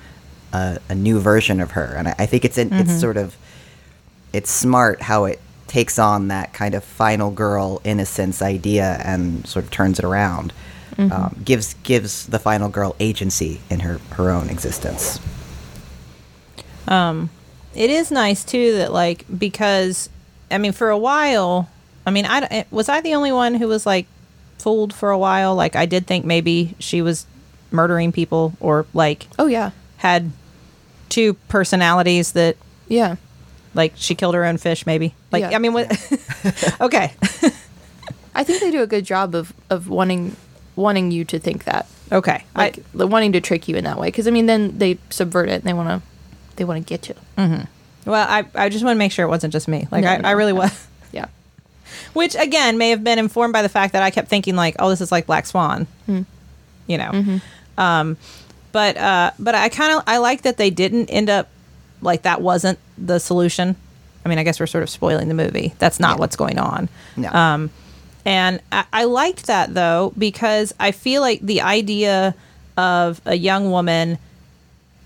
a, 0.53 0.79
a 0.88 0.94
new 0.94 1.20
version 1.20 1.61
of 1.61 1.73
her. 1.73 1.94
And 1.96 2.09
I, 2.09 2.14
I 2.20 2.27
think 2.27 2.44
it's 2.44 2.59
in, 2.59 2.73
it's 2.73 2.99
sort 3.01 3.16
of 3.16 3.37
it's 4.33 4.51
smart 4.51 5.03
how 5.03 5.25
it 5.25 5.40
takes 5.70 5.98
on 6.00 6.28
that 6.28 6.52
kind 6.52 6.74
of 6.74 6.83
final 6.83 7.30
girl 7.30 7.80
innocence 7.85 8.42
idea 8.42 9.00
and 9.04 9.46
sort 9.46 9.64
of 9.64 9.70
turns 9.70 9.98
it 10.00 10.04
around. 10.04 10.52
Um, 10.98 11.35
gives 11.42 11.72
gives 11.83 12.26
the 12.26 12.38
final 12.38 12.68
girl 12.68 12.94
agency 13.00 13.61
in 13.70 13.80
her 13.80 14.00
her 14.16 14.28
own 14.30 14.50
existence. 14.50 15.18
Um, 16.87 17.30
It 17.74 17.88
is 17.88 18.11
nice 18.11 18.44
too 18.44 18.76
that 18.76 18.92
like 18.92 19.24
because 19.38 20.11
I 20.50 20.59
mean 20.59 20.72
for 20.72 20.90
a 20.90 20.98
while 20.98 21.70
I 22.06 22.11
mean 22.11 22.26
I 22.26 22.66
was 22.70 22.90
I 22.90 23.00
the 23.00 23.14
only 23.14 23.33
one 23.33 23.54
who 23.54 23.66
was 23.68 23.87
like 23.87 24.06
fooled 24.59 24.92
for 24.92 25.11
a 25.11 25.16
while 25.18 25.54
like 25.54 25.74
I 25.74 25.87
did 25.87 26.06
think 26.06 26.26
maybe 26.26 26.74
she 26.78 27.00
was 27.00 27.24
murdering 27.70 28.12
people 28.12 28.52
or 28.61 28.85
like 28.92 29.26
Oh 29.38 29.46
yeah, 29.46 29.70
had 29.98 30.33
two 31.09 31.35
personalities 31.48 32.33
that 32.33 32.56
yeah. 32.88 33.16
Like 33.74 33.92
she 33.96 34.14
killed 34.14 34.35
her 34.35 34.44
own 34.44 34.56
fish 34.59 34.87
maybe. 34.87 35.14
Like 35.33 35.42
Yeah. 35.42 35.56
I 35.56 35.59
mean 35.59 35.72
what 35.72 35.90
okay. 36.80 37.12
I 38.35 38.44
think 38.44 38.61
they 38.61 38.70
do 38.70 38.83
a 38.83 38.87
good 38.87 39.04
job 39.04 39.35
of 39.35 39.52
of 39.70 39.88
wanting 39.88 40.37
wanting 40.76 41.11
you 41.11 41.24
to 41.26 41.38
think 41.38 41.64
that, 41.64 41.87
okay. 42.12 42.44
Like 42.54 42.78
I, 42.98 43.04
wanting 43.04 43.33
to 43.33 43.40
trick 43.40 43.68
you 43.68 43.76
in 43.76 43.85
that 43.85 43.98
way. 43.98 44.06
Because 44.09 44.26
I 44.26 44.30
mean, 44.30 44.46
then 44.46 44.78
they 44.78 44.98
subvert 45.11 45.48
it 45.48 45.54
and 45.54 45.62
they 45.64 45.72
want 45.74 45.88
to 45.88 46.02
they 46.56 46.64
want 46.64 46.85
to 46.85 46.88
get 46.88 47.09
you. 47.09 47.14
well 48.06 48.26
I 48.28 48.44
I 48.54 48.68
just 48.68 48.85
want 48.85 48.94
to 48.94 48.98
make 48.98 49.12
sure 49.12 49.24
it 49.24 49.28
wasn't 49.28 49.52
just 49.52 49.68
me. 49.68 49.88
Like 49.90 50.04
No, 50.04 50.11
I, 50.11 50.16
no, 50.18 50.28
I 50.28 50.33
really 50.33 50.52
no. 50.52 50.61
was. 50.61 50.87
Yeah, 51.12 51.26
which 52.12 52.37
again 52.37 52.78
may 52.78 52.90
have 52.90 53.02
been 53.02 53.18
informed 53.18 53.52
by 53.52 53.62
the 53.62 53.68
fact 53.68 53.94
that 53.94 54.02
I 54.02 54.11
kept 54.11 54.28
thinking 54.28 54.54
like, 54.54 54.76
oh, 54.78 54.88
this 54.90 55.00
is 55.00 55.11
like 55.11 55.26
Black 55.26 55.44
Swan, 55.44 55.88
you 56.06 56.98
know. 56.98 57.40
Um, 57.76 58.16
but 58.70 58.96
uh, 58.96 59.33
but 59.40 59.56
I 59.56 59.68
kind 59.70 59.92
of 59.96 60.04
I 60.06 60.18
like 60.18 60.42
that 60.42 60.56
they 60.56 60.70
didn't 60.70 61.11
end 61.11 61.28
up 61.28 61.48
like 62.02 62.22
that 62.22 62.40
wasn't 62.40 62.78
the 62.98 63.18
solution. 63.18 63.76
I 64.24 64.28
mean, 64.28 64.38
I 64.38 64.42
guess 64.42 64.60
we're 64.60 64.66
sort 64.66 64.82
of 64.82 64.90
spoiling 64.90 65.28
the 65.28 65.34
movie. 65.34 65.74
That's 65.78 65.98
not 65.98 66.18
what's 66.18 66.36
going 66.36 66.58
on. 66.58 66.88
No. 67.16 67.30
Um, 67.30 67.70
and 68.24 68.60
I, 68.70 68.84
I 68.92 69.04
liked 69.04 69.46
that 69.46 69.74
though 69.74 70.12
because 70.18 70.74
I 70.78 70.92
feel 70.92 71.22
like 71.22 71.40
the 71.40 71.62
idea 71.62 72.34
of 72.76 73.20
a 73.24 73.34
young 73.34 73.70
woman 73.70 74.18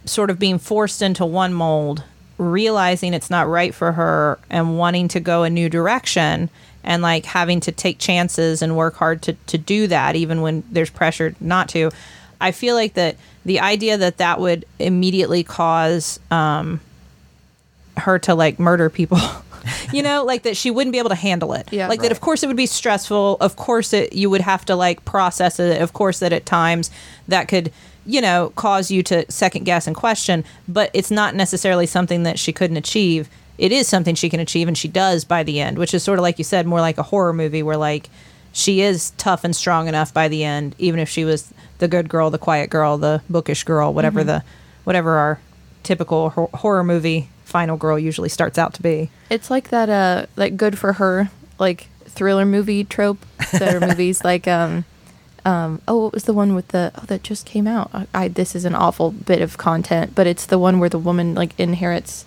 sort 0.04 0.30
of 0.30 0.38
being 0.38 0.58
forced 0.58 1.00
into 1.02 1.24
one 1.24 1.54
mold, 1.54 2.02
realizing 2.38 3.14
it's 3.14 3.30
not 3.30 3.48
right 3.48 3.74
for 3.74 3.92
her 3.92 4.38
and 4.50 4.76
wanting 4.78 5.08
to 5.08 5.20
go 5.20 5.44
a 5.44 5.50
new 5.50 5.68
direction 5.68 6.50
and 6.82 7.02
like 7.02 7.24
having 7.24 7.60
to 7.60 7.72
take 7.72 7.98
chances 7.98 8.60
and 8.60 8.76
work 8.76 8.96
hard 8.96 9.22
to, 9.22 9.32
to 9.46 9.56
do 9.56 9.86
that 9.86 10.16
even 10.16 10.42
when 10.42 10.62
there's 10.70 10.90
pressure 10.90 11.34
not 11.40 11.68
to. 11.70 11.90
I 12.40 12.52
feel 12.52 12.74
like 12.74 12.94
that 12.94 13.16
the 13.44 13.60
idea 13.60 13.96
that 13.98 14.18
that 14.18 14.40
would 14.40 14.64
immediately 14.78 15.42
cause 15.42 16.18
um, 16.30 16.80
her 17.96 18.18
to 18.20 18.34
like 18.34 18.58
murder 18.58 18.90
people. 18.90 19.18
you 19.92 20.02
know, 20.02 20.24
like 20.24 20.42
that 20.42 20.56
she 20.56 20.70
wouldn't 20.70 20.92
be 20.92 20.98
able 20.98 21.10
to 21.10 21.14
handle 21.14 21.52
it. 21.54 21.72
Yeah. 21.72 21.88
like 21.88 22.00
that. 22.02 22.12
Of 22.12 22.20
course, 22.20 22.42
it 22.42 22.46
would 22.46 22.56
be 22.56 22.66
stressful. 22.66 23.36
Of 23.40 23.56
course, 23.56 23.92
it 23.92 24.12
you 24.12 24.30
would 24.30 24.40
have 24.40 24.64
to 24.66 24.76
like 24.76 25.04
process 25.04 25.58
it. 25.58 25.80
Of 25.80 25.92
course, 25.92 26.18
that 26.20 26.32
at 26.32 26.46
times 26.46 26.90
that 27.28 27.48
could 27.48 27.72
you 28.06 28.20
know 28.20 28.52
cause 28.56 28.90
you 28.90 29.02
to 29.04 29.30
second 29.30 29.64
guess 29.64 29.86
and 29.86 29.96
question. 29.96 30.44
But 30.68 30.90
it's 30.92 31.10
not 31.10 31.34
necessarily 31.34 31.86
something 31.86 32.22
that 32.24 32.38
she 32.38 32.52
couldn't 32.52 32.76
achieve. 32.76 33.28
It 33.56 33.70
is 33.70 33.86
something 33.86 34.14
she 34.14 34.28
can 34.28 34.40
achieve, 34.40 34.66
and 34.68 34.76
she 34.76 34.88
does 34.88 35.24
by 35.24 35.44
the 35.44 35.60
end, 35.60 35.78
which 35.78 35.94
is 35.94 36.02
sort 36.02 36.18
of 36.18 36.22
like 36.22 36.38
you 36.38 36.44
said, 36.44 36.66
more 36.66 36.80
like 36.80 36.98
a 36.98 37.04
horror 37.04 37.32
movie 37.32 37.62
where 37.62 37.76
like 37.76 38.10
she 38.54 38.80
is 38.80 39.10
tough 39.18 39.42
and 39.44 39.54
strong 39.54 39.88
enough 39.88 40.14
by 40.14 40.28
the 40.28 40.44
end, 40.44 40.74
even 40.78 41.00
if 41.00 41.08
she 41.08 41.24
was 41.24 41.52
the 41.78 41.88
good 41.88 42.08
girl, 42.08 42.30
the 42.30 42.38
quiet 42.38 42.70
girl, 42.70 42.96
the 42.96 43.20
bookish 43.28 43.64
girl, 43.64 43.92
whatever 43.92 44.22
the 44.24 44.44
whatever 44.84 45.16
our 45.16 45.40
typical 45.82 46.30
hor- 46.30 46.48
horror 46.54 46.84
movie 46.84 47.28
final 47.44 47.76
girl 47.76 47.98
usually 47.98 48.28
starts 48.28 48.56
out 48.56 48.72
to 48.74 48.80
be. 48.82 49.10
it's 49.28 49.50
like 49.50 49.68
that. 49.68 49.90
Uh, 49.90 50.26
like 50.36 50.56
good 50.56 50.78
for 50.78 50.94
her, 50.94 51.30
like 51.58 51.88
thriller 52.06 52.46
movie 52.46 52.84
trope. 52.84 53.18
That 53.52 53.74
are 53.74 53.86
movies 53.88 54.22
like 54.24 54.46
um, 54.46 54.84
um. 55.44 55.82
Oh, 55.88 56.04
what 56.04 56.12
was 56.14 56.24
the 56.24 56.32
one 56.32 56.54
with 56.54 56.68
the? 56.68 56.92
Oh, 56.96 57.04
that 57.06 57.24
just 57.24 57.44
came 57.46 57.66
out. 57.66 57.90
I, 57.92 58.06
I 58.14 58.28
this 58.28 58.54
is 58.54 58.64
an 58.64 58.74
awful 58.76 59.10
bit 59.10 59.42
of 59.42 59.58
content, 59.58 60.14
but 60.14 60.26
it's 60.28 60.46
the 60.46 60.58
one 60.60 60.78
where 60.78 60.88
the 60.88 60.98
woman 60.98 61.34
like 61.34 61.58
inherits 61.58 62.24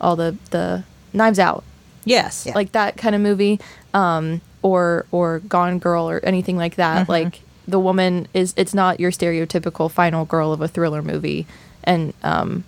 all 0.00 0.16
the 0.16 0.36
the 0.50 0.84
knives 1.12 1.38
out. 1.38 1.64
Yes. 2.04 2.46
like 2.54 2.70
that 2.72 2.96
kind 2.96 3.16
of 3.16 3.20
movie 3.20 3.58
um 3.92 4.40
or 4.62 5.06
or 5.12 5.40
gone 5.40 5.78
girl 5.78 6.08
or 6.08 6.20
anything 6.24 6.56
like 6.56 6.76
that 6.76 7.02
Mm-hmm. 7.02 7.12
like 7.12 7.40
the 7.68 7.78
woman 7.80 8.26
is 8.32 8.54
it's 8.56 8.74
not 8.74 9.00
your 9.00 9.10
stereotypical 9.10 9.90
final 9.90 10.24
girl 10.24 10.52
of 10.52 10.60
a 10.60 10.68
thriller 10.68 11.02
movie 11.02 11.46
and 11.84 12.14
um 12.22 12.64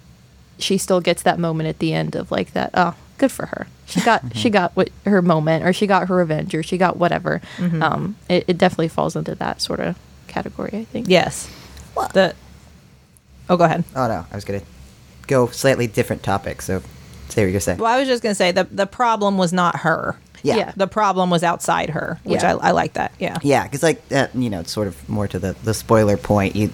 she 0.58 0.76
still 0.78 1.00
gets 1.00 1.22
that 1.22 1.38
moment 1.38 1.68
at 1.68 1.78
the 1.78 1.92
end 1.92 2.16
of 2.16 2.30
like 2.30 2.52
that 2.52 2.70
oh 2.74 2.94
good 3.16 3.30
for 3.32 3.46
her 3.46 3.66
she 3.86 4.00
got 4.00 4.20
Mm-hmm. 4.22 4.38
she 4.38 4.50
got 4.50 4.72
what 4.76 4.90
her 5.06 5.22
moment 5.22 5.64
or 5.64 5.72
she 5.72 5.86
got 5.86 6.08
her 6.08 6.16
revenge 6.16 6.54
or 6.54 6.62
she 6.62 6.76
got 6.78 6.96
whatever 6.96 7.40
Mm-hmm. 7.58 7.82
um 7.82 8.16
it, 8.28 8.44
it 8.48 8.58
definitely 8.58 8.88
falls 8.88 9.14
into 9.16 9.34
that 9.36 9.60
sort 9.62 9.80
of 9.80 9.96
category 10.26 10.70
i 10.74 10.84
think 10.84 11.08
Yes. 11.08 11.48
Well- 11.94 12.10
The 12.12 12.34
Oh, 13.50 13.56
go 13.56 13.64
ahead. 13.64 13.82
Oh 13.96 14.06
no, 14.08 14.26
I 14.30 14.34
was 14.34 14.44
gonna 14.44 14.60
go 15.26 15.46
slightly 15.46 15.86
different 15.86 16.22
topic. 16.22 16.60
So 16.60 16.82
say 17.30 17.44
what 17.44 17.50
you're 17.50 17.60
saying. 17.60 17.78
Well, 17.78 17.90
I 17.90 17.98
was 17.98 18.06
just 18.06 18.22
going 18.22 18.32
to 18.32 18.34
say 18.36 18.52
the 18.52 18.64
the 18.64 18.84
problem 18.86 19.38
was 19.38 19.54
not 19.54 19.76
her. 19.76 20.16
Yeah. 20.42 20.56
Yeah. 20.56 20.72
The 20.76 20.86
problem 20.86 21.30
was 21.30 21.42
outside 21.42 21.90
her, 21.90 22.18
which 22.24 22.42
Yeah. 22.42 22.54
I, 22.56 22.68
I 22.68 22.70
like 22.72 22.92
that. 22.94 23.12
Yeah. 23.18 23.38
Yeah, 23.42 23.64
because 23.64 23.82
like 23.82 24.02
uh, 24.12 24.28
you 24.34 24.50
know, 24.50 24.60
it's 24.60 24.72
sort 24.72 24.88
of 24.88 25.08
more 25.08 25.28
to 25.28 25.38
the 25.38 25.54
the 25.64 25.74
spoiler 25.74 26.16
point. 26.16 26.54
You 26.56 26.70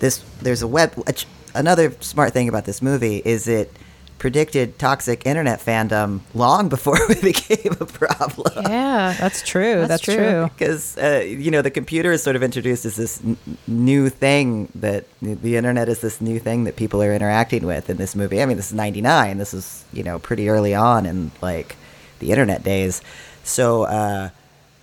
this 0.00 0.18
there's 0.42 0.62
a 0.62 0.68
web. 0.68 0.92
A, 1.06 1.14
another 1.54 1.94
smart 2.00 2.32
thing 2.32 2.48
about 2.48 2.64
this 2.64 2.82
movie 2.82 3.22
is 3.24 3.48
it 3.48 3.72
predicted 4.18 4.78
toxic 4.78 5.26
internet 5.26 5.60
fandom 5.60 6.20
long 6.34 6.70
before 6.70 6.96
it 7.10 7.20
became 7.22 7.72
a 7.80 7.84
problem. 7.84 8.50
yeah 8.64 9.14
That's 9.20 9.42
true. 9.42 9.74
That's, 9.86 9.88
That's 9.88 10.02
true. 10.02 10.48
because 10.56 10.96
uh, 10.96 11.22
you 11.26 11.50
know 11.50 11.60
the 11.60 11.70
computer 11.70 12.12
is 12.12 12.22
sort 12.22 12.34
of 12.34 12.42
introduced 12.42 12.86
as 12.86 12.96
this 12.96 13.20
n- 13.22 13.36
new 13.66 14.08
thing 14.08 14.68
that 14.74 15.04
the 15.20 15.56
internet 15.56 15.88
is 15.90 16.00
this 16.00 16.20
new 16.22 16.38
thing 16.38 16.64
that 16.64 16.76
people 16.76 17.02
are 17.02 17.12
interacting 17.14 17.66
with 17.66 17.90
in 17.90 17.98
this 17.98 18.16
movie. 18.16 18.40
I 18.42 18.46
mean, 18.46 18.56
this 18.56 18.68
is 18.68 18.74
'99. 18.74 19.36
This 19.38 19.52
is 19.52 19.84
you 19.92 20.02
know 20.02 20.18
pretty 20.18 20.48
early 20.48 20.74
on 20.74 21.04
in 21.04 21.30
like 21.42 21.76
the 22.18 22.30
internet 22.30 22.62
days. 22.62 23.02
So 23.44 23.84
uh, 23.84 24.30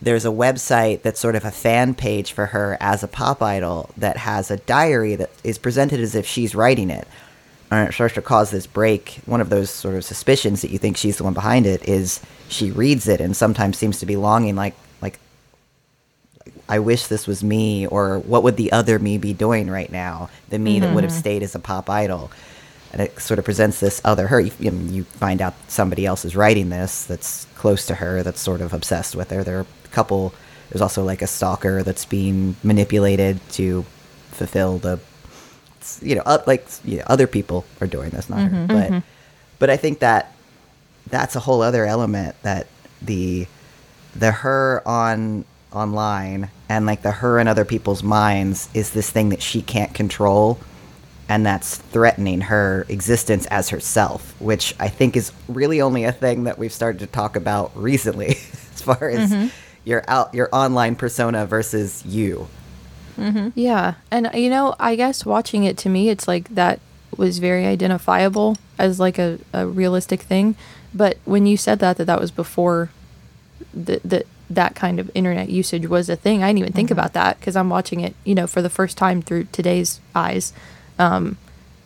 there's 0.02 0.26
a 0.26 0.30
website 0.30 1.02
that's 1.02 1.20
sort 1.20 1.36
of 1.36 1.46
a 1.46 1.52
fan 1.52 1.96
page 1.96 2.32
for 2.32 2.48
her 2.48 2.78
as 2.80 3.04
a 3.04 3.08
pop 3.08 3.42
idol 3.42 3.90
that 3.98 4.18
has 4.18 4.52
a 4.52 4.58
diary 4.58 5.16
that 5.16 5.30
is 5.44 5.58
presented 5.58 6.00
as 6.00 6.16
if 6.16 6.26
she's 6.26 6.56
writing 6.56 6.90
it. 6.90 7.08
And 7.72 7.90
it 7.90 7.94
starts 7.94 8.16
to 8.16 8.22
cause 8.22 8.52
this 8.52 8.68
break. 8.68 9.20
One 9.26 9.42
of 9.42 9.50
those 9.50 9.70
sort 9.70 9.96
of 9.96 10.06
suspicions 10.06 10.62
that 10.62 10.72
you 10.72 10.78
think 10.78 10.98
she's 10.98 11.18
the 11.18 11.24
one 11.24 11.34
behind 11.34 11.66
it 11.66 11.88
is 11.88 12.20
she 12.48 12.70
reads 12.70 13.08
it 13.08 13.20
and 13.20 13.36
sometimes 13.36 13.78
seems 13.78 14.00
to 14.00 14.06
be 14.06 14.16
longing 14.16 14.56
like 14.56 14.76
like 15.02 15.20
I 16.70 16.80
wish 16.80 17.08
this 17.08 17.28
was 17.28 17.44
me, 17.44 17.88
or 17.88 18.20
what 18.20 18.44
would 18.44 18.58
the 18.58 18.72
other 18.72 19.00
me 19.00 19.18
be 19.18 19.34
doing 19.34 19.70
right 19.70 19.92
now? 19.92 20.30
The 20.50 20.60
me 20.60 20.80
that 20.80 20.94
would 20.94 21.04
have 21.04 21.12
stayed 21.12 21.44
as 21.44 21.56
a 21.56 21.60
pop 21.60 21.90
idol. 21.90 22.32
And 22.94 23.02
it 23.02 23.20
sort 23.20 23.40
of 23.40 23.46
presents 23.46 23.80
this 23.80 24.00
other 24.06 24.28
her. 24.28 24.40
You, 24.40 24.52
you 24.60 24.72
know, 24.72 24.92
you 24.92 25.04
find 25.04 25.42
out 25.42 25.56
somebody 25.68 26.06
else 26.06 26.24
is 26.26 26.36
writing 26.36 26.70
this 26.70 27.06
that's 27.06 27.46
close 27.56 27.86
to 27.88 27.96
her, 27.96 28.24
that's 28.24 28.40
sort 28.40 28.62
of 28.62 28.72
obsessed 28.72 29.16
with 29.16 29.32
her. 29.32 29.44
There 29.44 29.58
are 29.58 29.66
a 29.86 29.88
couple, 29.90 30.34
there's 30.70 30.82
also 30.82 31.04
like 31.04 31.22
a 31.24 31.28
stalker 31.28 31.82
that's 31.84 32.06
being 32.06 32.56
manipulated 32.64 33.40
to 33.54 33.84
fulfill 34.32 34.78
the, 34.78 35.00
you 36.02 36.16
know, 36.16 36.22
uh, 36.26 36.44
like 36.46 36.68
you 36.86 36.98
know, 36.98 37.04
other 37.08 37.28
people 37.28 37.66
are 37.82 37.88
doing 37.88 38.12
this, 38.12 38.30
not 38.30 38.40
her. 38.52 38.66
But, 38.68 39.04
but 39.60 39.70
I 39.72 39.78
think 39.78 40.00
that 40.00 40.32
that's 41.10 41.36
a 41.36 41.40
whole 41.40 41.62
other 41.62 41.86
element 41.86 42.36
that 42.44 42.68
the 43.02 43.48
the 44.16 44.32
her 44.32 44.82
on 44.86 45.44
online 45.72 46.50
and 46.70 46.86
like 46.86 47.02
the 47.02 47.12
her 47.12 47.40
in 47.40 47.48
other 47.48 47.66
people's 47.66 48.04
minds 48.04 48.70
is 48.74 48.92
this 48.92 49.10
thing 49.10 49.30
that 49.30 49.42
she 49.42 49.62
can't 49.62 49.94
control 49.94 50.60
and 51.30 51.46
that's 51.46 51.78
threatening 51.78 52.42
her 52.42 52.86
existence 52.90 53.46
as 53.48 53.70
herself 53.70 54.40
which 54.42 54.76
i 54.80 54.88
think 54.88 55.16
is 55.16 55.32
really 55.48 55.82
only 55.82 56.04
a 56.04 56.12
thing 56.12 56.44
that 56.44 56.58
we've 56.58 56.74
started 56.74 57.00
to 57.00 57.08
talk 57.08 57.36
about 57.36 57.72
recently 57.76 58.28
as 58.74 58.82
far 58.82 59.10
as 59.10 59.32
mm-hmm. 59.32 59.48
your 59.84 60.04
out 60.08 60.34
your 60.34 60.50
online 60.52 60.96
persona 60.96 61.46
versus 61.46 62.06
you 62.06 62.48
mm-hmm. 63.18 63.50
Yeah, 63.54 63.94
and 64.10 64.30
you 64.34 64.50
know, 64.50 64.76
I 64.80 64.96
guess 64.96 65.24
watching 65.24 65.66
it 65.66 65.78
to 65.80 65.90
me, 65.90 66.10
it's 66.10 66.28
like 66.28 66.50
that 66.56 66.80
was 67.18 67.40
very 67.40 67.66
identifiable 67.66 68.58
as 68.78 69.00
like 69.00 69.20
a, 69.20 69.40
a 69.54 69.68
realistic 69.68 70.22
thing. 70.22 70.56
But 70.94 71.18
when 71.26 71.46
you 71.46 71.58
said 71.58 71.80
that, 71.80 71.98
that 71.98 72.06
that 72.06 72.20
was 72.20 72.32
before 72.32 72.90
the, 73.74 74.00
the 74.04 74.26
that 74.50 74.76
kind 74.76 75.00
of 75.00 75.10
internet 75.14 75.50
usage 75.50 75.88
was 75.88 76.10
a 76.10 76.16
thing, 76.16 76.44
I 76.44 76.50
didn't 76.50 76.60
even 76.60 76.74
think 76.74 76.88
mm-hmm. 76.88 77.00
about 77.00 77.14
that 77.14 77.40
because 77.40 77.56
I'm 77.56 77.70
watching 77.70 78.02
it, 78.02 78.16
you 78.24 78.36
know, 78.36 78.48
for 78.48 78.62
the 78.62 78.70
first 78.70 78.98
time 78.98 79.22
through 79.22 79.46
today's 79.46 80.00
eyes. 80.14 80.54
Um, 81.00 81.38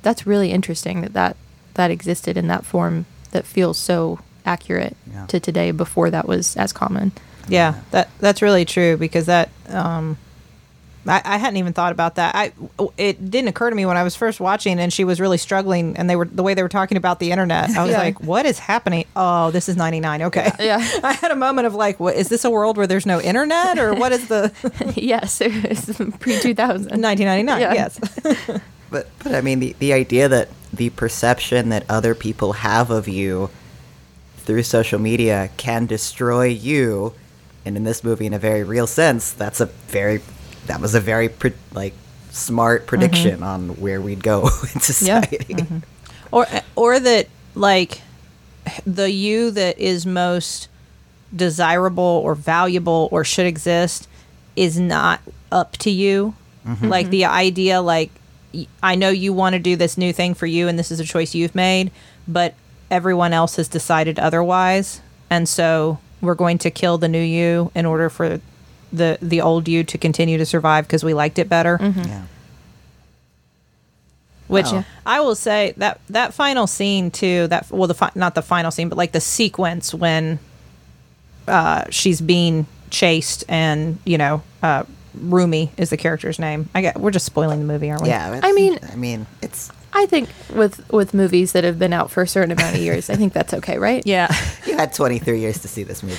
that's 0.01 0.25
really 0.27 0.51
interesting 0.51 1.01
that 1.01 1.13
that 1.13 1.35
that 1.73 1.91
existed 1.91 2.37
in 2.37 2.47
that 2.47 2.65
form 2.65 3.05
that 3.31 3.45
feels 3.45 3.77
so 3.77 4.19
accurate 4.45 4.95
Yeah. 5.11 5.25
to 5.27 5.39
today 5.39 5.71
before 5.71 6.09
that 6.09 6.27
was 6.27 6.55
as 6.57 6.71
common. 6.73 7.11
Yeah, 7.47 7.75
that 7.91 8.09
that's 8.19 8.41
really 8.41 8.65
true 8.65 8.97
because 8.97 9.25
that 9.27 9.49
um, 9.69 10.17
I, 11.07 11.21
I 11.23 11.37
hadn't 11.37 11.57
even 11.57 11.73
thought 11.73 11.91
about 11.91 12.15
that. 12.15 12.35
I 12.35 12.51
it 12.97 13.29
didn't 13.31 13.47
occur 13.49 13.69
to 13.69 13.75
me 13.75 13.85
when 13.85 13.97
I 13.97 14.03
was 14.03 14.15
first 14.15 14.39
watching, 14.39 14.79
and 14.79 14.91
she 14.91 15.03
was 15.03 15.19
really 15.19 15.37
struggling, 15.37 15.95
and 15.97 16.09
they 16.09 16.15
were 16.15 16.25
the 16.25 16.43
way 16.43 16.53
they 16.53 16.63
were 16.63 16.69
talking 16.69 16.97
about 16.97 17.19
the 17.19 17.31
internet. 17.31 17.69
I 17.71 17.83
was 17.83 17.91
Yeah. 17.91 17.99
like, 17.99 18.21
"What 18.21 18.45
is 18.45 18.59
happening? 18.59 19.05
Oh, 19.15 19.51
this 19.51 19.69
is 19.69 19.75
'99. 19.77 20.21
Okay." 20.23 20.51
Yeah. 20.59 20.77
I 21.03 21.13
had 21.13 21.31
a 21.31 21.35
moment 21.35 21.67
of 21.67 21.75
like, 21.75 21.99
"What 21.99 22.15
is 22.15 22.29
this? 22.29 22.43
A 22.45 22.49
world 22.49 22.77
where 22.77 22.87
there's 22.87 23.05
no 23.05 23.19
internet, 23.21 23.77
or 23.79 23.93
what 23.93 24.11
is 24.11 24.27
the 24.27 24.51
yes, 24.95 25.41
it 25.41 25.51
was 25.69 25.85
pre 26.19 26.39
2000. 26.39 27.01
1999?" 27.01 27.59
Yes. 27.61 27.99
But 28.89 29.09
but 29.21 29.35
I 29.35 29.41
mean 29.41 29.59
the 29.59 29.75
the 29.79 29.91
idea 29.91 30.29
that 30.29 30.47
the 30.71 30.89
perception 30.91 31.67
that 31.69 31.83
other 31.89 32.15
people 32.15 32.53
have 32.53 32.89
of 32.89 33.05
you 33.09 33.49
through 34.37 34.63
social 34.63 34.97
media 34.97 35.49
can 35.57 35.85
destroy 35.87 36.45
you, 36.45 37.13
and 37.65 37.75
in 37.75 37.83
this 37.83 38.01
movie, 38.01 38.25
in 38.25 38.33
a 38.33 38.39
very 38.39 38.63
real 38.63 38.87
sense, 38.87 39.33
that's 39.33 39.59
a 39.59 39.65
very 39.65 40.21
that 40.67 40.81
was 40.81 40.95
a 40.95 40.99
very 40.99 41.29
pre- 41.29 41.53
like 41.73 41.93
smart 42.31 42.81
mm-hmm. 42.81 42.87
prediction 42.87 43.43
on 43.43 43.69
where 43.77 43.99
we'd 43.99 44.23
go 44.23 44.43
in 44.73 44.81
society. 44.81 45.53
Mm-hmm. 45.53 45.79
or 46.31 46.45
or 46.75 46.99
that 46.99 47.27
like 47.55 48.01
the 48.85 49.09
you 49.11 49.51
that 49.51 49.77
is 49.79 50.05
most 50.05 50.69
desirable 51.35 52.03
or 52.03 52.35
valuable 52.35 53.09
or 53.11 53.23
should 53.23 53.45
exist 53.45 54.07
is 54.55 54.79
not 54.79 55.21
up 55.51 55.73
to 55.77 55.89
you. 55.89 56.35
Mm-hmm. 56.65 56.87
Like 56.87 57.09
the 57.09 57.25
idea 57.25 57.81
like 57.81 58.11
I 58.81 58.95
know 58.95 59.09
you 59.09 59.33
want 59.33 59.53
to 59.53 59.59
do 59.59 59.75
this 59.75 59.97
new 59.97 60.13
thing 60.13 60.33
for 60.33 60.45
you 60.45 60.67
and 60.67 60.79
this 60.79 60.91
is 60.91 60.99
a 60.99 61.05
choice 61.05 61.35
you've 61.35 61.55
made 61.55 61.91
but 62.27 62.53
everyone 62.89 63.33
else 63.33 63.55
has 63.57 63.67
decided 63.67 64.19
otherwise. 64.19 65.01
And 65.29 65.47
so 65.47 65.99
we're 66.21 66.35
going 66.35 66.57
to 66.59 66.71
kill 66.71 66.97
the 66.97 67.07
new 67.07 67.21
you 67.21 67.71
in 67.75 67.85
order 67.85 68.09
for 68.09 68.41
the 68.93 69.17
the 69.21 69.41
old 69.41 69.67
you 69.67 69.83
to 69.83 69.97
continue 69.97 70.37
to 70.37 70.45
survive 70.45 70.85
because 70.87 71.03
we 71.03 71.13
liked 71.13 71.37
it 71.39 71.49
better 71.49 71.77
Yeah. 71.81 72.23
which 74.47 74.67
Wow. 74.67 74.85
I 75.05 75.19
will 75.19 75.35
say 75.35 75.73
that 75.77 75.99
that 76.09 76.33
final 76.33 76.67
scene 76.67 77.11
too. 77.11 77.47
That 77.47 77.69
well, 77.69 77.87
the 77.87 77.93
fi- 77.93 78.11
not 78.15 78.33
the 78.35 78.41
final 78.41 78.71
scene, 78.71 78.87
but 78.89 78.97
like 78.97 79.11
the 79.11 79.19
sequence 79.19 79.93
when 79.93 80.39
uh, 81.47 81.83
she's 81.89 82.21
being 82.21 82.65
chased 82.89 83.43
and 83.49 83.97
you 84.05 84.17
know, 84.17 84.41
uh, 84.63 84.83
Rumi 85.19 85.71
is 85.77 85.89
the 85.89 85.97
character's 85.97 86.39
name. 86.39 86.69
I 86.73 86.81
get 86.81 86.97
we're 86.99 87.11
just 87.11 87.25
spoiling 87.25 87.59
the 87.59 87.65
movie, 87.65 87.89
aren't 87.89 88.03
we? 88.03 88.09
Yeah, 88.09 88.39
I 88.41 88.53
mean- 88.53 88.79
I 88.91 88.95
mean, 88.95 89.25
it's 89.41 89.69
I 89.91 90.05
think 90.05 90.29
with 90.55 90.87
with 90.93 91.13
movies 91.13 91.51
that 91.51 91.63
have 91.65 91.77
been 91.77 91.91
out 91.91 92.09
for 92.11 92.21
a 92.23 92.27
certain 92.27 92.51
amount 92.51 92.75
of 92.75 92.81
years, 92.81 93.09
I 93.09 93.15
think 93.15 93.33
that's 93.33 93.53
okay, 93.55 93.77
right? 93.77 94.01
yeah. 94.05 94.33
you 94.67 94.75
had 94.77 94.93
23 94.93 95.39
years 95.39 95.59
to 95.61 95.67
see 95.67 95.83
this 95.83 96.03
movie. 96.03 96.15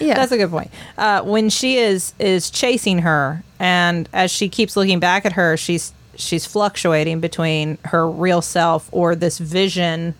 Yeah. 0.00 0.14
That's 0.14 0.32
a 0.32 0.36
good 0.38 0.50
point. 0.50 0.70
Uh, 0.98 1.22
when 1.22 1.50
she 1.50 1.76
is 1.76 2.14
is 2.18 2.50
chasing 2.50 3.00
her, 3.00 3.42
and 3.58 4.08
as 4.12 4.30
she 4.30 4.48
keeps 4.48 4.76
looking 4.76 4.98
back 5.00 5.26
at 5.26 5.32
her, 5.34 5.56
she's 5.56 5.92
she's 6.16 6.44
fluctuating 6.46 7.20
between 7.20 7.78
her 7.84 8.08
real 8.08 8.42
self 8.42 8.88
or 8.92 9.14
this 9.14 9.38
vision, 9.38 10.14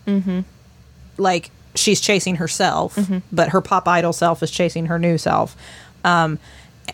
like 1.18 1.50
she's 1.74 2.00
chasing 2.00 2.36
herself, 2.36 2.98
but 3.32 3.50
her 3.50 3.60
pop 3.60 3.86
idol 3.88 4.12
self 4.12 4.42
is 4.42 4.50
chasing 4.50 4.86
her 4.86 4.98
new 4.98 5.18
self. 5.18 5.56
Um, 6.04 6.38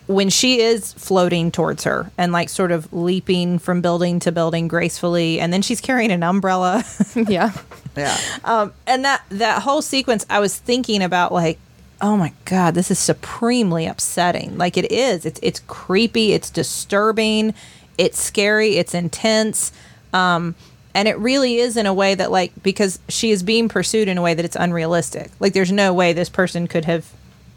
when 0.09 0.29
she 0.29 0.61
is 0.61 0.93
floating 0.93 1.51
towards 1.51 1.85
her 1.85 2.11
and 2.19 2.31
like 2.31 2.49
sort 2.51 2.71
of 2.71 2.93
leaping 2.93 3.59
from 3.59 3.81
building 3.81 4.19
to 4.21 4.33
building 4.33 4.69
gracefully, 4.69 5.41
and 5.41 5.53
then 5.53 5.63
she's 5.63 5.81
carrying 5.81 6.11
an 6.13 6.23
umbrella. 6.23 6.85
yeah. 7.15 7.53
Yeah. 7.97 8.17
um, 8.45 8.75
and 8.87 9.05
that 9.07 9.23
that 9.31 9.63
whole 9.63 9.81
sequence 9.81 10.27
i 10.29 10.39
was 10.39 10.55
thinking 10.55 11.03
about 11.03 11.33
like 11.33 11.59
oh 12.01 12.17
my 12.17 12.33
god 12.45 12.75
this 12.75 12.91
is 12.91 12.99
supremely 12.99 13.87
upsetting. 13.87 14.57
Like 14.59 14.77
it 14.77 14.91
is. 14.93 15.25
It's 15.25 15.41
it's 15.43 15.61
creepy. 15.67 16.33
It's 16.33 16.51
disturbing. 16.51 17.55
It's 17.99 18.21
scary. 18.21 18.77
It's 18.77 18.95
intense. 18.95 19.73
Um, 20.13 20.55
and 20.95 21.09
it 21.09 21.19
really 21.19 21.57
is 21.57 21.77
in 21.77 21.85
a 21.87 21.93
way 21.93 22.15
that 22.15 22.31
like 22.31 22.53
because 22.63 22.99
she 23.09 23.31
is 23.31 23.43
being 23.43 23.69
pursued 23.69 24.09
in 24.09 24.17
a 24.19 24.23
way 24.23 24.35
that 24.35 24.45
it's 24.45 24.57
unrealistic. 24.57 25.31
Like 25.41 25.53
there's 25.53 25.73
no 25.73 25.93
way 25.93 26.13
this 26.13 26.29
person 26.31 26.67
could 26.67 26.85
have 26.87 27.13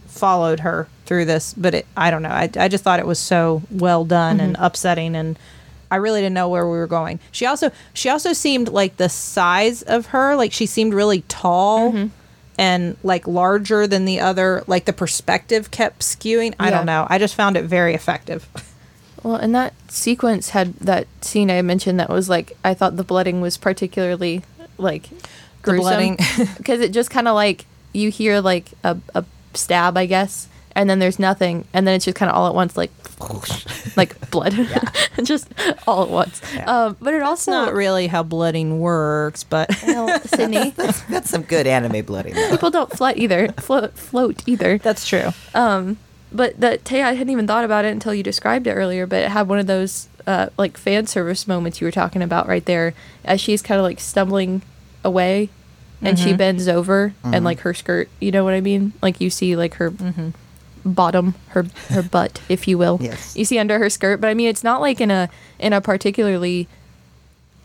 followed 0.08 0.62
her 0.62 0.88
through 1.06 1.24
this 1.24 1.54
but 1.54 1.74
it, 1.74 1.86
i 1.96 2.12
don't 2.12 2.22
know. 2.22 2.30
I, 2.30 2.50
I 2.58 2.68
just 2.68 2.84
thought 2.84 3.00
it 3.00 3.08
was 3.08 3.20
so 3.20 3.62
well 3.72 4.04
done 4.04 4.40
and 4.40 4.56
upsetting 4.60 5.16
and 5.16 5.40
i 5.92 5.96
really 5.96 6.20
didn't 6.20 6.34
know 6.34 6.50
where 6.50 6.66
we 6.66 6.78
were 6.78 6.88
going. 6.88 7.20
She 7.32 7.46
also 7.46 7.72
she 7.94 8.10
also 8.10 8.34
seemed 8.34 8.70
like 8.70 8.98
the 8.98 9.08
size 9.10 9.82
of 9.84 10.08
her 10.08 10.36
like 10.36 10.52
she 10.52 10.66
seemed 10.66 10.94
really 10.94 11.22
tall 11.28 11.92
and 12.60 12.98
like 13.04 13.26
larger 13.26 13.88
than 13.88 14.04
the 14.06 14.20
other 14.20 14.64
like 14.68 14.84
the 14.86 14.92
perspective 14.94 15.72
kept 15.72 16.02
skewing. 16.02 16.54
I 16.60 16.66
Yeah. 16.66 16.70
don't 16.78 16.86
know. 16.86 17.08
I 17.10 17.18
just 17.18 17.34
found 17.34 17.56
it 17.58 17.64
very 17.64 17.94
effective. 17.96 18.48
Well, 19.22 19.36
and 19.36 19.54
that 19.54 19.74
sequence 19.92 20.52
had 20.52 20.76
that 20.76 21.06
scene 21.20 21.52
I 21.52 21.62
mentioned 21.62 22.00
that 22.00 22.08
was 22.10 22.30
like 22.30 22.56
I 22.64 22.74
thought 22.74 22.96
the 22.96 23.04
blooding 23.04 23.42
was 23.42 23.58
particularly 23.58 24.44
like 24.78 25.10
gruesome. 25.62 26.16
because 26.58 26.80
it 26.86 26.94
just 26.94 27.10
kind 27.10 27.28
of 27.28 27.36
like 27.36 27.66
you 27.92 28.12
hear 28.12 28.40
like 28.40 28.68
a, 28.86 28.98
a 29.14 29.26
stab, 29.54 29.98
I 29.98 30.06
guess, 30.06 30.48
and 30.80 30.90
then 30.90 31.00
there's 31.00 31.20
nothing, 31.20 31.66
and 31.74 31.86
then 31.86 31.96
it's 31.96 32.06
just 32.06 32.16
kind 32.16 32.32
of 32.32 32.36
all 32.38 32.48
at 32.48 32.56
once 32.56 32.78
like 32.78 32.92
like 33.98 34.32
blood, 34.32 34.54
just 35.24 35.52
all 35.86 36.04
at 36.04 36.10
once. 36.10 36.42
Um, 36.66 36.96
but 37.02 37.14
it 37.14 37.18
it's 37.18 37.26
also 37.26 37.52
not 37.52 37.74
really 37.74 38.08
how 38.08 38.24
blooding 38.24 38.80
works 38.80 39.44
but 39.44 39.70
well, 39.86 40.08
Sydnee. 40.22 40.74
That's 41.10 41.30
some 41.30 41.44
good 41.44 41.68
anime 41.68 42.06
blooding. 42.06 42.34
though. 42.34 42.52
People 42.52 42.72
don't 42.72 42.92
float 42.92 43.18
either, 43.18 43.50
float, 43.60 43.98
float 43.98 44.42
either. 44.48 44.78
that's 44.78 45.06
true 45.08 45.32
Um, 45.54 45.98
But 46.32 46.60
that 46.62 46.86
Tay, 46.86 47.02
I 47.04 47.14
hadn't 47.14 47.32
even 47.32 47.46
thought 47.48 47.66
about 47.66 47.84
it 47.86 47.92
until 47.92 48.14
you 48.14 48.24
described 48.24 48.68
it 48.68 48.74
earlier. 48.74 49.06
But 49.06 49.24
it 49.24 49.30
had 49.32 49.48
one 49.50 49.60
of 49.60 49.68
those 49.68 50.08
uh, 50.26 50.48
like 50.58 50.78
fan 50.78 51.06
service 51.08 51.46
moments 51.48 51.82
you 51.82 51.88
were 51.88 51.92
talking 51.92 52.22
about 52.22 52.48
right 52.48 52.64
there, 52.66 52.94
as 53.26 53.42
she's 53.42 53.62
kind 53.62 53.80
of 53.80 53.84
like 53.84 54.00
stumbling 54.00 54.62
away, 55.04 55.50
and 56.02 56.18
she 56.18 56.32
bends 56.34 56.68
over, 56.70 57.14
and 57.24 57.44
like 57.44 57.60
her 57.62 57.74
skirt, 57.74 58.08
you 58.22 58.32
know 58.32 58.44
what 58.46 58.54
I 58.54 58.62
mean? 58.62 58.94
Like 59.02 59.20
you 59.20 59.30
see 59.30 59.56
like 59.58 59.74
her 59.76 59.92
bottom, 60.86 61.36
her 61.50 61.66
her 61.90 62.02
butt, 62.16 62.42
if 62.50 62.68
you 62.68 62.78
will. 62.78 62.98
Yes. 63.02 63.36
You 63.36 63.46
see 63.46 63.60
under 63.60 63.80
her 63.80 63.90
skirt, 63.90 64.20
but 64.22 64.30
I 64.30 64.34
mean 64.34 64.48
it's 64.48 64.64
not 64.64 64.82
like 64.82 65.00
in 65.02 65.12
a 65.12 65.30
in 65.60 65.74
a 65.74 65.82
particularly 65.82 66.68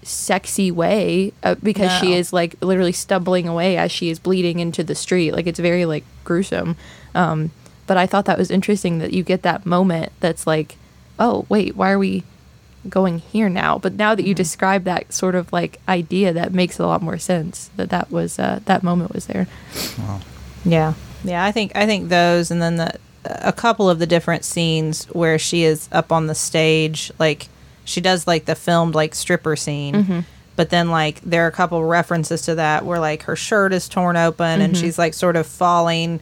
sexy 0.02 0.70
way 0.70 1.32
uh, 1.42 1.54
because 1.62 1.90
she 1.98 2.12
is 2.12 2.30
like 2.32 2.54
literally 2.62 2.92
stumbling 2.92 3.48
away 3.48 3.76
as 3.78 3.90
she 3.90 4.10
is 4.10 4.18
bleeding 4.18 4.58
into 4.58 4.84
the 4.84 4.94
street 4.94 5.32
like 5.32 5.46
it's 5.46 5.58
very 5.58 5.86
like 5.86 6.04
gruesome 6.24 6.76
um 7.14 7.50
but 7.86 7.96
i 7.96 8.04
thought 8.04 8.26
that 8.26 8.36
was 8.36 8.50
interesting 8.50 8.98
that 8.98 9.14
you 9.14 9.22
get 9.22 9.40
that 9.40 9.64
moment 9.64 10.12
that's 10.20 10.46
like 10.46 10.76
oh 11.18 11.46
wait 11.48 11.74
why 11.74 11.90
are 11.90 11.98
we 11.98 12.22
going 12.86 13.18
here 13.18 13.48
now 13.48 13.78
but 13.78 13.94
now 13.94 14.14
that 14.14 14.26
you 14.26 14.34
describe 14.34 14.84
that 14.84 15.10
sort 15.10 15.34
of 15.34 15.50
like 15.54 15.80
idea 15.88 16.34
that 16.34 16.52
makes 16.52 16.78
a 16.78 16.86
lot 16.86 17.00
more 17.00 17.16
sense 17.16 17.70
that 17.76 17.88
that 17.88 18.10
was 18.10 18.38
uh, 18.38 18.60
that 18.66 18.82
moment 18.82 19.14
was 19.14 19.24
there 19.24 19.46
Wow. 19.98 20.20
Yeah, 20.66 20.94
yeah. 21.24 21.44
I 21.44 21.52
think 21.52 21.72
I 21.74 21.84
think 21.86 22.08
those, 22.08 22.50
and 22.50 22.60
then 22.62 22.76
the 22.76 22.94
a 23.25 23.53
couple 23.53 23.89
of 23.89 23.99
the 23.99 24.07
different 24.07 24.45
scenes 24.45 25.07
where 25.07 25.39
she 25.39 25.64
is 25.64 25.89
up 25.93 26.12
on 26.12 26.27
the 26.27 26.35
stage, 26.35 27.11
like 27.18 27.49
she 27.85 28.01
does 28.01 28.27
like 28.27 28.45
the 28.45 28.55
filmed 28.55 28.95
like 28.95 29.14
stripper 29.14 29.57
scene, 29.57 29.95
mm-hmm. 29.95 30.20
but 30.57 30.70
then 30.70 30.91
like 30.91 31.20
there 31.22 31.45
are 31.45 31.49
a 31.49 31.53
couple 31.53 31.83
references 31.85 32.43
to 32.43 32.55
that 32.57 32.85
where 32.85 32.99
like 32.99 33.22
her 33.25 33.37
shirt 33.37 33.72
is 33.72 33.89
torn 33.89 34.16
open 34.16 34.61
and 34.61 34.75
mm-hmm. 34.75 34.83
she's 34.83 34.99
like 34.99 35.14
sort 35.14 35.37
of 35.37 35.47
falling 35.47 36.20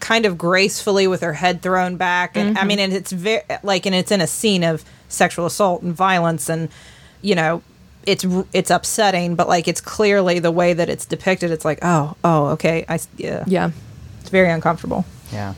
kind 0.00 0.26
of 0.26 0.36
gracefully 0.36 1.06
with 1.06 1.20
her 1.20 1.34
head 1.34 1.62
thrown 1.62 1.96
back. 1.96 2.36
And 2.36 2.56
i 2.56 2.60
mm-hmm. 2.60 2.68
mean 2.68 2.78
and 2.80 2.92
it's 2.92 3.12
very 3.12 3.42
like 3.62 3.86
and 3.86 3.94
it's 3.94 4.10
in 4.10 4.20
a 4.20 4.26
scene 4.26 4.64
of 4.64 4.84
sexual 5.08 5.46
assault 5.46 5.82
and 5.82 5.94
violence 5.94 6.48
and 6.48 6.68
you 7.20 7.34
know 7.34 7.62
it's 8.06 8.26
it's 8.52 8.70
upsetting 8.70 9.36
but 9.36 9.46
like 9.46 9.68
it's 9.68 9.80
clearly 9.80 10.38
the 10.38 10.50
way 10.50 10.72
that 10.72 10.88
it's 10.88 11.06
depicted 11.06 11.50
it's 11.52 11.64
like 11.64 11.78
oh 11.82 12.16
oh 12.24 12.46
okay 12.46 12.84
i 12.88 12.98
yeah. 13.16 13.44
Yeah. 13.46 13.70
It's 14.22 14.30
very 14.30 14.50
uncomfortable. 14.50 15.04
Yeah. 15.32 15.54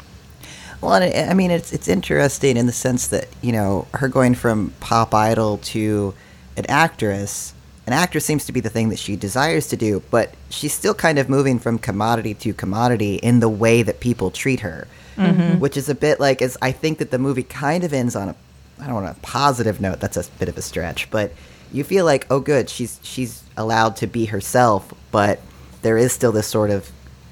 Well, 0.84 1.02
and 1.02 1.30
I 1.30 1.32
mean, 1.32 1.50
it's 1.50 1.72
it's 1.72 1.88
interesting 1.88 2.58
in 2.58 2.66
the 2.66 2.72
sense 2.72 3.08
that 3.08 3.28
you 3.40 3.52
know 3.52 3.86
her 3.94 4.08
going 4.08 4.34
from 4.34 4.72
pop 4.80 5.14
idol 5.14 5.58
to 5.58 6.14
an 6.58 6.66
actress. 6.68 7.54
An 7.86 7.92
actress 7.92 8.24
seems 8.24 8.44
to 8.46 8.52
be 8.52 8.60
the 8.60 8.70
thing 8.70 8.90
that 8.90 8.98
she 8.98 9.16
desires 9.16 9.68
to 9.68 9.76
do, 9.76 10.02
but 10.10 10.34
she's 10.50 10.72
still 10.72 10.94
kind 10.94 11.18
of 11.18 11.28
moving 11.28 11.58
from 11.58 11.78
commodity 11.78 12.34
to 12.34 12.54
commodity 12.54 13.16
in 13.16 13.40
the 13.40 13.48
way 13.48 13.82
that 13.82 14.00
people 14.00 14.30
treat 14.30 14.60
her, 14.60 14.86
mm-hmm. 15.16 15.58
which 15.58 15.76
is 15.76 15.88
a 15.88 15.94
bit 15.94 16.20
like 16.20 16.42
as 16.42 16.56
I 16.60 16.72
think 16.72 16.98
that 16.98 17.10
the 17.10 17.18
movie 17.18 17.42
kind 17.42 17.82
of 17.82 17.92
ends 17.92 18.14
on 18.14 18.28
a 18.28 18.36
I 18.78 18.86
don't 18.86 18.94
want 19.02 19.16
a 19.16 19.20
positive 19.20 19.80
note. 19.80 20.00
That's 20.00 20.18
a 20.18 20.24
bit 20.38 20.50
of 20.50 20.58
a 20.58 20.62
stretch, 20.62 21.10
but 21.10 21.32
you 21.72 21.82
feel 21.82 22.04
like 22.04 22.26
oh, 22.30 22.40
good, 22.40 22.68
she's 22.68 23.00
she's 23.02 23.42
allowed 23.56 23.96
to 23.96 24.06
be 24.06 24.26
herself, 24.26 24.92
but 25.10 25.40
there 25.80 25.96
is 25.96 26.12
still 26.12 26.32
this 26.32 26.46
sort 26.46 26.70
of 26.70 26.90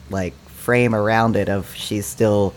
like 0.09 0.33
frame 0.49 0.95
around 0.95 1.37
it 1.37 1.51
of 1.51 1.75
she's 1.75 2.07
still 2.07 2.55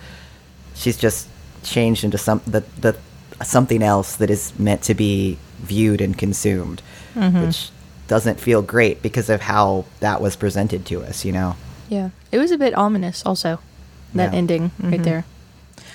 she's 0.75 0.97
just 0.97 1.27
changed 1.63 2.03
into 2.03 2.17
some 2.17 2.41
the, 2.45 2.63
the 2.79 2.95
something 3.43 3.81
else 3.81 4.15
that 4.17 4.29
is 4.29 4.57
meant 4.59 4.83
to 4.83 4.93
be 4.93 5.37
viewed 5.59 5.99
and 5.99 6.17
consumed 6.17 6.81
mm-hmm. 7.15 7.45
which 7.45 7.69
doesn't 8.07 8.39
feel 8.39 8.61
great 8.61 9.01
because 9.01 9.29
of 9.29 9.41
how 9.41 9.85
that 9.99 10.21
was 10.21 10.35
presented 10.35 10.85
to 10.87 11.01
us. 11.03 11.25
You 11.25 11.31
know. 11.31 11.55
Yeah. 11.89 12.09
It 12.31 12.37
was 12.37 12.51
a 12.51 12.57
bit 12.57 12.75
ominous 12.75 13.25
also. 13.25 13.59
That 14.13 14.31
Yeah. 14.31 14.37
ending 14.37 14.71
right 14.79 14.93
mm-hmm. 14.93 15.03
there. 15.03 15.25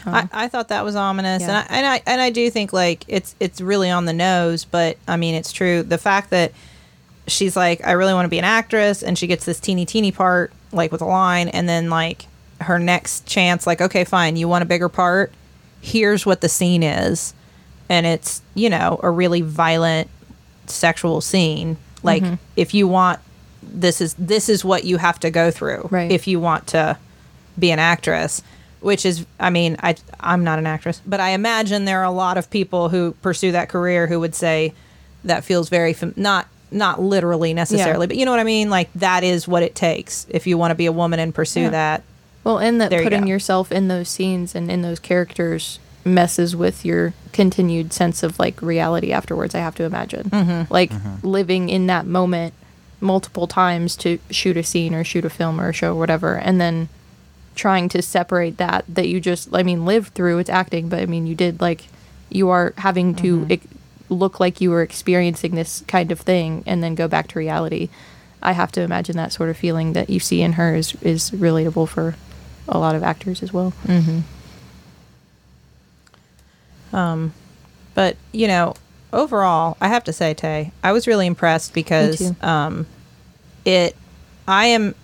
I, 0.07 0.20
um, 0.20 0.31
I 0.33 0.49
thought 0.49 0.68
that 0.68 0.85
was 0.85 0.97
ominous, 0.97 1.43
Yeah. 1.43 1.49
and 1.49 1.57
I, 1.57 1.76
and 1.76 1.87
I 1.87 2.03
and 2.07 2.20
I 2.20 2.31
do 2.31 2.51
think 2.51 2.72
like 2.72 3.05
it's 3.07 3.35
it's 3.39 3.61
really 3.61 3.91
on 3.91 4.07
the 4.07 4.12
nose, 4.12 4.64
but 4.64 4.97
I 5.07 5.16
mean 5.16 5.35
it's 5.35 5.53
true. 5.53 5.83
The 5.83 5.99
fact 5.99 6.31
that 6.31 6.53
she's 7.26 7.55
like, 7.57 7.87
I 7.87 7.93
really 7.93 8.14
want 8.14 8.24
to 8.24 8.31
be 8.31 8.39
an 8.39 8.45
actress, 8.45 9.03
and 9.03 9.18
she 9.18 9.26
gets 9.26 9.45
this 9.45 9.61
teeny 9.61 9.87
teeny 9.87 10.11
part 10.11 10.53
like 10.72 10.91
with 10.93 11.03
a 11.03 11.07
line, 11.07 11.49
and 11.49 11.68
then 11.68 11.91
like 11.91 12.26
her 12.61 12.79
next 12.79 13.27
chance, 13.27 13.67
like, 13.67 13.81
okay, 13.81 14.05
fine, 14.05 14.37
you 14.37 14.49
want 14.49 14.63
a 14.63 14.67
bigger 14.67 14.89
part? 14.89 15.33
Here's 15.81 16.27
what 16.27 16.41
the 16.41 16.49
scene 16.49 16.83
is, 16.83 17.33
and 17.89 18.07
it's 18.07 18.43
you 18.55 18.69
know 18.71 19.01
a 19.03 19.11
really 19.11 19.41
violent 19.41 20.09
sexual 20.67 21.21
scene. 21.21 21.77
Like 22.03 22.23
mm-hmm. 22.23 22.35
if 22.57 22.75
you 22.75 22.87
want 22.89 23.21
this 23.63 24.01
is 24.01 24.15
this 24.15 24.49
is 24.49 24.65
what 24.65 24.85
you 24.85 24.97
have 24.97 25.21
to 25.21 25.31
go 25.31 25.51
through 25.51 25.89
Right. 25.91 26.11
if 26.11 26.27
you 26.27 26.41
want 26.41 26.67
to 26.69 26.97
be 27.59 27.71
an 27.71 27.79
actress 27.79 28.43
which 28.81 29.05
is 29.05 29.27
i 29.39 29.51
mean 29.51 29.77
i 29.83 29.95
i'm 30.19 30.43
not 30.45 30.59
an 30.59 30.67
actress 30.67 31.03
but 31.07 31.21
i 31.21 31.31
imagine 31.31 31.85
there 31.85 32.01
are 32.01 32.05
a 32.05 32.11
lot 32.11 32.39
of 32.39 32.49
people 32.49 32.89
who 32.89 33.13
pursue 33.21 33.53
that 33.53 33.69
career 33.69 34.07
who 34.07 34.19
would 34.19 34.35
say 34.35 34.73
that 35.25 35.45
feels 35.45 35.69
very 35.69 35.93
fam- 35.93 36.15
not 36.17 36.49
not 36.71 37.01
literally 37.03 37.53
necessarily 37.53 38.07
but 38.07 38.17
you 38.17 38.25
know 38.25 38.31
what 38.31 38.41
i 38.41 38.45
mean 38.45 38.71
like 38.71 38.91
that 38.95 39.23
is 39.23 39.47
what 39.47 39.63
it 39.63 39.75
takes 39.75 40.27
if 40.31 40.47
you 40.47 40.57
want 40.57 40.71
to 40.71 40.75
be 40.75 40.87
a 40.87 40.93
woman 40.93 41.21
and 41.21 41.35
pursue 41.35 41.61
Yeah. 41.63 41.71
that 41.71 42.03
Well, 42.45 42.59
and 42.59 42.80
that 42.80 42.91
There 42.91 43.03
putting 43.03 43.22
go. 43.22 43.26
yourself 43.28 43.70
in 43.70 43.88
those 43.88 44.09
scenes 44.09 44.55
and 44.55 44.70
in 44.70 44.82
those 44.82 44.99
characters 44.99 45.78
messes 46.05 46.57
with 46.57 46.84
your 46.84 47.12
continued 47.32 47.93
sense 47.93 48.22
of 48.22 48.38
like 48.38 48.62
reality 48.62 49.12
afterwards. 49.12 49.55
I 49.55 49.59
have 49.59 49.74
to 49.76 49.84
imagine, 49.84 50.30
Mm-hmm. 50.30 50.72
like 50.72 50.91
living 51.22 51.68
in 51.68 51.86
that 51.88 52.07
moment 52.07 52.55
multiple 53.03 53.47
times 53.47 53.97
to 53.97 54.18
shoot 54.30 54.57
a 54.57 54.62
scene 54.62 54.95
or 54.95 55.05
shoot 55.05 55.24
a 55.24 55.30
film 55.30 55.61
or 55.61 55.68
a 55.68 55.72
show 55.72 55.93
or 55.93 55.99
whatever, 55.99 56.36
and 56.36 56.61
then 56.61 56.88
trying 57.55 57.88
to 57.91 58.01
separate 58.01 58.57
that 58.57 58.84
that 58.88 59.09
you 59.09 59.20
just 59.20 59.49
I 59.55 59.62
mean 59.62 59.84
lived 59.84 60.14
through. 60.14 60.38
It's 60.38 60.49
acting, 60.51 60.88
but 60.88 61.01
I 61.01 61.07
mean 61.07 61.26
you 61.26 61.34
did 61.34 61.61
like 61.61 61.84
you 62.30 62.49
are 62.49 62.72
having 62.78 63.14
to 63.16 63.47
ex- 63.51 63.66
look 64.09 64.41
like 64.41 64.61
you 64.61 64.70
were 64.70 64.82
experiencing 64.82 65.55
this 65.57 65.82
kind 65.86 66.11
of 66.11 66.20
thing 66.20 66.62
and 66.66 66.82
then 66.82 66.95
go 66.95 67.07
back 67.09 67.28
to 67.28 67.38
reality. 67.38 67.91
I 68.43 68.53
have 68.53 68.72
to 68.72 68.80
imagine 68.80 69.16
that 69.16 69.32
sort 69.32 69.51
of 69.51 69.57
feeling 69.59 69.93
that 69.93 70.09
you 70.09 70.20
see 70.20 70.41
in 70.41 70.55
her 70.55 70.74
is 70.74 70.95
is 71.03 71.30
relatable 71.32 71.88
for 71.88 72.14
a 72.71 72.79
lot 72.79 72.95
of 72.95 73.03
actors 73.03 73.43
as 73.43 73.53
well. 73.53 73.73
Um, 76.93 77.35
but 77.95 78.16
you 78.33 78.49
know 78.49 78.75
overall 79.12 79.77
i 79.81 79.89
have 79.89 80.05
to 80.05 80.12
say 80.12 80.33
tay 80.33 80.71
i 80.83 80.93
was 80.93 81.07
really 81.07 81.27
impressed 81.27 81.75
because 81.75 82.21
um 82.43 82.87
it 83.64 83.97
i 84.47 84.66
am 84.66 84.95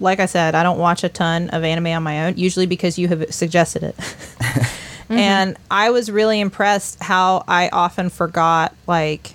like 0.00 0.20
i 0.20 0.26
said 0.26 0.54
i 0.54 0.62
don't 0.62 0.78
watch 0.78 1.04
a 1.04 1.08
ton 1.08 1.50
of 1.50 1.64
anime 1.64 1.88
on 1.88 2.02
my 2.02 2.26
own 2.26 2.36
usually 2.36 2.66
because 2.66 2.98
you 2.98 3.08
have 3.08 3.32
suggested 3.34 3.82
it. 3.82 3.96
And 5.10 5.56
i 5.70 5.90
was 5.90 6.10
really 6.10 6.40
impressed 6.40 7.02
how 7.02 7.44
i 7.46 7.68
often 7.68 8.08
forgot 8.08 8.74
like 8.86 9.34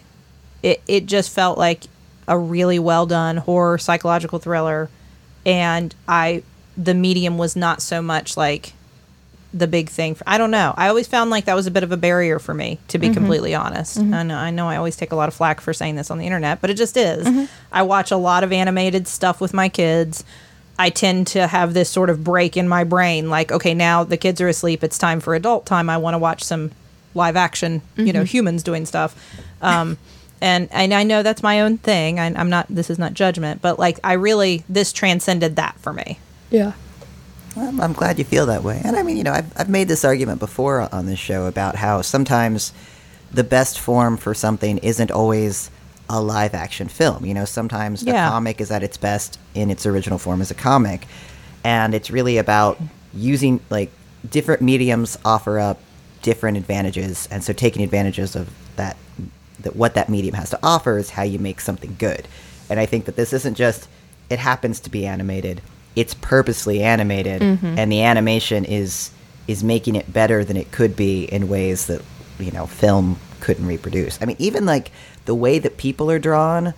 it, 0.63 0.81
it 0.87 1.05
just 1.05 1.29
felt 1.29 1.57
like 1.57 1.83
a 2.27 2.37
really 2.37 2.79
well 2.79 3.05
done 3.05 3.37
horror 3.37 3.77
psychological 3.77 4.39
thriller 4.39 4.89
and 5.45 5.93
i 6.07 6.41
the 6.79 6.93
medium 6.93 7.37
was 7.37 7.55
not 7.55 7.81
so 7.81 8.01
much 8.01 8.37
like 8.37 8.73
the 9.53 9.67
big 9.67 9.89
thing. 9.89 10.15
For, 10.15 10.23
I 10.25 10.37
don't 10.37 10.51
know. 10.51 10.73
I 10.77 10.87
always 10.87 11.07
found 11.07 11.29
like 11.29 11.45
that 11.45 11.55
was 11.55 11.67
a 11.67 11.71
bit 11.71 11.83
of 11.83 11.91
a 11.91 11.97
barrier 11.97 12.39
for 12.39 12.53
me, 12.53 12.79
to 12.87 12.97
be 12.97 13.07
mm-hmm. 13.07 13.15
completely 13.15 13.53
honest. 13.53 13.99
Mm-hmm. 13.99 14.13
I 14.13 14.23
know 14.23 14.37
I 14.37 14.49
know 14.51 14.67
I 14.67 14.77
always 14.77 14.95
take 14.95 15.11
a 15.11 15.15
lot 15.15 15.27
of 15.27 15.35
flack 15.35 15.59
for 15.59 15.73
saying 15.73 15.95
this 15.95 16.09
on 16.09 16.17
the 16.17 16.25
internet, 16.25 16.61
but 16.61 16.69
it 16.69 16.75
just 16.75 16.95
is. 16.95 17.27
Mm-hmm. 17.27 17.45
I 17.71 17.83
watch 17.83 18.11
a 18.11 18.17
lot 18.17 18.43
of 18.43 18.53
animated 18.53 19.07
stuff 19.07 19.41
with 19.41 19.53
my 19.53 19.67
kids. 19.69 20.23
I 20.77 20.89
tend 20.89 21.27
to 21.27 21.47
have 21.47 21.73
this 21.73 21.89
sort 21.89 22.09
of 22.09 22.23
break 22.23 22.55
in 22.55 22.69
my 22.69 22.85
brain, 22.85 23.29
like, 23.29 23.51
okay, 23.51 23.73
now 23.73 24.05
the 24.05 24.15
kids 24.15 24.39
are 24.39 24.47
asleep. 24.47 24.81
It's 24.81 24.97
time 24.97 25.19
for 25.19 25.35
adult 25.35 25.65
time. 25.65 25.89
I 25.89 25.97
want 25.97 26.13
to 26.13 26.19
watch 26.19 26.41
some 26.41 26.71
live 27.13 27.35
action, 27.35 27.81
you 27.97 28.13
know, 28.13 28.23
humans 28.23 28.63
doing 28.63 28.85
stuff. 28.85 29.13
Um, 29.61 29.97
and 30.39 30.69
and 30.71 30.93
I 30.93 31.03
know 31.03 31.21
that's 31.21 31.43
my 31.43 31.59
own 31.59 31.79
thing. 31.79 32.17
I, 32.17 32.27
I'm 32.27 32.49
not. 32.49 32.67
This 32.69 32.89
is 32.89 32.97
not 32.97 33.13
judgment, 33.13 33.61
but 33.61 33.77
like 33.77 33.99
I 34.05 34.13
really 34.13 34.63
this 34.69 34.93
transcended 34.93 35.57
that 35.57 35.75
for 35.79 35.91
me. 35.91 36.17
Yeah. 36.49 36.73
I'm, 37.55 37.81
I'm 37.81 37.93
glad 37.93 38.19
you 38.19 38.25
feel 38.25 38.45
that 38.47 38.63
way. 38.63 38.81
And 38.83 38.95
I 38.95 39.03
mean, 39.03 39.17
you 39.17 39.23
know, 39.23 39.33
I've, 39.33 39.51
I've 39.59 39.69
made 39.69 39.87
this 39.87 40.05
argument 40.05 40.39
before 40.39 40.87
on 40.93 41.05
this 41.05 41.19
show 41.19 41.45
about 41.45 41.75
how 41.75 42.01
sometimes 42.01 42.73
the 43.31 43.43
best 43.43 43.79
form 43.79 44.17
for 44.17 44.33
something 44.33 44.77
isn't 44.79 45.11
always 45.11 45.69
a 46.09 46.21
live 46.21 46.53
action 46.53 46.87
film. 46.87 47.25
You 47.25 47.33
know, 47.33 47.45
sometimes 47.45 48.03
Yeah. 48.03 48.27
a 48.27 48.31
comic 48.31 48.61
is 48.61 48.71
at 48.71 48.81
its 48.83 48.97
best 48.97 49.39
in 49.53 49.69
its 49.69 49.85
original 49.85 50.17
form 50.19 50.41
as 50.41 50.51
a 50.51 50.55
comic. 50.55 51.07
And 51.63 51.93
it's 51.93 52.09
really 52.09 52.37
about 52.37 52.79
using, 53.13 53.59
like, 53.69 53.91
different 54.29 54.61
mediums 54.61 55.17
offer 55.25 55.59
up 55.59 55.79
different 56.21 56.57
advantages. 56.57 57.27
And 57.31 57.43
so 57.43 57.53
taking 57.53 57.83
advantages 57.83 58.35
of 58.35 58.49
that, 58.75 58.97
that 59.61 59.75
what 59.75 59.93
that 59.95 60.09
medium 60.09 60.35
has 60.35 60.49
to 60.51 60.59
offer 60.63 60.97
is 60.97 61.11
how 61.11 61.23
you 61.23 61.39
make 61.39 61.61
something 61.61 61.95
good. 61.99 62.27
And 62.69 62.79
I 62.79 62.85
think 62.85 63.05
that 63.05 63.15
this 63.15 63.33
isn't 63.33 63.55
just, 63.55 63.87
it 64.29 64.39
happens 64.39 64.79
to 64.81 64.89
be 64.89 65.05
animated 65.05 65.61
it's 65.99 66.13
purposely 66.13 66.81
animated 66.81 67.41
mm-hmm. 67.41 67.77
and 67.77 67.91
the 67.91 68.01
animation 68.01 68.63
is 68.63 69.11
is 69.47 69.63
making 69.63 69.95
it 69.95 70.11
better 70.13 70.45
than 70.45 70.55
it 70.55 70.71
could 70.71 70.95
be 70.95 71.25
in 71.25 71.49
ways 71.49 71.87
that 71.87 72.01
you 72.39 72.51
know 72.51 72.65
film 72.65 73.17
couldn't 73.41 73.65
reproduce 73.65 74.21
i 74.21 74.25
mean 74.25 74.37
even 74.39 74.65
like 74.65 74.91
the 75.25 75.35
way 75.35 75.59
that 75.59 75.75
people 75.75 76.09
are 76.09 76.19
drawn 76.19 76.73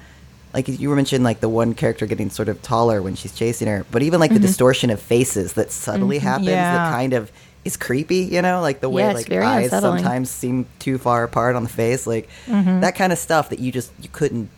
like 0.55 0.67
you 0.67 0.89
were 0.89 0.95
mentioning 0.95 1.23
like 1.23 1.39
the 1.39 1.47
one 1.49 1.73
character 1.75 2.07
getting 2.07 2.29
sort 2.31 2.49
of 2.49 2.59
taller 2.63 2.99
when 3.01 3.13
she's 3.15 3.33
chasing 3.33 3.67
her 3.67 3.85
but 3.91 4.01
even 4.01 4.19
like 4.19 4.31
the 4.31 4.37
mm-hmm. 4.37 4.47
distortion 4.47 4.89
of 4.89 4.99
faces 4.99 5.53
that 5.53 5.71
subtly 5.71 6.17
mm-hmm. 6.17 6.27
happens 6.27 6.47
Yeah. 6.47 6.73
that 6.73 6.91
kind 6.91 7.13
of 7.13 7.31
is 7.63 7.77
creepy 7.77 8.23
you 8.35 8.41
know 8.41 8.59
like 8.59 8.79
the 8.81 8.89
way 8.89 9.03
Yeah, 9.03 9.13
like 9.13 9.31
eyes 9.31 9.65
unsettling. 9.65 9.99
sometimes 9.99 10.31
seem 10.31 10.65
too 10.79 10.97
far 10.97 11.23
apart 11.23 11.55
on 11.55 11.63
the 11.63 11.69
face 11.69 12.07
like 12.07 12.27
Mm-hmm. 12.47 12.79
that 12.81 12.95
kind 12.95 13.13
of 13.13 13.19
stuff 13.19 13.49
that 13.49 13.59
you 13.59 13.71
just 13.71 13.91
you 14.01 14.09
couldn't 14.11 14.49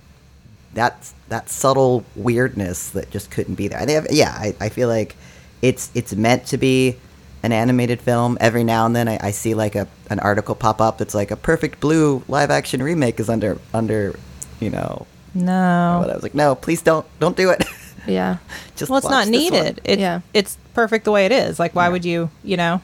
that 0.74 1.12
that 1.30 1.50
subtle 1.50 2.04
weirdness 2.16 2.90
that 2.92 3.10
just 3.12 3.32
couldn't 3.32 3.56
be 3.56 3.68
there. 3.68 3.80
I 3.80 3.86
think, 3.86 4.08
yeah, 4.12 4.32
I, 4.32 4.56
I 4.60 4.70
feel 4.70 4.88
like 4.88 5.16
it's 5.62 5.90
it's 5.94 6.14
meant 6.14 6.46
to 6.48 6.58
be 6.58 6.98
an 7.44 7.52
animated 7.52 8.02
film. 8.02 8.38
Every 8.40 8.64
now 8.64 8.86
and 8.86 8.96
then, 8.96 9.08
I, 9.08 9.18
I 9.22 9.32
see 9.32 9.54
like 9.54 9.76
a 9.76 9.88
an 10.10 10.20
article 10.20 10.56
pop 10.56 10.82
up 10.82 10.98
that's 10.98 11.14
like 11.16 11.32
a 11.32 11.36
Perfect 11.36 11.80
Blue 11.80 12.24
live 12.28 12.52
action 12.52 12.82
remake 12.82 13.20
is 13.20 13.30
under 13.30 13.58
under, 13.74 14.18
you 14.60 14.70
know. 14.70 15.06
No. 15.36 16.00
But 16.04 16.12
I 16.12 16.14
was 16.14 16.24
like, 16.24 16.36
no, 16.36 16.56
please 16.56 16.82
don't 16.82 17.06
don't 17.20 17.36
do 17.38 17.50
it. 17.50 17.64
Yeah. 18.08 18.38
just 18.76 18.90
well, 18.90 18.98
it's 18.98 19.06
watch 19.06 19.12
not 19.12 19.26
this 19.26 19.32
needed. 19.32 19.82
It, 19.84 20.00
Yeah. 20.00 20.22
It's 20.34 20.58
perfect 20.74 21.06
the 21.06 21.12
way 21.12 21.26
it 21.26 21.32
is. 21.32 21.60
Like, 21.60 21.74
why 21.74 21.86
Yeah. 21.86 21.90
would 21.92 22.06
you, 22.06 22.30
you 22.44 22.58
know? 22.58 22.82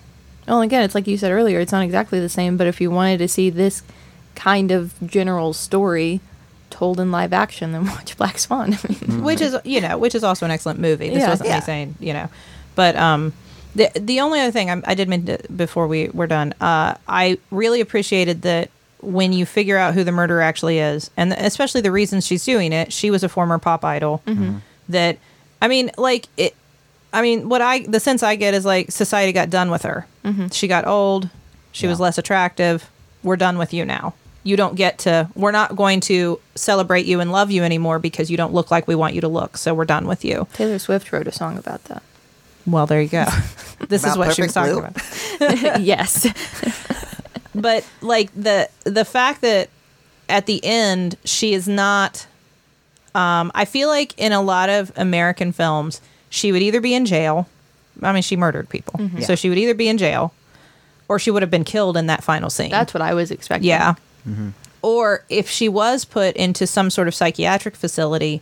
Well, 0.47 0.61
again, 0.61 0.81
it's 0.83 0.95
like 0.95 1.05
you 1.07 1.17
said 1.17 1.31
earlier, 1.31 1.59
it's 1.59 1.71
not 1.71 1.83
exactly 1.83 2.19
the 2.19 2.29
same, 2.29 2.57
but 2.57 2.65
if 2.65 2.81
you 2.81 2.89
wanted 2.89 3.17
to 3.19 3.27
see 3.27 3.49
this 3.51 3.83
kind 4.33 4.71
of 4.71 4.93
general 5.05 5.53
story 5.53 6.21
told 6.79 6.99
in 6.99 7.11
live 7.11 7.33
action, 7.33 7.71
than 7.73 7.85
watch 7.93 8.15
Black 8.17 8.39
Swan. 8.39 8.73
I 8.83 8.87
mean, 9.07 9.23
Which 9.23 9.41
is, 9.41 9.55
you 9.65 9.81
know, 9.81 9.97
which 9.97 10.15
is 10.15 10.23
also 10.23 10.45
an 10.45 10.51
excellent 10.51 10.79
movie. 10.79 11.09
This 11.09 11.19
Yeah. 11.19 11.29
wasn't 11.29 11.49
Yeah. 11.49 11.55
me 11.57 11.61
saying, 11.61 11.95
you 11.99 12.13
know. 12.13 12.29
But 12.75 12.95
um, 12.95 13.33
the, 13.75 13.89
the 13.95 14.19
only 14.21 14.39
other 14.39 14.51
thing 14.51 14.69
I, 14.71 14.81
I 14.85 14.95
did 14.95 15.09
mention 15.09 15.29
it 15.35 15.55
before 15.55 15.87
we 15.87 16.09
were 16.09 16.27
done, 16.27 16.53
uh, 16.61 16.95
I 17.07 17.37
really 17.51 17.81
appreciated 17.81 18.41
that 18.43 18.69
when 19.01 19.31
you 19.33 19.45
figure 19.45 19.77
out 19.77 19.93
who 19.93 20.03
the 20.03 20.11
murderer 20.11 20.41
actually 20.41 20.79
is, 20.79 21.09
and 21.17 21.33
especially 21.33 21.81
the 21.81 21.91
reasons 21.91 22.25
she's 22.25 22.43
doing 22.45 22.71
it, 22.73 22.91
she 22.93 23.11
was 23.11 23.23
a 23.23 23.29
former 23.29 23.57
pop 23.59 23.83
idol. 23.85 24.21
That, 24.89 25.17
I 25.61 25.67
mean, 25.67 25.91
like, 25.97 26.27
it, 26.37 26.55
I 27.13 27.21
mean, 27.21 27.49
what 27.49 27.61
I 27.61 27.79
the 27.79 27.99
sense 27.99 28.23
I 28.23 28.35
get 28.35 28.53
is 28.53 28.65
like 28.65 28.91
society 28.91 29.31
got 29.33 29.49
done 29.49 29.69
with 29.71 29.83
her. 29.83 30.05
She 30.51 30.67
got 30.67 30.85
old. 30.87 31.29
She 31.71 31.87
was 31.87 31.99
less 31.99 32.17
attractive. 32.17 32.89
We're 33.23 33.35
done 33.37 33.57
with 33.57 33.73
you 33.73 33.83
now. 33.85 34.13
You 34.43 34.55
don't 34.55 34.75
get 34.75 34.99
to. 34.99 35.29
We're 35.35 35.51
not 35.51 35.75
going 35.75 35.99
to 36.01 36.39
celebrate 36.55 37.05
you 37.05 37.19
and 37.19 37.31
love 37.31 37.51
you 37.51 37.63
anymore 37.63 37.99
because 37.99 38.31
you 38.31 38.37
don't 38.37 38.53
look 38.53 38.71
like 38.71 38.87
we 38.87 38.95
want 38.95 39.13
you 39.13 39.21
to 39.21 39.27
look. 39.27 39.57
So 39.57 39.73
we're 39.73 39.85
done 39.85 40.07
with 40.07 40.23
you. 40.23 40.47
Taylor 40.53 40.79
Swift 40.79 41.11
wrote 41.11 41.27
a 41.27 41.31
song 41.31 41.57
about 41.57 41.83
that. 41.85 42.01
Well, 42.65 42.85
there 42.85 43.01
you 43.01 43.09
go. 43.09 43.25
this 43.89 44.05
is 44.05 44.17
what 44.17 44.33
she 44.35 44.41
was 44.43 44.53
talking 44.53 44.73
Blue? 44.73 44.83
about. 44.83 45.81
yes. 45.81 46.27
But 47.55 47.85
like 48.01 48.31
the 48.35 48.69
the 48.83 49.03
fact 49.05 49.41
that 49.41 49.69
at 50.29 50.45
the 50.45 50.63
end 50.63 51.15
she 51.25 51.53
is 51.53 51.67
not. 51.67 52.25
Um, 53.15 53.51
I 53.55 53.65
feel 53.65 53.89
like 53.89 54.13
in 54.19 54.31
a 54.31 54.41
lot 54.41 54.69
of 54.69 54.91
American 54.95 55.51
films, 55.51 55.99
she 56.29 56.51
would 56.51 56.61
either 56.61 56.79
be 56.79 56.93
in 56.93 57.05
jail. 57.07 57.49
I 58.03 58.13
mean, 58.13 58.21
she 58.21 58.37
murdered 58.37 58.69
people, 58.69 58.99
so 59.21 59.31
Yeah. 59.33 59.35
she 59.35 59.49
would 59.49 59.57
either 59.57 59.73
be 59.73 59.89
in 59.89 59.97
jail, 59.97 60.31
or 61.09 61.17
she 61.17 61.31
would 61.31 61.41
have 61.41 61.49
been 61.49 61.63
killed 61.65 61.97
in 61.97 62.05
that 62.05 62.23
final 62.23 62.51
scene. 62.51 62.69
That's 62.69 62.93
what 62.93 63.01
I 63.01 63.15
was 63.15 63.31
expecting. 63.31 63.67
Yeah. 63.67 63.95
Or 64.81 65.23
if 65.29 65.49
she 65.49 65.67
was 65.67 66.05
put 66.05 66.35
into 66.35 66.65
some 66.65 66.89
sort 66.89 67.07
of 67.07 67.15
psychiatric 67.15 67.75
facility, 67.75 68.41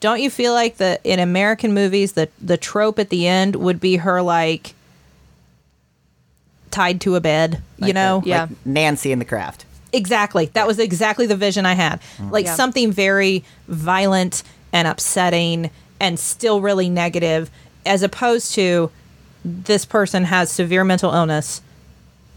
don't 0.00 0.20
you 0.20 0.28
feel 0.30 0.52
like 0.52 0.76
the 0.76 1.00
in 1.04 1.18
American 1.18 1.72
movies 1.72 2.12
the 2.12 2.28
the 2.40 2.56
trope 2.56 2.98
at 2.98 3.08
the 3.08 3.26
end 3.26 3.56
would 3.56 3.80
be 3.80 3.96
her 3.96 4.20
like 4.20 4.74
tied 6.70 7.00
to 7.02 7.16
a 7.16 7.20
bed, 7.20 7.62
you 7.78 7.92
know? 7.92 8.20
the- 8.20 8.28
Yeah. 8.28 8.40
like 8.42 8.50
Nancy 8.66 9.12
in 9.12 9.18
the 9.18 9.24
Craft. 9.24 9.64
Exactly. 9.92 10.46
That 10.54 10.66
was 10.66 10.78
exactly 10.78 11.26
the 11.26 11.36
vision 11.36 11.66
I 11.66 11.74
had. 11.74 12.00
Mm. 12.18 12.30
Like 12.30 12.46
Yeah. 12.46 12.54
something 12.54 12.90
very 12.92 13.44
violent 13.68 14.42
and 14.72 14.88
upsetting 14.88 15.70
and 16.00 16.18
still 16.18 16.60
really 16.62 16.88
negative, 16.88 17.50
as 17.84 18.02
opposed 18.02 18.54
to 18.54 18.90
this 19.44 19.84
person 19.84 20.24
has 20.24 20.50
severe 20.50 20.82
mental 20.84 21.12
illness. 21.12 21.60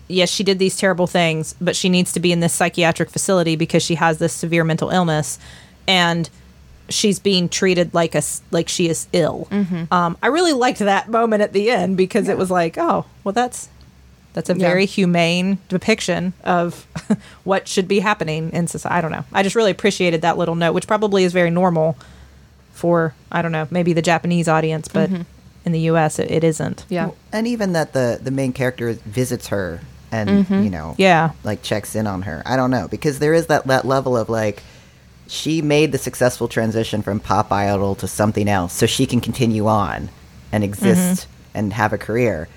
Yes, 0.07 0.29
she 0.29 0.43
did 0.43 0.59
these 0.59 0.77
terrible 0.77 1.07
things, 1.07 1.55
but 1.59 1.75
she 1.75 1.89
needs 1.89 2.11
to 2.13 2.19
be 2.19 2.31
in 2.31 2.39
this 2.39 2.53
psychiatric 2.53 3.09
facility 3.09 3.55
because 3.55 3.81
she 3.83 3.95
has 3.95 4.19
this 4.19 4.33
severe 4.33 4.63
mental 4.63 4.89
illness, 4.91 5.39
and 5.87 6.29
she's 6.89 7.17
being 7.17 7.49
treated 7.49 7.93
like 7.95 8.13
a 8.13 8.21
like 8.51 8.69
she 8.69 8.87
is 8.87 9.07
ill. 9.13 9.47
Um, 9.91 10.17
I 10.21 10.27
really 10.27 10.53
liked 10.53 10.79
that 10.79 11.09
moment 11.09 11.41
at 11.41 11.53
the 11.53 11.71
end 11.71 11.97
because 11.97 12.29
it 12.29 12.37
was 12.37 12.51
like, 12.51 12.77
oh, 12.77 13.05
well, 13.23 13.33
that's 13.33 13.69
that's 14.33 14.49
a 14.49 14.53
Yeah. 14.53 14.67
very 14.67 14.85
humane 14.85 15.57
depiction 15.69 16.33
of 16.43 16.85
what 17.43 17.67
should 17.67 17.87
be 17.87 17.99
happening 17.99 18.51
in 18.51 18.67
society. 18.67 18.95
I 18.97 19.01
don't 19.01 19.11
know. 19.11 19.23
I 19.33 19.41
just 19.41 19.55
really 19.55 19.71
appreciated 19.71 20.21
that 20.21 20.37
little 20.37 20.55
note, 20.55 20.73
which 20.73 20.85
probably 20.87 21.23
is 21.23 21.33
very 21.33 21.49
normal 21.49 21.97
for 22.73 23.15
I 23.31 23.41
don't 23.41 23.51
know, 23.53 23.67
maybe 23.71 23.93
the 23.93 24.01
Japanese 24.03 24.47
audience, 24.47 24.87
but 24.87 25.09
in 25.65 25.71
the 25.71 25.79
U.S. 25.79 26.19
it, 26.19 26.29
it 26.29 26.43
isn't. 26.43 26.85
Yeah. 26.89 27.09
And 27.31 27.47
even 27.47 27.73
that 27.73 27.93
the 27.93 28.19
the 28.21 28.29
main 28.31 28.53
character 28.53 28.93
visits 28.93 29.47
her 29.47 29.81
and 30.15 30.45
mm-hmm. 30.45 30.63
you 30.63 30.69
know 30.69 30.95
Yeah. 30.97 31.31
like 31.43 31.61
checks 31.61 31.95
in 31.95 32.07
on 32.07 32.23
her. 32.23 32.41
I 32.45 32.55
don't 32.55 32.71
know 32.71 32.87
because 32.87 33.19
there 33.19 33.33
is 33.33 33.47
that 33.47 33.67
that 33.67 33.85
level 33.85 34.15
of 34.17 34.29
like 34.29 34.63
she 35.27 35.61
made 35.61 35.91
the 35.91 35.97
successful 35.97 36.47
transition 36.47 37.01
from 37.01 37.19
pop 37.19 37.51
idol 37.51 37.95
to 37.95 38.07
something 38.07 38.47
else 38.47 38.73
so 38.73 38.85
she 38.85 39.05
can 39.05 39.21
continue 39.21 39.67
on 39.67 40.09
and 40.51 40.63
mm-hmm. 40.63 40.69
exist 40.69 41.27
and 41.53 41.73
have 41.73 41.93
a 41.93 41.97
career. 41.97 42.47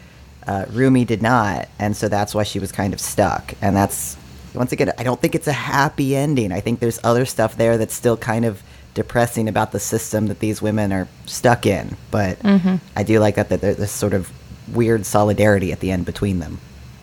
Uh, 0.47 0.65
Rumi 0.71 1.05
did 1.05 1.23
not, 1.23 1.69
and 1.79 1.97
so 1.97 2.09
that's 2.09 2.35
why 2.35 2.43
she 2.43 2.59
was 2.59 2.73
kind 2.73 2.95
of 2.95 3.01
stuck. 3.01 3.55
And 3.61 3.77
that's 3.77 4.17
once 4.55 4.73
again, 4.73 4.93
I 4.97 5.03
don't 5.03 5.21
think 5.21 5.35
it's 5.35 5.47
a 5.47 5.53
happy 5.53 6.17
ending. 6.17 6.53
I 6.53 6.61
think 6.61 6.81
there's 6.81 6.99
other 7.05 7.27
stuff 7.27 7.57
there 7.57 7.77
that's 7.77 7.95
still 7.95 8.17
kind 8.17 8.45
of 8.45 8.63
depressing 8.95 9.49
about 9.49 9.73
the 9.73 9.81
system 9.81 10.27
that 10.29 10.41
these 10.41 10.63
women 10.63 10.93
are 10.93 11.07
stuck 11.27 11.67
in. 11.67 11.97
But 12.11 12.39
mm-hmm. 12.41 12.77
I 12.97 13.03
do 13.03 13.21
like 13.21 13.37
that 13.37 13.49
that 13.51 13.61
there's 13.61 13.77
this 13.77 13.93
sort 13.93 14.15
of 14.15 14.33
weird 14.75 15.07
solidarity 15.07 15.73
at 15.73 15.81
the 15.81 15.91
end 15.91 16.05
between 16.07 16.39
them. 16.39 16.59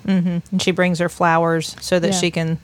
And 0.06 0.62
she 0.62 0.72
brings 0.72 0.99
her 0.99 1.10
flowers 1.10 1.76
so 1.82 1.99
that 1.99 2.12
Yeah. 2.14 2.20
she 2.20 2.32
can 2.32 2.60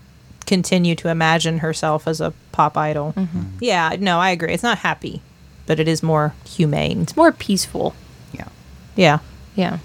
continue 0.45 0.95
to 0.95 1.07
imagine 1.09 1.59
herself 1.59 2.07
as 2.07 2.21
a 2.21 2.33
pop 2.51 2.77
idol. 2.77 3.13
Yeah, 3.59 3.95
no, 3.99 4.19
I 4.19 4.29
agree. 4.31 4.53
It's 4.53 4.63
not 4.63 4.79
happy, 4.79 5.21
but 5.65 5.79
it 5.79 5.87
is 5.87 6.01
more 6.03 6.33
humane. 6.45 7.01
It's 7.01 7.15
more 7.17 7.31
peaceful. 7.31 7.93
Yeah. 8.33 8.45
Yeah. 8.95 9.19
Yeah. 9.55 9.77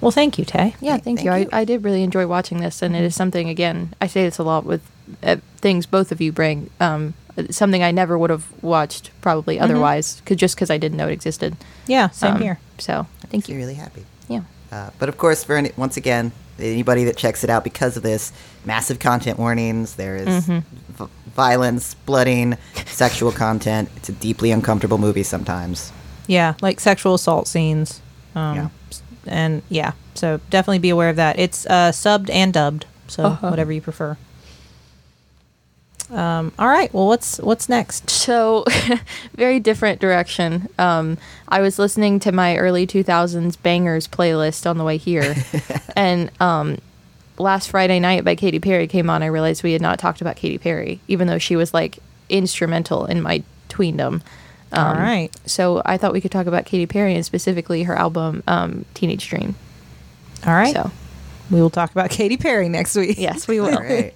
Well, 0.00 0.10
thank 0.12 0.38
you, 0.38 0.44
Tay. 0.44 0.76
Yeah, 0.80 0.92
Thank- 0.92 1.04
thank, 1.04 1.18
thank 1.18 1.24
you. 1.24 1.32
you. 1.32 1.48
I, 1.52 1.60
I 1.60 1.64
did 1.64 1.82
really 1.82 2.02
enjoy 2.04 2.26
watching 2.26 2.60
this, 2.60 2.82
and 2.82 2.94
it 2.94 3.02
is 3.02 3.16
something. 3.16 3.48
Again, 3.48 3.94
I 4.00 4.06
say 4.06 4.22
this 4.24 4.38
a 4.38 4.44
lot 4.44 4.64
with 4.64 4.80
uh, 5.24 5.36
things 5.56 5.86
both 5.86 6.12
of 6.12 6.20
you 6.20 6.30
bring. 6.30 6.70
Um, 6.78 7.14
something 7.50 7.82
I 7.82 7.90
never 7.90 8.16
would 8.16 8.30
have 8.30 8.46
watched 8.62 9.10
probably 9.20 9.58
otherwise, 9.58 10.22
cause, 10.24 10.36
just 10.36 10.54
because 10.54 10.70
I 10.70 10.78
didn't 10.78 10.98
know 10.98 11.08
it 11.08 11.12
existed. 11.12 11.56
Yeah, 11.88 12.10
same 12.10 12.34
Um, 12.36 12.42
here. 12.42 12.58
So 12.78 13.06
thank 13.22 13.32
Makes 13.32 13.48
you. 13.48 13.54
me 13.56 13.60
really 13.60 13.74
happy. 13.74 14.04
Yeah. 14.70 14.76
Uh, 14.86 14.90
but 14.98 15.08
of 15.08 15.16
course, 15.18 15.44
for 15.44 15.56
any, 15.56 15.72
once 15.76 15.96
again, 15.96 16.32
anybody 16.58 17.04
that 17.04 17.16
checks 17.16 17.44
it 17.44 17.50
out 17.50 17.64
because 17.64 17.96
of 17.96 18.02
this, 18.02 18.32
massive 18.64 18.98
content 18.98 19.38
warnings. 19.38 19.94
There 19.96 20.16
is 20.16 20.46
v- 20.46 21.06
violence, 21.34 21.94
blooding, 21.94 22.56
sexual 22.86 23.32
content. 23.32 23.88
It's 23.96 24.08
a 24.08 24.12
deeply 24.12 24.50
uncomfortable 24.50 24.98
movie 24.98 25.22
sometimes. 25.22 25.92
Yeah, 26.26 26.54
like 26.60 26.80
sexual 26.80 27.14
assault 27.14 27.48
scenes. 27.48 28.00
Um, 28.34 28.56
Yeah. 28.56 28.68
And 29.26 29.62
yeah, 29.68 29.92
so 30.14 30.40
definitely 30.50 30.78
be 30.78 30.88
aware 30.90 31.10
of 31.10 31.16
that. 31.16 31.38
It's 31.38 31.66
uh, 31.66 31.92
subbed 31.92 32.30
and 32.30 32.52
dubbed, 32.52 32.86
so 33.08 33.24
Uh-huh. 33.24 33.48
whatever 33.50 33.72
you 33.72 33.80
prefer. 33.82 34.16
Um, 36.10 36.52
all 36.58 36.68
right. 36.68 36.92
Well, 36.92 37.06
what's 37.06 37.38
what's 37.38 37.68
next? 37.68 38.08
So, 38.08 38.64
very 39.34 39.60
different 39.60 40.00
direction. 40.00 40.68
Um, 40.78 41.18
I 41.48 41.60
was 41.60 41.78
listening 41.78 42.18
to 42.20 42.32
my 42.32 42.56
early 42.56 42.86
2000s 42.86 43.60
bangers 43.62 44.08
playlist 44.08 44.68
on 44.68 44.78
the 44.78 44.84
way 44.84 44.96
here. 44.96 45.34
and 45.96 46.30
um, 46.40 46.78
last 47.36 47.70
Friday 47.70 48.00
night 48.00 48.24
by 48.24 48.34
Katy 48.34 48.58
Perry 48.58 48.86
came 48.86 49.10
on. 49.10 49.22
I 49.22 49.26
realized 49.26 49.62
we 49.62 49.72
had 49.72 49.82
not 49.82 49.98
talked 49.98 50.20
about 50.20 50.36
Katy 50.36 50.58
Perry, 50.58 51.00
even 51.08 51.26
though 51.26 51.38
she 51.38 51.56
was 51.56 51.74
like 51.74 51.98
instrumental 52.28 53.04
in 53.04 53.20
my 53.20 53.42
tweendom. 53.68 54.22
Um, 54.72 54.86
all 54.86 54.94
right. 54.94 55.30
So, 55.46 55.82
I 55.84 55.98
thought 55.98 56.12
we 56.12 56.20
could 56.20 56.32
talk 56.32 56.46
about 56.46 56.64
Katy 56.64 56.86
Perry 56.86 57.14
and 57.14 57.24
specifically 57.24 57.82
her 57.82 57.96
album 57.96 58.42
um, 58.46 58.86
Teenage 58.94 59.28
Dream. 59.28 59.56
All 60.46 60.54
right. 60.54 60.74
So, 60.74 60.90
we 61.50 61.60
will 61.60 61.70
talk 61.70 61.90
about 61.90 62.10
Katy 62.10 62.38
Perry 62.38 62.68
next 62.68 62.96
week. 62.96 63.18
yes, 63.18 63.46
we 63.46 63.60
will. 63.60 63.78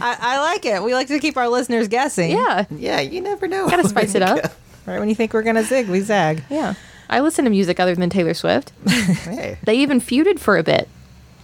I, 0.00 0.16
I 0.20 0.40
like 0.40 0.64
it. 0.66 0.82
We 0.82 0.94
like 0.94 1.08
to 1.08 1.18
keep 1.18 1.36
our 1.36 1.48
listeners 1.48 1.88
guessing. 1.88 2.30
Yeah. 2.30 2.64
yeah, 2.70 3.00
you 3.00 3.20
never 3.20 3.46
know. 3.48 3.68
Gotta 3.68 3.88
spice 3.88 4.14
it 4.14 4.22
up. 4.22 4.38
Right 4.86 4.98
when 4.98 5.08
you 5.08 5.14
think 5.14 5.32
we're 5.32 5.42
gonna 5.42 5.64
zig, 5.64 5.88
we 5.88 6.00
zag. 6.00 6.44
Yeah. 6.50 6.74
I 7.08 7.20
listen 7.20 7.44
to 7.44 7.50
music 7.50 7.80
other 7.80 7.94
than 7.94 8.10
Taylor 8.10 8.34
Swift. 8.34 8.72
hey, 8.88 9.58
They 9.64 9.74
even 9.76 10.00
feuded 10.00 10.38
for 10.38 10.56
a 10.56 10.62
bit. 10.62 10.88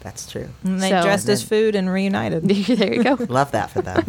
that's 0.01 0.31
true. 0.31 0.49
And 0.65 0.81
they 0.83 0.91
So- 0.91 1.03
dressed 1.03 1.29
as 1.29 1.43
food 1.43 1.75
and 1.75 1.91
reunited. 1.93 2.43
there 2.49 2.95
you 2.95 3.03
go. 3.05 3.17
Love 3.29 3.53
that 3.53 3.71
for 3.71 3.83
them. 3.83 4.05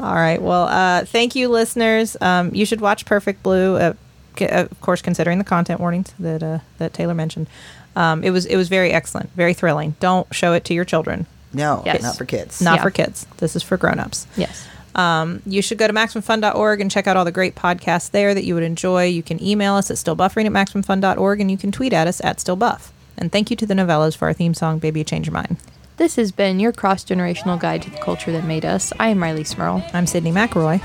All 0.00 0.14
right. 0.14 0.40
Well, 0.40 0.64
uh, 0.68 1.04
thank 1.04 1.34
you, 1.34 1.48
listeners. 1.48 2.16
Um, 2.20 2.54
you 2.54 2.64
should 2.64 2.80
watch 2.80 3.04
Perfect 3.04 3.42
Blue. 3.42 3.76
Uh, 3.76 3.94
c- 4.38 4.46
uh, 4.46 4.62
of 4.64 4.80
course, 4.80 5.02
considering 5.02 5.38
the 5.38 5.44
content 5.44 5.80
warnings 5.80 6.12
that 6.20 6.42
uh, 6.42 6.58
that 6.78 6.92
Teylor 6.92 7.16
mentioned, 7.16 7.48
um, 7.96 8.22
it 8.22 8.30
was 8.30 8.46
it 8.46 8.56
was 8.56 8.68
very 8.68 8.92
excellent, 8.92 9.30
very 9.34 9.54
thrilling. 9.54 9.96
Don't 9.98 10.32
show 10.32 10.52
it 10.52 10.64
to 10.66 10.74
your 10.74 10.84
children. 10.84 11.26
No, 11.52 11.82
Yes. 11.86 12.02
not 12.02 12.16
for 12.16 12.24
kids. 12.24 12.60
Not 12.60 12.76
Yeah. 12.76 12.82
for 12.82 12.90
kids. 12.90 13.26
This 13.38 13.56
is 13.56 13.62
for 13.62 13.76
grown-ups. 13.76 14.26
Yes. 14.36 14.64
Um, 14.94 15.42
you 15.46 15.62
should 15.62 15.78
go 15.78 15.86
to 15.86 15.92
MaximumFun.org 15.92 16.80
and 16.80 16.90
check 16.90 17.06
out 17.06 17.16
all 17.16 17.24
the 17.24 17.30
great 17.32 17.54
podcasts 17.54 18.10
there 18.10 18.34
that 18.34 18.44
you 18.44 18.54
would 18.54 18.62
enjoy. 18.64 19.04
You 19.04 19.22
can 19.22 19.42
email 19.42 19.74
us 19.74 19.90
at 19.90 19.96
stillbuffering 19.96 20.46
at 20.46 20.52
MaximumFun.org 20.52 21.40
and 21.40 21.50
you 21.50 21.56
can 21.56 21.70
tweet 21.70 21.92
at 21.92 22.06
us 22.08 22.20
at 22.24 22.38
stillbuff. 22.38 22.88
And 23.16 23.30
thank 23.32 23.50
you 23.50 23.56
to 23.56 23.66
the 23.66 23.74
Nouvellas 23.74 24.16
for 24.16 24.26
our 24.28 24.32
theme 24.32 24.54
song, 24.54 24.78
Baby 24.78 25.04
Change 25.04 25.26
Your 25.26 25.34
Mind. 25.34 25.56
This 25.98 26.16
has 26.16 26.30
been 26.32 26.60
your 26.60 26.72
cross 26.72 27.04
generational 27.04 27.58
guide 27.58 27.82
to 27.82 27.90
the 27.90 27.98
culture 27.98 28.30
that 28.32 28.44
made 28.44 28.64
us. 28.64 28.92
I 29.00 29.08
am 29.08 29.18
Rileigh 29.18 29.46
Smirl. 29.46 29.82
I'm 29.92 30.04
Sydnee 30.06 30.32
McElroy. 30.32 30.80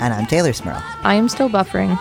And 0.00 0.12
I'm 0.14 0.26
Teylor 0.26 0.54
Smirl. 0.54 0.82
I 1.02 1.14
am 1.14 1.28
still 1.28 1.48
buffering. 1.50 1.98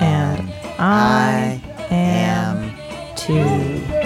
and 0.00 0.48
I, 0.78 1.60
I 1.90 1.94
am 1.94 2.56
am 2.70 3.16
too. 3.16 4.05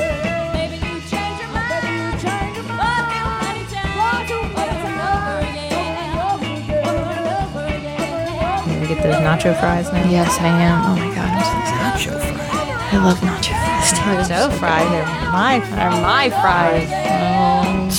Get 8.94 9.02
those 9.04 9.14
nacho 9.16 9.58
fries 9.60 9.92
now? 9.92 10.10
Yes, 10.10 10.36
I 10.40 10.48
am. 10.48 10.84
Oh 10.84 10.96
my 10.96 11.14
god, 11.14 11.30
I'm 11.30 11.44
so 11.44 11.54
excited. 11.60 12.10
nacho 12.10 12.18
fry. 12.20 12.90
I 12.92 13.04
love 13.04 13.18
nacho 13.18 13.54
fries. 13.62 14.26
So 14.26 14.50
fried. 14.58 14.90
They're 14.90 15.06
my, 15.30 15.60
they're 15.70 15.90
my 16.02 16.30
fries. 16.30 16.90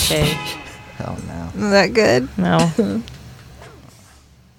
Okay. 0.04 0.38
Oh 1.00 1.18
no. 1.28 1.66
Is 1.66 1.72
that 1.72 1.94
good? 1.94 2.28
No. 2.38 2.58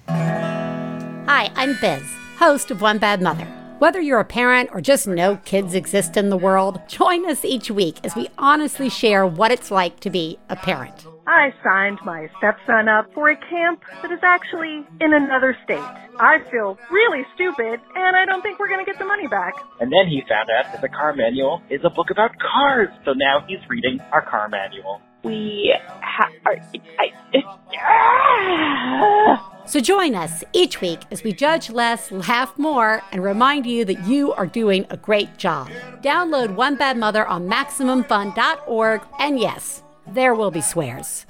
Hi, 0.07 1.51
I'm 1.55 1.77
Biz, 1.79 2.03
host 2.37 2.71
of 2.71 2.81
One 2.81 2.97
Bad 2.97 3.21
Mother. 3.21 3.45
Whether 3.77 4.01
you're 4.01 4.19
a 4.19 4.25
parent 4.25 4.69
or 4.73 4.81
just 4.81 5.07
know 5.07 5.37
kids 5.45 5.75
exist 5.75 6.17
in 6.17 6.29
the 6.29 6.37
world, 6.37 6.81
join 6.87 7.29
us 7.29 7.45
each 7.45 7.69
week 7.69 7.99
as 8.03 8.15
we 8.15 8.29
honestly 8.37 8.89
share 8.89 9.27
what 9.27 9.51
it's 9.51 9.69
like 9.69 9.99
to 9.99 10.09
be 10.09 10.39
a 10.49 10.55
parent. 10.55 11.05
I 11.27 11.53
signed 11.63 11.99
my 12.03 12.29
stepson 12.37 12.87
up 12.87 13.13
for 13.13 13.29
a 13.29 13.35
camp 13.35 13.81
that 14.01 14.11
is 14.11 14.19
actually 14.23 14.85
in 14.99 15.13
another 15.13 15.57
state. 15.63 16.02
I 16.19 16.39
feel 16.51 16.77
really 16.91 17.25
stupid, 17.35 17.79
and 17.95 18.15
I 18.15 18.25
don't 18.25 18.41
think 18.41 18.59
we're 18.59 18.67
going 18.67 18.83
to 18.83 18.89
get 18.89 18.99
the 18.99 19.05
money 19.05 19.27
back. 19.27 19.53
And 19.79 19.91
then 19.91 20.07
he 20.07 20.21
found 20.27 20.49
out 20.49 20.71
that 20.71 20.81
the 20.81 20.89
car 20.89 21.13
manual 21.13 21.61
is 21.69 21.81
a 21.83 21.89
book 21.89 22.09
about 22.11 22.31
cars. 22.39 22.89
So 23.05 23.13
now 23.13 23.43
he's 23.47 23.59
reading 23.69 23.99
our 24.11 24.21
car 24.21 24.49
manual. 24.49 25.01
We 25.23 25.73
ha- 26.01 26.29
are, 26.45 26.57
I, 26.99 27.11
it, 27.31 27.45
ah! 27.79 29.49
So 29.65 29.79
join 29.79 30.13
us 30.13 30.43
each 30.51 30.81
week 30.81 30.99
as 31.09 31.23
we 31.23 31.31
judge 31.31 31.69
less, 31.69 32.11
laugh 32.11 32.59
more, 32.59 33.01
and 33.11 33.23
remind 33.23 33.65
you 33.65 33.85
that 33.85 34.05
you 34.05 34.33
are 34.33 34.45
doing 34.45 34.85
a 34.89 34.97
great 34.97 35.37
job. 35.37 35.69
Download 36.01 36.55
One 36.55 36.75
Bad 36.75 36.97
Mother 36.97 37.25
on 37.25 37.49
MaximumFun.org, 37.49 39.01
and 39.19 39.39
yes, 39.39 39.81
there 40.05 40.35
will 40.35 40.51
be 40.51 40.59
swears. 40.59 41.25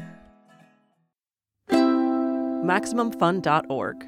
MaximumFun.org. 1.70 4.08